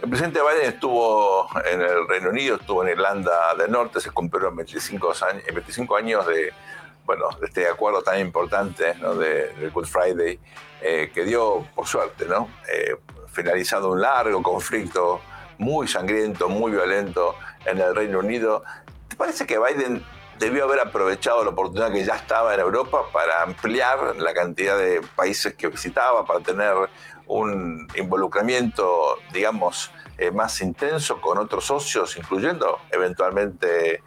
El 0.02 0.10
presidente 0.10 0.40
Biden 0.42 0.74
estuvo 0.74 1.50
en 1.66 1.82
el 1.82 2.08
Reino 2.08 2.30
Unido, 2.30 2.56
estuvo 2.56 2.84
en 2.84 2.90
Irlanda 2.90 3.54
del 3.56 3.72
Norte, 3.72 4.00
se 4.00 4.12
cumplieron 4.12 4.56
25 4.56 5.14
años, 5.28 5.44
25 5.54 5.96
años 5.98 6.28
de, 6.28 6.54
bueno, 7.10 7.28
este 7.42 7.68
acuerdo 7.68 8.04
tan 8.04 8.20
importante 8.20 8.94
de, 8.94 9.48
del 9.56 9.72
Good 9.72 9.88
Friday, 9.88 10.40
eh, 10.80 11.10
que 11.12 11.26
dio, 11.26 11.66
por 11.74 11.88
suerte, 11.88 12.26
¿no? 12.26 12.48
Eh, 12.72 12.98
finalizado 13.26 13.90
un 13.90 14.00
largo 14.00 14.44
conflicto 14.44 15.20
muy 15.58 15.88
sangriento, 15.88 16.50
muy 16.50 16.72
violento 16.72 17.34
en 17.66 17.80
el 17.80 17.96
Reino 17.96 18.20
Unido. 18.20 18.64
¿Te 19.08 19.16
parece 19.16 19.48
que 19.48 19.58
Biden 19.58 20.06
debió 20.38 20.66
haber 20.66 20.82
aprovechado 20.82 21.44
la 21.44 21.50
oportunidad 21.50 21.92
que 21.92 22.06
ya 22.06 22.14
estaba 22.14 22.54
en 22.54 22.60
Europa 22.60 23.02
para 23.12 23.42
ampliar 23.42 24.16
la 24.18 24.32
cantidad 24.36 24.78
de 24.78 25.02
países 25.16 25.56
que 25.56 25.68
visitaba, 25.68 26.28
para 26.28 26.42
tener 26.42 26.76
un 27.26 27.88
involucramiento, 27.96 29.18
digamos, 29.34 29.90
eh, 30.20 30.30
más 30.30 30.62
intenso 30.62 31.20
con 31.20 31.40
otros 31.40 31.66
socios, 31.66 32.16
incluyendo 32.18 32.78
eventualmente 32.92 34.04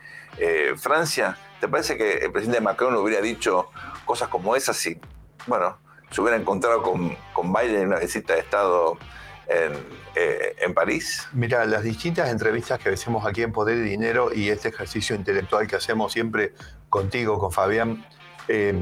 Francia? 0.77 1.37
¿Te 1.63 1.69
parece 1.69 1.97
que 1.97 2.15
el 2.15 2.33
presidente 2.33 2.61
Macron 2.61 2.97
hubiera 2.97 3.23
dicho 3.23 3.71
cosas 4.05 4.27
como 4.27 4.57
esas 4.57 4.77
si, 4.77 4.99
bueno, 5.47 5.79
se 6.11 6.21
hubiera 6.21 6.37
encontrado 6.37 6.83
con, 6.83 7.17
con 7.33 7.53
Biden 7.53 7.83
en 7.83 7.87
una 7.87 8.01
visita 8.01 8.33
de 8.35 8.41
Estado 8.41 8.99
en, 9.47 9.73
eh, 10.17 10.57
en, 10.59 10.75
París? 10.75 11.29
Mira, 11.33 11.65
las 11.65 11.85
distintas 11.85 12.31
entrevistas 12.31 12.81
que 12.81 12.89
hacemos 12.89 13.25
aquí 13.25 13.43
en 13.43 13.53
Poder 13.53 13.79
y 13.79 13.83
Dinero 13.83 14.35
y 14.35 14.51
este 14.51 14.71
ejercicio 14.71 15.15
intelectual 15.15 15.69
que 15.69 15.77
hacemos 15.77 16.13
siempre 16.13 16.53
contigo, 16.89 17.39
con 17.39 17.53
Fabián, 17.53 18.05
eh, 18.49 18.75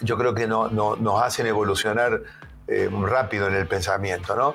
yo 0.00 0.16
creo 0.16 0.34
que 0.34 0.46
no, 0.46 0.70
nos 0.70 1.22
hacen 1.22 1.48
evolucionar 1.48 2.22
eh, 2.66 2.88
rápido 2.90 3.46
en 3.46 3.54
el 3.54 3.68
pensamiento. 3.68 4.34
¿no? 4.34 4.54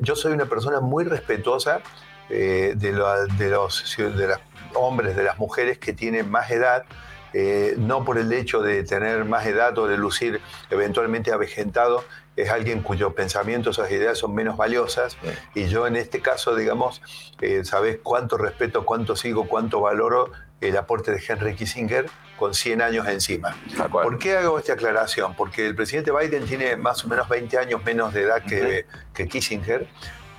yo 0.00 0.16
soy 0.16 0.32
una 0.32 0.46
persona 0.46 0.80
muy 0.80 1.04
respetuosa 1.04 1.82
de, 2.30 2.74
de, 2.76 2.92
los, 2.92 3.38
de 3.38 4.26
las 4.28 4.40
hombres, 4.74 5.16
de 5.16 5.24
las 5.24 5.38
mujeres 5.38 5.78
que 5.78 5.92
tienen 5.92 6.30
más 6.30 6.50
edad, 6.50 6.84
eh, 7.32 7.74
no 7.78 8.04
por 8.04 8.18
el 8.18 8.32
hecho 8.32 8.60
de 8.60 8.82
tener 8.82 9.24
más 9.24 9.46
edad 9.46 9.76
o 9.78 9.86
de 9.86 9.96
lucir 9.96 10.40
eventualmente 10.70 11.32
avejentado, 11.32 12.04
es 12.36 12.50
alguien 12.50 12.80
cuyo 12.82 13.12
pensamiento, 13.14 13.70
esas 13.70 13.90
ideas 13.90 14.18
son 14.18 14.34
menos 14.34 14.56
valiosas. 14.56 15.16
Y 15.54 15.66
yo 15.66 15.86
en 15.86 15.96
este 15.96 16.20
caso, 16.20 16.54
digamos, 16.54 17.02
eh, 17.40 17.64
sabes 17.64 17.98
cuánto 18.02 18.38
respeto, 18.38 18.84
cuánto 18.84 19.14
sigo, 19.14 19.46
cuánto 19.46 19.80
valoro 19.80 20.32
el 20.60 20.76
aporte 20.76 21.10
de 21.12 21.22
Henry 21.26 21.54
Kissinger 21.54 22.06
con 22.38 22.54
100 22.54 22.82
años 22.82 23.06
encima. 23.08 23.56
¿Por 23.90 24.18
qué 24.18 24.36
hago 24.36 24.58
esta 24.58 24.74
aclaración? 24.74 25.34
Porque 25.34 25.66
el 25.66 25.74
presidente 25.74 26.10
Biden 26.12 26.46
tiene 26.46 26.76
más 26.76 27.04
o 27.04 27.08
menos 27.08 27.28
20 27.28 27.58
años 27.58 27.84
menos 27.84 28.14
de 28.14 28.22
edad 28.22 28.42
que, 28.42 28.86
que 29.12 29.28
Kissinger 29.28 29.86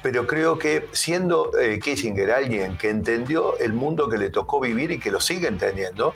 pero 0.01 0.27
creo 0.27 0.57
que 0.57 0.87
siendo 0.91 1.57
eh, 1.57 1.79
Kissinger 1.79 2.31
alguien 2.31 2.77
que 2.77 2.89
entendió 2.89 3.57
el 3.59 3.73
mundo 3.73 4.09
que 4.09 4.17
le 4.17 4.29
tocó 4.29 4.59
vivir 4.59 4.91
y 4.91 4.99
que 4.99 5.11
lo 5.11 5.19
sigue 5.19 5.47
entendiendo, 5.47 6.13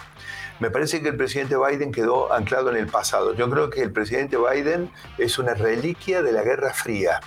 me 0.60 0.72
parece 0.72 1.02
que 1.02 1.10
el 1.10 1.18
presidente 1.18 1.56
Biden 1.58 1.92
quedó 1.92 2.32
anclado 2.32 2.70
en 2.70 2.78
el 2.78 2.88
pasado. 2.88 3.34
Yo 3.34 3.50
creo 3.50 3.70
que 3.70 3.82
el 3.82 3.92
presidente 3.92 4.38
Biden 4.38 4.90
es 5.18 5.38
una 5.38 5.54
reliquia 5.54 6.22
de 6.22 6.32
la 6.32 6.44
Guerra 6.44 6.74
Fría. 6.74 7.20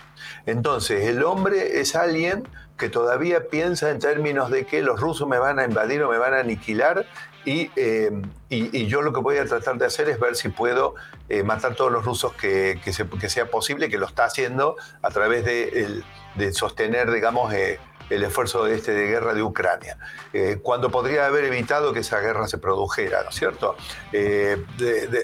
Entonces, 0.47 1.07
el 1.07 1.23
hombre 1.23 1.81
es 1.81 1.95
alguien 1.95 2.49
que 2.79 2.89
todavía 2.89 3.49
piensa 3.49 3.91
en 3.91 3.99
términos 3.99 4.51
de 4.51 4.65
que 4.65 4.81
los 4.83 4.99
rusos 5.01 5.29
me 5.29 5.39
van 5.39 5.59
a 5.59 5.65
invadir 5.65 6.03
o 6.03 6.11
me 6.11 6.17
van 6.17 6.33
a 6.33 6.39
aniquilar 6.39 7.07
eh, 7.76 8.11
y, 8.51 8.86
yo 8.86 9.03
lo 9.03 9.12
que 9.12 9.20
voy 9.20 9.38
a 9.38 9.44
tratar 9.44 9.78
de 9.78 9.86
hacer 9.86 10.09
es 10.09 10.20
ver 10.20 10.36
si 10.36 10.49
puedo 10.49 10.94
eh, 11.28 11.42
matar 11.42 11.74
todos 11.74 11.90
los 11.90 12.05
rusos 12.05 12.34
que, 12.34 12.78
sea 13.28 13.51
posible, 13.51 13.88
que 13.88 13.99
lo 13.99 14.07
está 14.07 14.24
haciendo 14.24 14.76
a 15.03 15.11
través 15.11 15.44
de, 15.44 16.03
sostener, 16.53 17.11
digamos, 17.11 17.53
eh, 17.53 17.78
el 18.11 18.23
esfuerzo 18.23 18.65
de, 18.65 18.75
este 18.77 18.93
de 18.93 19.07
guerra 19.07 19.35
de 19.35 19.43
Ucrania, 19.43 19.99
cuando 20.63 20.91
podría 20.91 21.27
haber 21.27 21.45
evitado 21.45 21.93
que 21.93 22.01
esa 22.01 22.21
guerra 22.21 22.49
se 22.49 22.59
produjera, 22.59 23.23
¿no 23.23 23.31
es 23.31 23.35
cierto? 23.35 23.77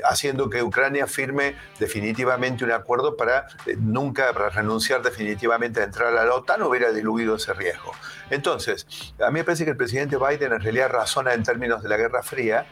haciendo 0.09 0.51
que 0.51 0.63
Ucrania 0.63 1.07
firme 1.07 1.57
definitivamente 1.79 2.65
un 2.65 2.73
acuerdo 2.73 3.17
para 3.17 3.47
nunca 3.79 4.33
para 4.33 4.51
renunciar 4.51 5.03
definitivamente 5.03 5.81
a 5.81 5.85
entrar 5.85 6.17
a 6.17 6.25
la 6.25 6.35
OTAN, 6.35 6.63
hubiera 6.63 6.93
diluido 6.93 7.37
ese 7.37 7.53
riesgo. 7.53 7.93
Entonces, 8.31 8.87
a 9.21 9.31
mí 9.31 9.41
me 9.41 9.45
parece 9.45 9.65
que 9.65 9.71
el 9.71 9.77
presidente 9.77 10.17
Biden 10.17 10.53
en 10.53 10.61
realidad 10.61 10.91
razona 10.91 11.35
en 11.35 11.43
términos 11.43 11.83
de 11.83 11.89
la 11.89 11.97
Guerra 11.97 12.23
Fría 12.23 12.67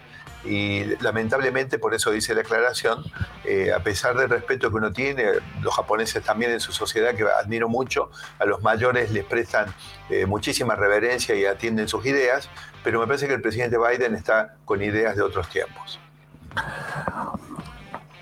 y 0.45 0.85
lamentablemente, 1.01 1.79
por 1.79 1.95
eso 1.95 2.11
dice 2.11 2.35
la 2.35 2.41
aclaración, 2.41 3.05
eh, 3.45 3.73
a 3.73 3.81
pesar 3.81 4.17
del 4.17 4.29
respeto 4.29 4.71
que 4.71 4.77
uno 4.77 4.93
tiene, 4.93 5.25
los 5.61 5.75
japoneses 5.75 6.23
también 6.23 6.51
en 6.51 6.61
su 6.61 6.73
sociedad, 6.73 7.15
que 7.15 7.25
admiro 7.25 7.69
mucho, 7.69 8.11
a 8.39 8.45
los 8.45 8.63
mayores 8.63 9.11
les 9.13 9.25
prestan 9.25 9.73
eh, 10.11 10.27
muchísima 10.27 10.75
reverencia 10.75 11.35
y 11.35 11.45
atienden 11.45 11.89
sus 11.89 12.05
ideas, 12.07 12.49
pero 12.83 13.01
me 13.01 13.07
parece 13.07 13.29
que 13.29 13.35
el 13.35 13.43
presidente 13.43 13.77
Biden 13.79 14.15
está 14.15 14.57
con 14.65 14.83
ideas 14.83 15.17
de 15.17 15.23
otros 15.23 15.49
tiempos. 15.49 16.01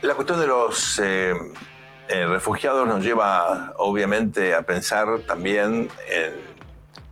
La 0.03 0.15
cuestión 0.15 0.41
de 0.41 0.47
los 0.47 1.01
eh, 1.03 1.35
refugiados 2.09 2.87
nos 2.87 3.03
lleva 3.05 3.73
obviamente 3.77 4.55
a 4.55 4.63
pensar 4.63 5.21
también 5.27 5.89
en 6.09 6.51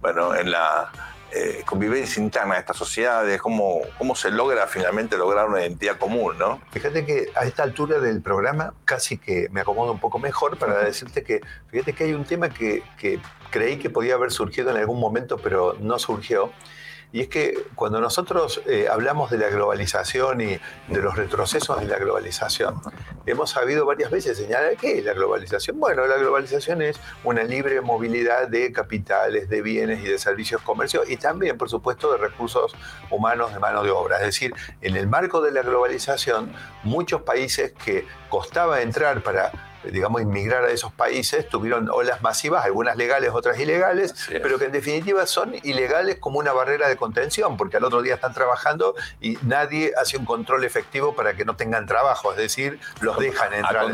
bueno, 0.01 0.35
en 0.35 0.51
la 0.51 0.91
eh, 1.33 1.63
convivencia 1.67 2.23
interna 2.23 2.55
de 2.55 2.61
estas 2.61 2.77
sociedades, 2.77 3.41
cómo, 3.41 3.81
cómo 3.99 4.15
se 4.15 4.31
logra 4.31 4.67
finalmente 4.67 5.17
lograr 5.17 5.49
una 5.49 5.61
identidad 5.61 5.99
común, 5.99 6.39
¿no? 6.39 6.61
Fíjate 6.71 7.05
que 7.05 7.31
a 7.35 7.45
esta 7.45 7.63
altura 7.63 8.01
del 8.01 8.23
programa 8.23 8.73
casi 8.85 9.19
que 9.19 9.49
me 9.51 9.61
acomodo 9.61 9.93
un 9.93 10.01
poco 10.01 10.19
mejor 10.19 10.59
para 10.59 10.79
decirte 10.79 11.23
que, 11.23 11.41
fíjate 11.71 11.93
que 11.93 12.05
hay 12.05 12.15
un 12.15 12.25
tema 12.25 12.49
que, 12.49 12.83
que 12.99 13.21
creí 13.51 13.79
que 13.79 13.91
podía 13.91 14.15
haber 14.15 14.31
surgido 14.31 14.71
en 14.71 14.77
algún 14.79 15.01
momento, 15.01 15.39
pero 15.39 15.77
no 15.81 15.99
surgió, 15.99 16.51
y 17.13 17.23
es 17.23 17.29
que 17.29 17.67
cuando 17.75 18.01
nosotros 18.01 18.61
eh, 18.67 18.87
hablamos 18.91 19.31
de 19.31 19.39
la 19.39 19.49
globalización 19.49 20.41
y 20.43 20.59
de 20.89 21.03
los 21.03 21.17
retrocesos 21.17 21.81
de 21.81 21.87
la 21.87 21.97
globalización, 21.99 22.81
hemos 23.25 23.51
sabido 23.51 23.87
varias 23.87 24.11
veces 24.11 24.37
señalar 24.37 24.77
qué 24.77 24.99
es 24.99 25.05
la 25.05 25.15
globalización. 25.15 25.81
Bueno, 25.81 26.07
la 26.07 26.17
globalización 26.17 26.83
es 26.83 27.01
una 27.25 27.45
libre 27.45 27.81
movilidad 27.81 28.49
de 28.49 28.73
capitales, 28.73 29.49
de 29.49 29.63
bienes 29.63 30.05
y 30.05 30.09
de 30.09 30.19
servicios 30.19 30.61
comercios 30.63 31.09
y 31.09 31.17
también, 31.17 31.57
por 31.57 31.71
supuesto, 31.71 32.13
de 32.13 32.19
recursos 32.19 32.75
humanos 33.11 33.53
de 33.55 33.59
mano 33.59 33.83
de 33.83 33.91
obra. 33.91 34.19
Es 34.19 34.27
decir, 34.27 34.55
en 34.83 34.97
el 34.97 35.07
marco 35.07 35.41
de 35.41 35.53
la 35.53 35.63
globalización, 35.63 36.53
muchos 36.83 37.23
países 37.23 37.73
que 37.73 38.07
costaba 38.29 38.83
entrar 38.83 39.23
para 39.23 39.68
digamos, 39.85 40.23
inmigrar 40.23 40.65
a 40.65 40.71
esos 40.71 40.93
países, 40.93 41.49
tuvieron 41.49 41.89
olas 41.91 42.23
masivas, 42.23 42.65
algunas 42.65 42.97
legales, 42.97 43.31
otras 43.33 43.59
ilegales, 43.59 44.15
pero 44.29 44.59
que 44.59 44.67
en 44.67 44.73
definitiva 44.73 45.27
son 45.27 45.55
ilegales 45.63 46.17
como 46.19 46.39
una 46.39 46.53
barrera 46.53 46.89
de 46.89 46.97
contención, 46.97 47.57
porque 47.57 47.77
al 47.77 47.85
otro 47.85 48.03
día 48.03 48.15
están 48.15 48.35
trabajando 48.35 48.95
y 49.21 49.39
nadie 49.43 49.93
hace 50.01 50.17
un 50.17 50.25
control 50.25 50.65
efectivo 50.65 51.15
para 51.15 51.35
que 51.35 51.45
no 51.45 51.57
tengan 51.57 51.87
trabajo, 51.87 52.33
es 52.33 52.39
decir, 52.39 52.81
los 53.01 53.19
dejan 53.19 53.53
entrar. 53.53 53.87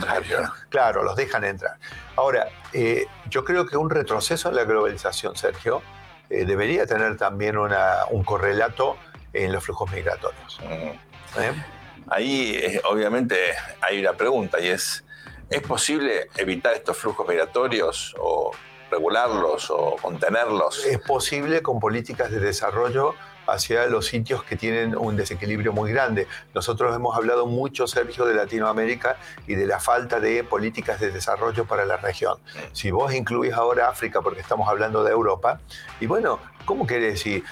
Claro, 0.68 1.02
los 1.02 1.16
dejan 1.16 1.44
entrar. 1.44 1.76
Ahora, 2.16 2.48
eh, 2.72 3.06
yo 3.28 3.44
creo 3.44 3.66
que 3.66 3.76
un 3.76 3.90
retroceso 3.90 4.48
en 4.48 4.56
la 4.56 4.64
globalización, 4.64 5.36
Sergio, 5.36 5.82
eh, 6.30 6.44
debería 6.44 6.86
tener 6.86 7.16
también 7.16 7.56
un 7.58 8.24
correlato 8.24 8.96
en 9.32 9.52
los 9.52 9.64
flujos 9.64 9.90
migratorios. 9.92 10.60
Mm. 10.62 11.40
¿Eh? 11.40 11.64
Ahí, 12.08 12.80
obviamente, 12.84 13.36
hay 13.80 14.00
una 14.00 14.12
pregunta 14.12 14.60
y 14.60 14.68
es, 14.68 15.03
¿es 15.50 15.62
posible 15.62 16.28
evitar 16.36 16.74
estos 16.74 16.96
flujos 16.96 17.26
migratorios 17.28 18.14
o 18.18 18.52
regularlos 18.90 19.70
o 19.70 19.96
contenerlos? 20.00 20.84
Es 20.84 20.98
posible 21.00 21.62
con 21.62 21.80
políticas 21.80 22.30
de 22.30 22.40
desarrollo 22.40 23.14
hacia 23.46 23.86
los 23.86 24.06
sitios 24.06 24.44
que 24.44 24.56
tienen 24.56 24.96
un 24.96 25.16
desequilibrio 25.16 25.72
muy 25.72 25.92
grande. 25.92 26.26
Nosotros 26.54 26.94
hemos 26.94 27.16
hablado 27.16 27.46
mucho, 27.46 27.86
Sergio, 27.86 28.24
de 28.24 28.34
Latinoamérica 28.34 29.16
y 29.46 29.54
de 29.54 29.66
la 29.66 29.80
falta 29.80 30.20
de 30.20 30.44
políticas 30.44 31.00
de 31.00 31.10
desarrollo 31.10 31.64
para 31.64 31.84
la 31.84 31.96
región. 31.96 32.38
Si 32.72 32.90
vos 32.90 33.14
incluís 33.14 33.52
ahora 33.52 33.88
África, 33.88 34.20
porque 34.20 34.40
estamos 34.40 34.68
hablando 34.68 35.04
de 35.04 35.12
Europa, 35.12 35.60
y 36.00 36.06
bueno, 36.06 36.38
¿cómo 36.64 36.86
querés 36.86 37.14
decir? 37.14 37.44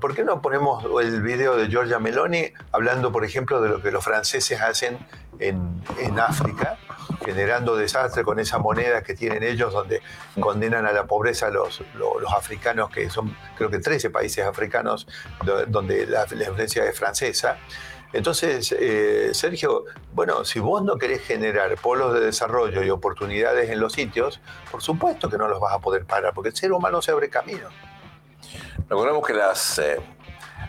¿Por 0.00 0.14
qué 0.14 0.24
no 0.24 0.42
ponemos 0.42 0.84
el 1.02 1.22
video 1.22 1.56
de 1.56 1.68
Giorgia 1.68 1.98
Meloni 1.98 2.52
hablando, 2.72 3.12
por 3.12 3.24
ejemplo, 3.24 3.60
de 3.60 3.68
lo 3.68 3.82
que 3.82 3.90
los 3.90 4.04
franceses 4.04 4.60
hacen 4.60 4.98
en, 5.38 5.82
en 5.98 6.18
África? 6.18 6.78
Generando 7.26 7.74
desastre 7.74 8.22
con 8.22 8.38
esa 8.38 8.58
moneda 8.58 9.02
que 9.02 9.14
tienen 9.14 9.42
ellos, 9.42 9.72
donde 9.72 10.00
condenan 10.38 10.86
a 10.86 10.92
la 10.92 11.06
pobreza 11.06 11.48
a 11.48 11.50
los, 11.50 11.82
los, 11.94 12.32
africanos, 12.32 12.88
que 12.90 13.10
son 13.10 13.36
creo 13.56 13.68
que 13.68 13.80
13 13.80 14.10
países 14.10 14.46
africanos 14.46 15.08
donde 15.66 16.06
la, 16.06 16.22
influencia 16.22 16.84
es 16.84 16.96
francesa. 16.96 17.58
Entonces, 18.12 18.72
eh, 18.78 19.30
Sergio, 19.34 19.84
bueno, 20.14 20.44
si 20.44 20.60
vos 20.60 20.82
no 20.82 20.96
querés 20.96 21.22
generar 21.22 21.76
polos 21.76 22.14
de 22.14 22.20
desarrollo 22.20 22.84
y 22.84 22.90
oportunidades 22.90 23.68
en 23.68 23.80
los 23.80 23.92
sitios, 23.92 24.40
por 24.70 24.80
supuesto 24.80 25.28
que 25.28 25.36
no 25.36 25.48
los 25.48 25.60
vas 25.60 25.74
a 25.74 25.80
poder 25.80 26.04
parar, 26.04 26.32
porque 26.32 26.50
el 26.50 26.56
ser 26.56 26.72
humano 26.72 27.02
se 27.02 27.10
abre 27.10 27.28
camino. 27.28 27.68
Recordemos 28.88 29.26
que 29.26 29.34
las 29.34 29.80
eh, 29.80 30.00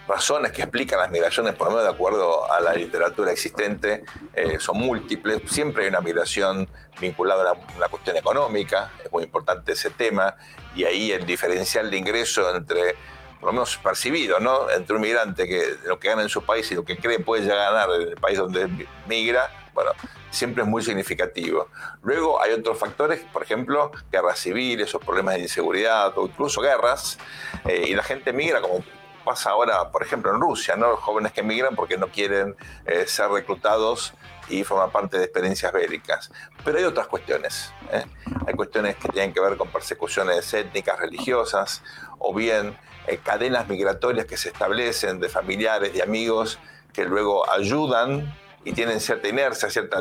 razones 0.07 0.51
que 0.51 0.61
explican 0.61 0.99
las 0.99 1.11
migraciones, 1.11 1.53
por 1.53 1.67
lo 1.67 1.71
menos 1.73 1.85
de 1.85 1.93
acuerdo 1.93 2.51
a 2.51 2.59
la 2.61 2.73
literatura 2.73 3.31
existente, 3.31 4.03
eh, 4.33 4.57
son 4.59 4.77
múltiples. 4.77 5.41
Siempre 5.47 5.83
hay 5.83 5.89
una 5.89 6.01
migración 6.01 6.67
vinculada 6.99 7.51
a 7.51 7.53
una, 7.75 7.87
cuestión 7.89 8.17
económica, 8.17 8.91
es 9.03 9.11
muy 9.11 9.23
importante 9.23 9.73
ese 9.73 9.89
tema, 9.89 10.35
y 10.75 10.85
ahí 10.85 11.11
el 11.11 11.25
diferencial 11.25 11.91
de 11.91 11.97
ingreso 11.97 12.55
entre, 12.55 12.95
por 13.39 13.47
lo 13.47 13.53
menos 13.53 13.77
percibido, 13.77 14.39
¿no? 14.39 14.69
entre 14.69 14.95
un 14.95 15.01
migrante 15.01 15.47
que 15.47 15.75
lo 15.85 15.99
que 15.99 16.07
gana 16.07 16.21
en 16.21 16.29
su 16.29 16.43
país 16.43 16.71
y 16.71 16.75
lo 16.75 16.85
que 16.85 16.97
cree 16.97 17.19
puede 17.19 17.43
llegar 17.43 17.59
a 17.59 17.71
ganar 17.71 18.01
en 18.01 18.07
el 18.09 18.15
país 18.15 18.37
donde 18.37 18.69
migra, 19.07 19.51
bueno, 19.73 19.91
siempre 20.31 20.63
es 20.63 20.69
muy 20.69 20.81
significativo. 20.81 21.67
Luego 22.01 22.41
hay 22.41 22.51
otros 22.53 22.79
factores, 22.79 23.21
por 23.31 23.43
ejemplo, 23.43 23.91
guerras 24.11 24.39
civiles 24.39 24.93
o 24.95 24.99
problemas 24.99 25.35
de 25.35 25.41
inseguridad 25.41 26.17
o 26.17 26.25
incluso 26.25 26.61
guerras, 26.61 27.17
eh, 27.65 27.85
y 27.89 27.93
la 27.93 28.03
gente 28.03 28.33
migra 28.33 28.61
como 28.61 28.83
pasa 29.27 29.49
ahora, 29.49 29.91
por 29.91 30.03
ejemplo, 30.03 30.33
en 30.33 30.39
Rusia, 30.39 30.77
¿no? 30.77 30.91
Los 30.91 31.01
jóvenes 31.01 31.33
que 31.33 31.41
emigran 31.41 31.75
porque 31.75 31.97
no 31.97 32.07
quieren 32.07 32.55
eh, 32.85 33.05
ser 33.07 33.29
reclutados 33.29 34.13
y 34.47 34.63
formar 34.63 34.89
parte 34.89 35.17
de 35.17 35.25
experiencias 35.25 35.73
bélicas. 35.73 36.31
Pero 36.63 36.77
hay 36.77 36.85
otras 36.85 37.07
cuestiones. 37.07 37.73
¿eh? 37.91 38.05
Hay 38.47 38.53
cuestiones 38.53 38.95
que 38.95 39.09
tienen 39.09 39.33
que 39.33 39.41
ver 39.41 39.57
con 39.57 39.69
persecuciones 39.69 40.53
étnicas, 40.53 40.97
religiosas, 40.97 41.83
o 42.19 42.33
bien 42.33 42.77
eh, 43.05 43.17
cadenas 43.17 43.67
migratorias 43.67 44.25
que 44.25 44.37
se 44.37 44.47
establecen 44.47 45.19
de 45.19 45.27
familiares, 45.27 45.93
de 45.93 46.01
amigos, 46.01 46.57
que 46.93 47.03
luego 47.03 47.49
ayudan 47.51 48.33
y 48.63 48.71
tienen 48.71 49.01
cierta 49.01 49.27
inercia, 49.27 49.69
cierta 49.69 49.99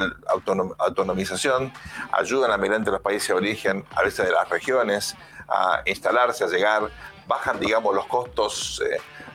autonomización, 0.79 1.72
ayudan 2.12 2.53
a 2.53 2.59
migrantes 2.59 2.87
de 2.87 2.93
los 2.93 3.01
países 3.01 3.27
de 3.27 3.35
origen, 3.35 3.85
a 3.97 4.05
veces 4.05 4.24
de 4.24 4.33
las 4.33 4.49
regiones, 4.49 5.16
a 5.49 5.83
instalarse, 5.85 6.45
a 6.45 6.47
llegar, 6.47 6.91
bajan, 7.27 7.59
digamos, 7.61 7.95
los 7.95 8.07
costos 8.07 8.83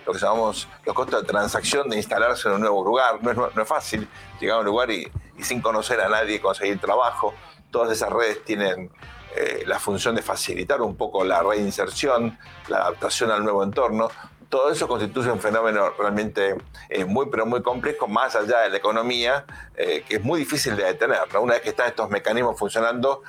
lo 0.06 0.14
que 0.14 0.20
llamamos 0.20 0.68
los 0.86 0.96
costos 0.96 1.22
de 1.22 1.28
transacción 1.28 1.90
de 1.90 1.98
instalarse 1.98 2.48
en 2.48 2.56
un 2.56 2.62
nuevo 2.62 2.84
lugar. 2.84 3.20
No 3.22 3.62
es, 3.62 3.68
fácil 3.68 4.08
llegar 4.40 4.58
a 4.58 4.60
un 4.60 4.66
lugar 4.66 4.92
y, 4.92 5.12
sin 5.40 5.62
conocer 5.62 6.00
a 6.02 6.10
nadie 6.10 6.40
conseguir 6.42 6.80
trabajo. 6.80 7.34
Todas 7.72 7.92
esas 7.92 8.10
redes 8.10 8.44
tienen 8.44 8.92
eh, 9.36 9.64
la 9.66 9.80
función 9.80 10.16
de 10.16 10.22
facilitar 10.22 10.82
un 10.82 10.96
poco 10.96 11.24
la 11.24 11.42
reinserción, 11.42 12.38
la 12.68 12.78
adaptación 12.78 13.32
al 13.32 13.44
nuevo 13.44 13.64
entorno. 13.64 14.10
Todo 14.52 14.70
eso 14.70 14.88
constituye 14.88 15.32
un 15.32 15.40
fenómeno 15.40 15.90
realmente 15.98 16.56
eh, 16.90 17.06
muy, 17.06 17.26
pero 17.32 17.48
muy 17.48 17.64
complejo, 17.64 18.08
más 18.08 18.36
allá 18.36 18.60
de 18.60 18.70
la 18.70 18.78
economía, 18.78 19.46
eh, 19.76 20.04
que 20.08 20.18
es 20.18 20.24
muy 20.24 20.40
difícil 20.40 20.76
de 20.76 20.84
detener. 20.84 21.18
Una 21.42 21.54
vez 21.54 21.64
que 21.64 21.70
están 21.70 21.88
estos 21.88 22.10
mecanismos 22.12 22.60
funcionando, 22.60 23.24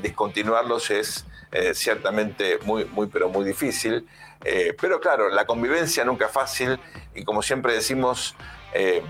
discontinuarlos 0.00 0.90
es 0.90 1.26
ciertamente 1.72 2.58
muy, 2.64 2.84
muy, 2.84 3.08
pero 3.08 3.28
muy 3.28 3.44
difícil. 3.44 4.06
Eh, 4.44 4.76
pero 4.80 5.00
claro, 5.00 5.28
la 5.28 5.44
convivencia 5.44 6.04
nunca 6.04 6.26
es 6.26 6.32
fácil 6.32 6.78
y 7.14 7.24
como 7.24 7.42
siempre 7.42 7.72
decimos, 7.72 8.36
eh, 8.74 9.02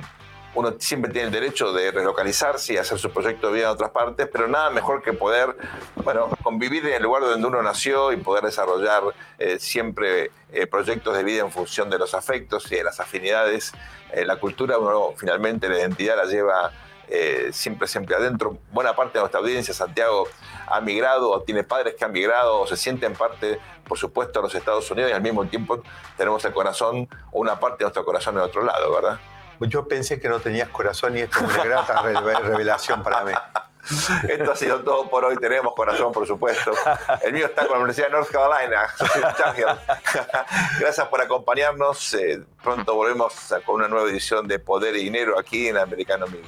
uno 0.57 0.75
siempre 0.79 1.13
tiene 1.13 1.29
el 1.29 1.33
derecho 1.33 1.73
de 1.73 1.93
relocalizarse 1.93 2.75
y 2.75 2.77
hacer 2.77 2.99
su 2.99 3.11
proyecto 3.11 3.49
de 3.49 3.55
vida 3.55 3.65
en 3.67 3.71
otras 3.71 3.91
partes, 3.91 4.29
pero 4.33 4.49
nada 4.49 4.71
mejor 4.71 5.03
que 5.03 5.13
poder, 5.13 5.57
bueno, 6.03 6.31
convivir 6.43 6.85
en 6.87 6.95
el 6.95 7.03
lugar 7.03 7.23
donde 7.23 7.47
uno 7.47 7.63
nació 7.63 8.13
y 8.13 8.17
poder 8.17 8.45
desarrollar 8.45 9.03
eh, 9.39 9.59
siempre 9.59 10.31
proyectos 10.71 11.17
de 11.17 11.23
vida 11.23 11.43
en 11.43 11.53
función 11.53 11.91
de 11.91 11.99
los 11.99 12.15
afectos 12.15 12.71
y 12.73 12.77
de 12.77 12.85
las 12.85 12.99
afinidades. 12.99 13.73
la 14.15 14.37
cultura, 14.37 14.79
uno 14.79 15.13
finalmente 15.17 15.69
la 15.69 15.79
identidad 15.79 16.17
la 16.17 16.25
lleva 16.25 16.73
eh, 17.09 17.51
siempre, 17.53 17.87
siempre 17.87 18.17
adentro. 18.17 18.59
Buena 18.73 18.97
parte 18.97 19.15
de 19.15 19.21
nuestra 19.21 19.41
audiencia, 19.41 19.73
Santiago, 19.73 20.27
ha 20.67 20.81
migrado 20.81 21.31
o 21.31 21.43
tiene 21.43 21.63
padres 21.63 21.95
que 21.95 22.05
han 22.05 22.11
migrado 22.11 22.61
o 22.61 22.67
se 22.67 22.77
sienten 22.77 23.15
parte, 23.15 23.61
por 23.87 23.97
supuesto, 23.97 24.41
de 24.41 24.45
los 24.45 24.55
Estados 24.55 24.91
Unidos 24.91 25.13
y 25.13 25.15
al 25.15 25.23
mismo 25.23 25.47
tiempo 25.47 25.83
tenemos 26.17 26.45
el 26.45 26.53
corazón 26.53 27.09
o 27.31 27.41
una 27.41 27.61
parte 27.61 27.79
de 27.79 27.85
nuestro 27.85 28.05
corazón 28.05 28.35
en 28.37 28.41
otro 28.41 28.65
lado, 28.65 28.93
¿verdad? 28.93 29.21
Yo 29.61 29.89
pensé 29.89 30.21
que 30.21 30.29
no 30.29 30.41
tenías 30.41 30.69
corazón 30.69 31.17
y 31.17 31.21
esto 31.21 31.39
es 31.39 31.55
una 31.55 31.65
grata 31.65 32.03
revelación 32.03 33.03
para 33.03 33.25
mí. 33.25 33.33
Esto 34.29 34.53
ha 34.53 34.57
sido 34.57 34.81
todo 34.83 35.09
por 35.09 35.25
hoy. 35.25 35.37
Tenemos 35.37 35.75
corazón, 35.75 36.13
por 36.13 36.27
supuesto. 36.27 36.73
El 37.23 37.33
mío 37.33 37.47
está 37.47 37.63
con 37.63 37.73
la 37.73 37.85
Universidad 37.85 38.09
de 38.09 38.13
North 38.15 38.31
Carolina. 38.31 38.87
Gracias 40.81 41.07
por 41.09 41.21
acompañarnos. 41.21 42.15
Eh, 42.15 42.43
pronto 42.63 42.95
volvemos 42.95 43.33
con 43.65 43.77
una 43.77 43.89
nueva 43.89 44.09
edición 44.09 44.49
de 44.49 44.59
Poder 44.59 44.97
y 44.97 45.05
Dinero 45.05 45.39
aquí 45.39 45.69
en 45.69 45.79
Americano 45.79 46.27
Media. 46.27 46.47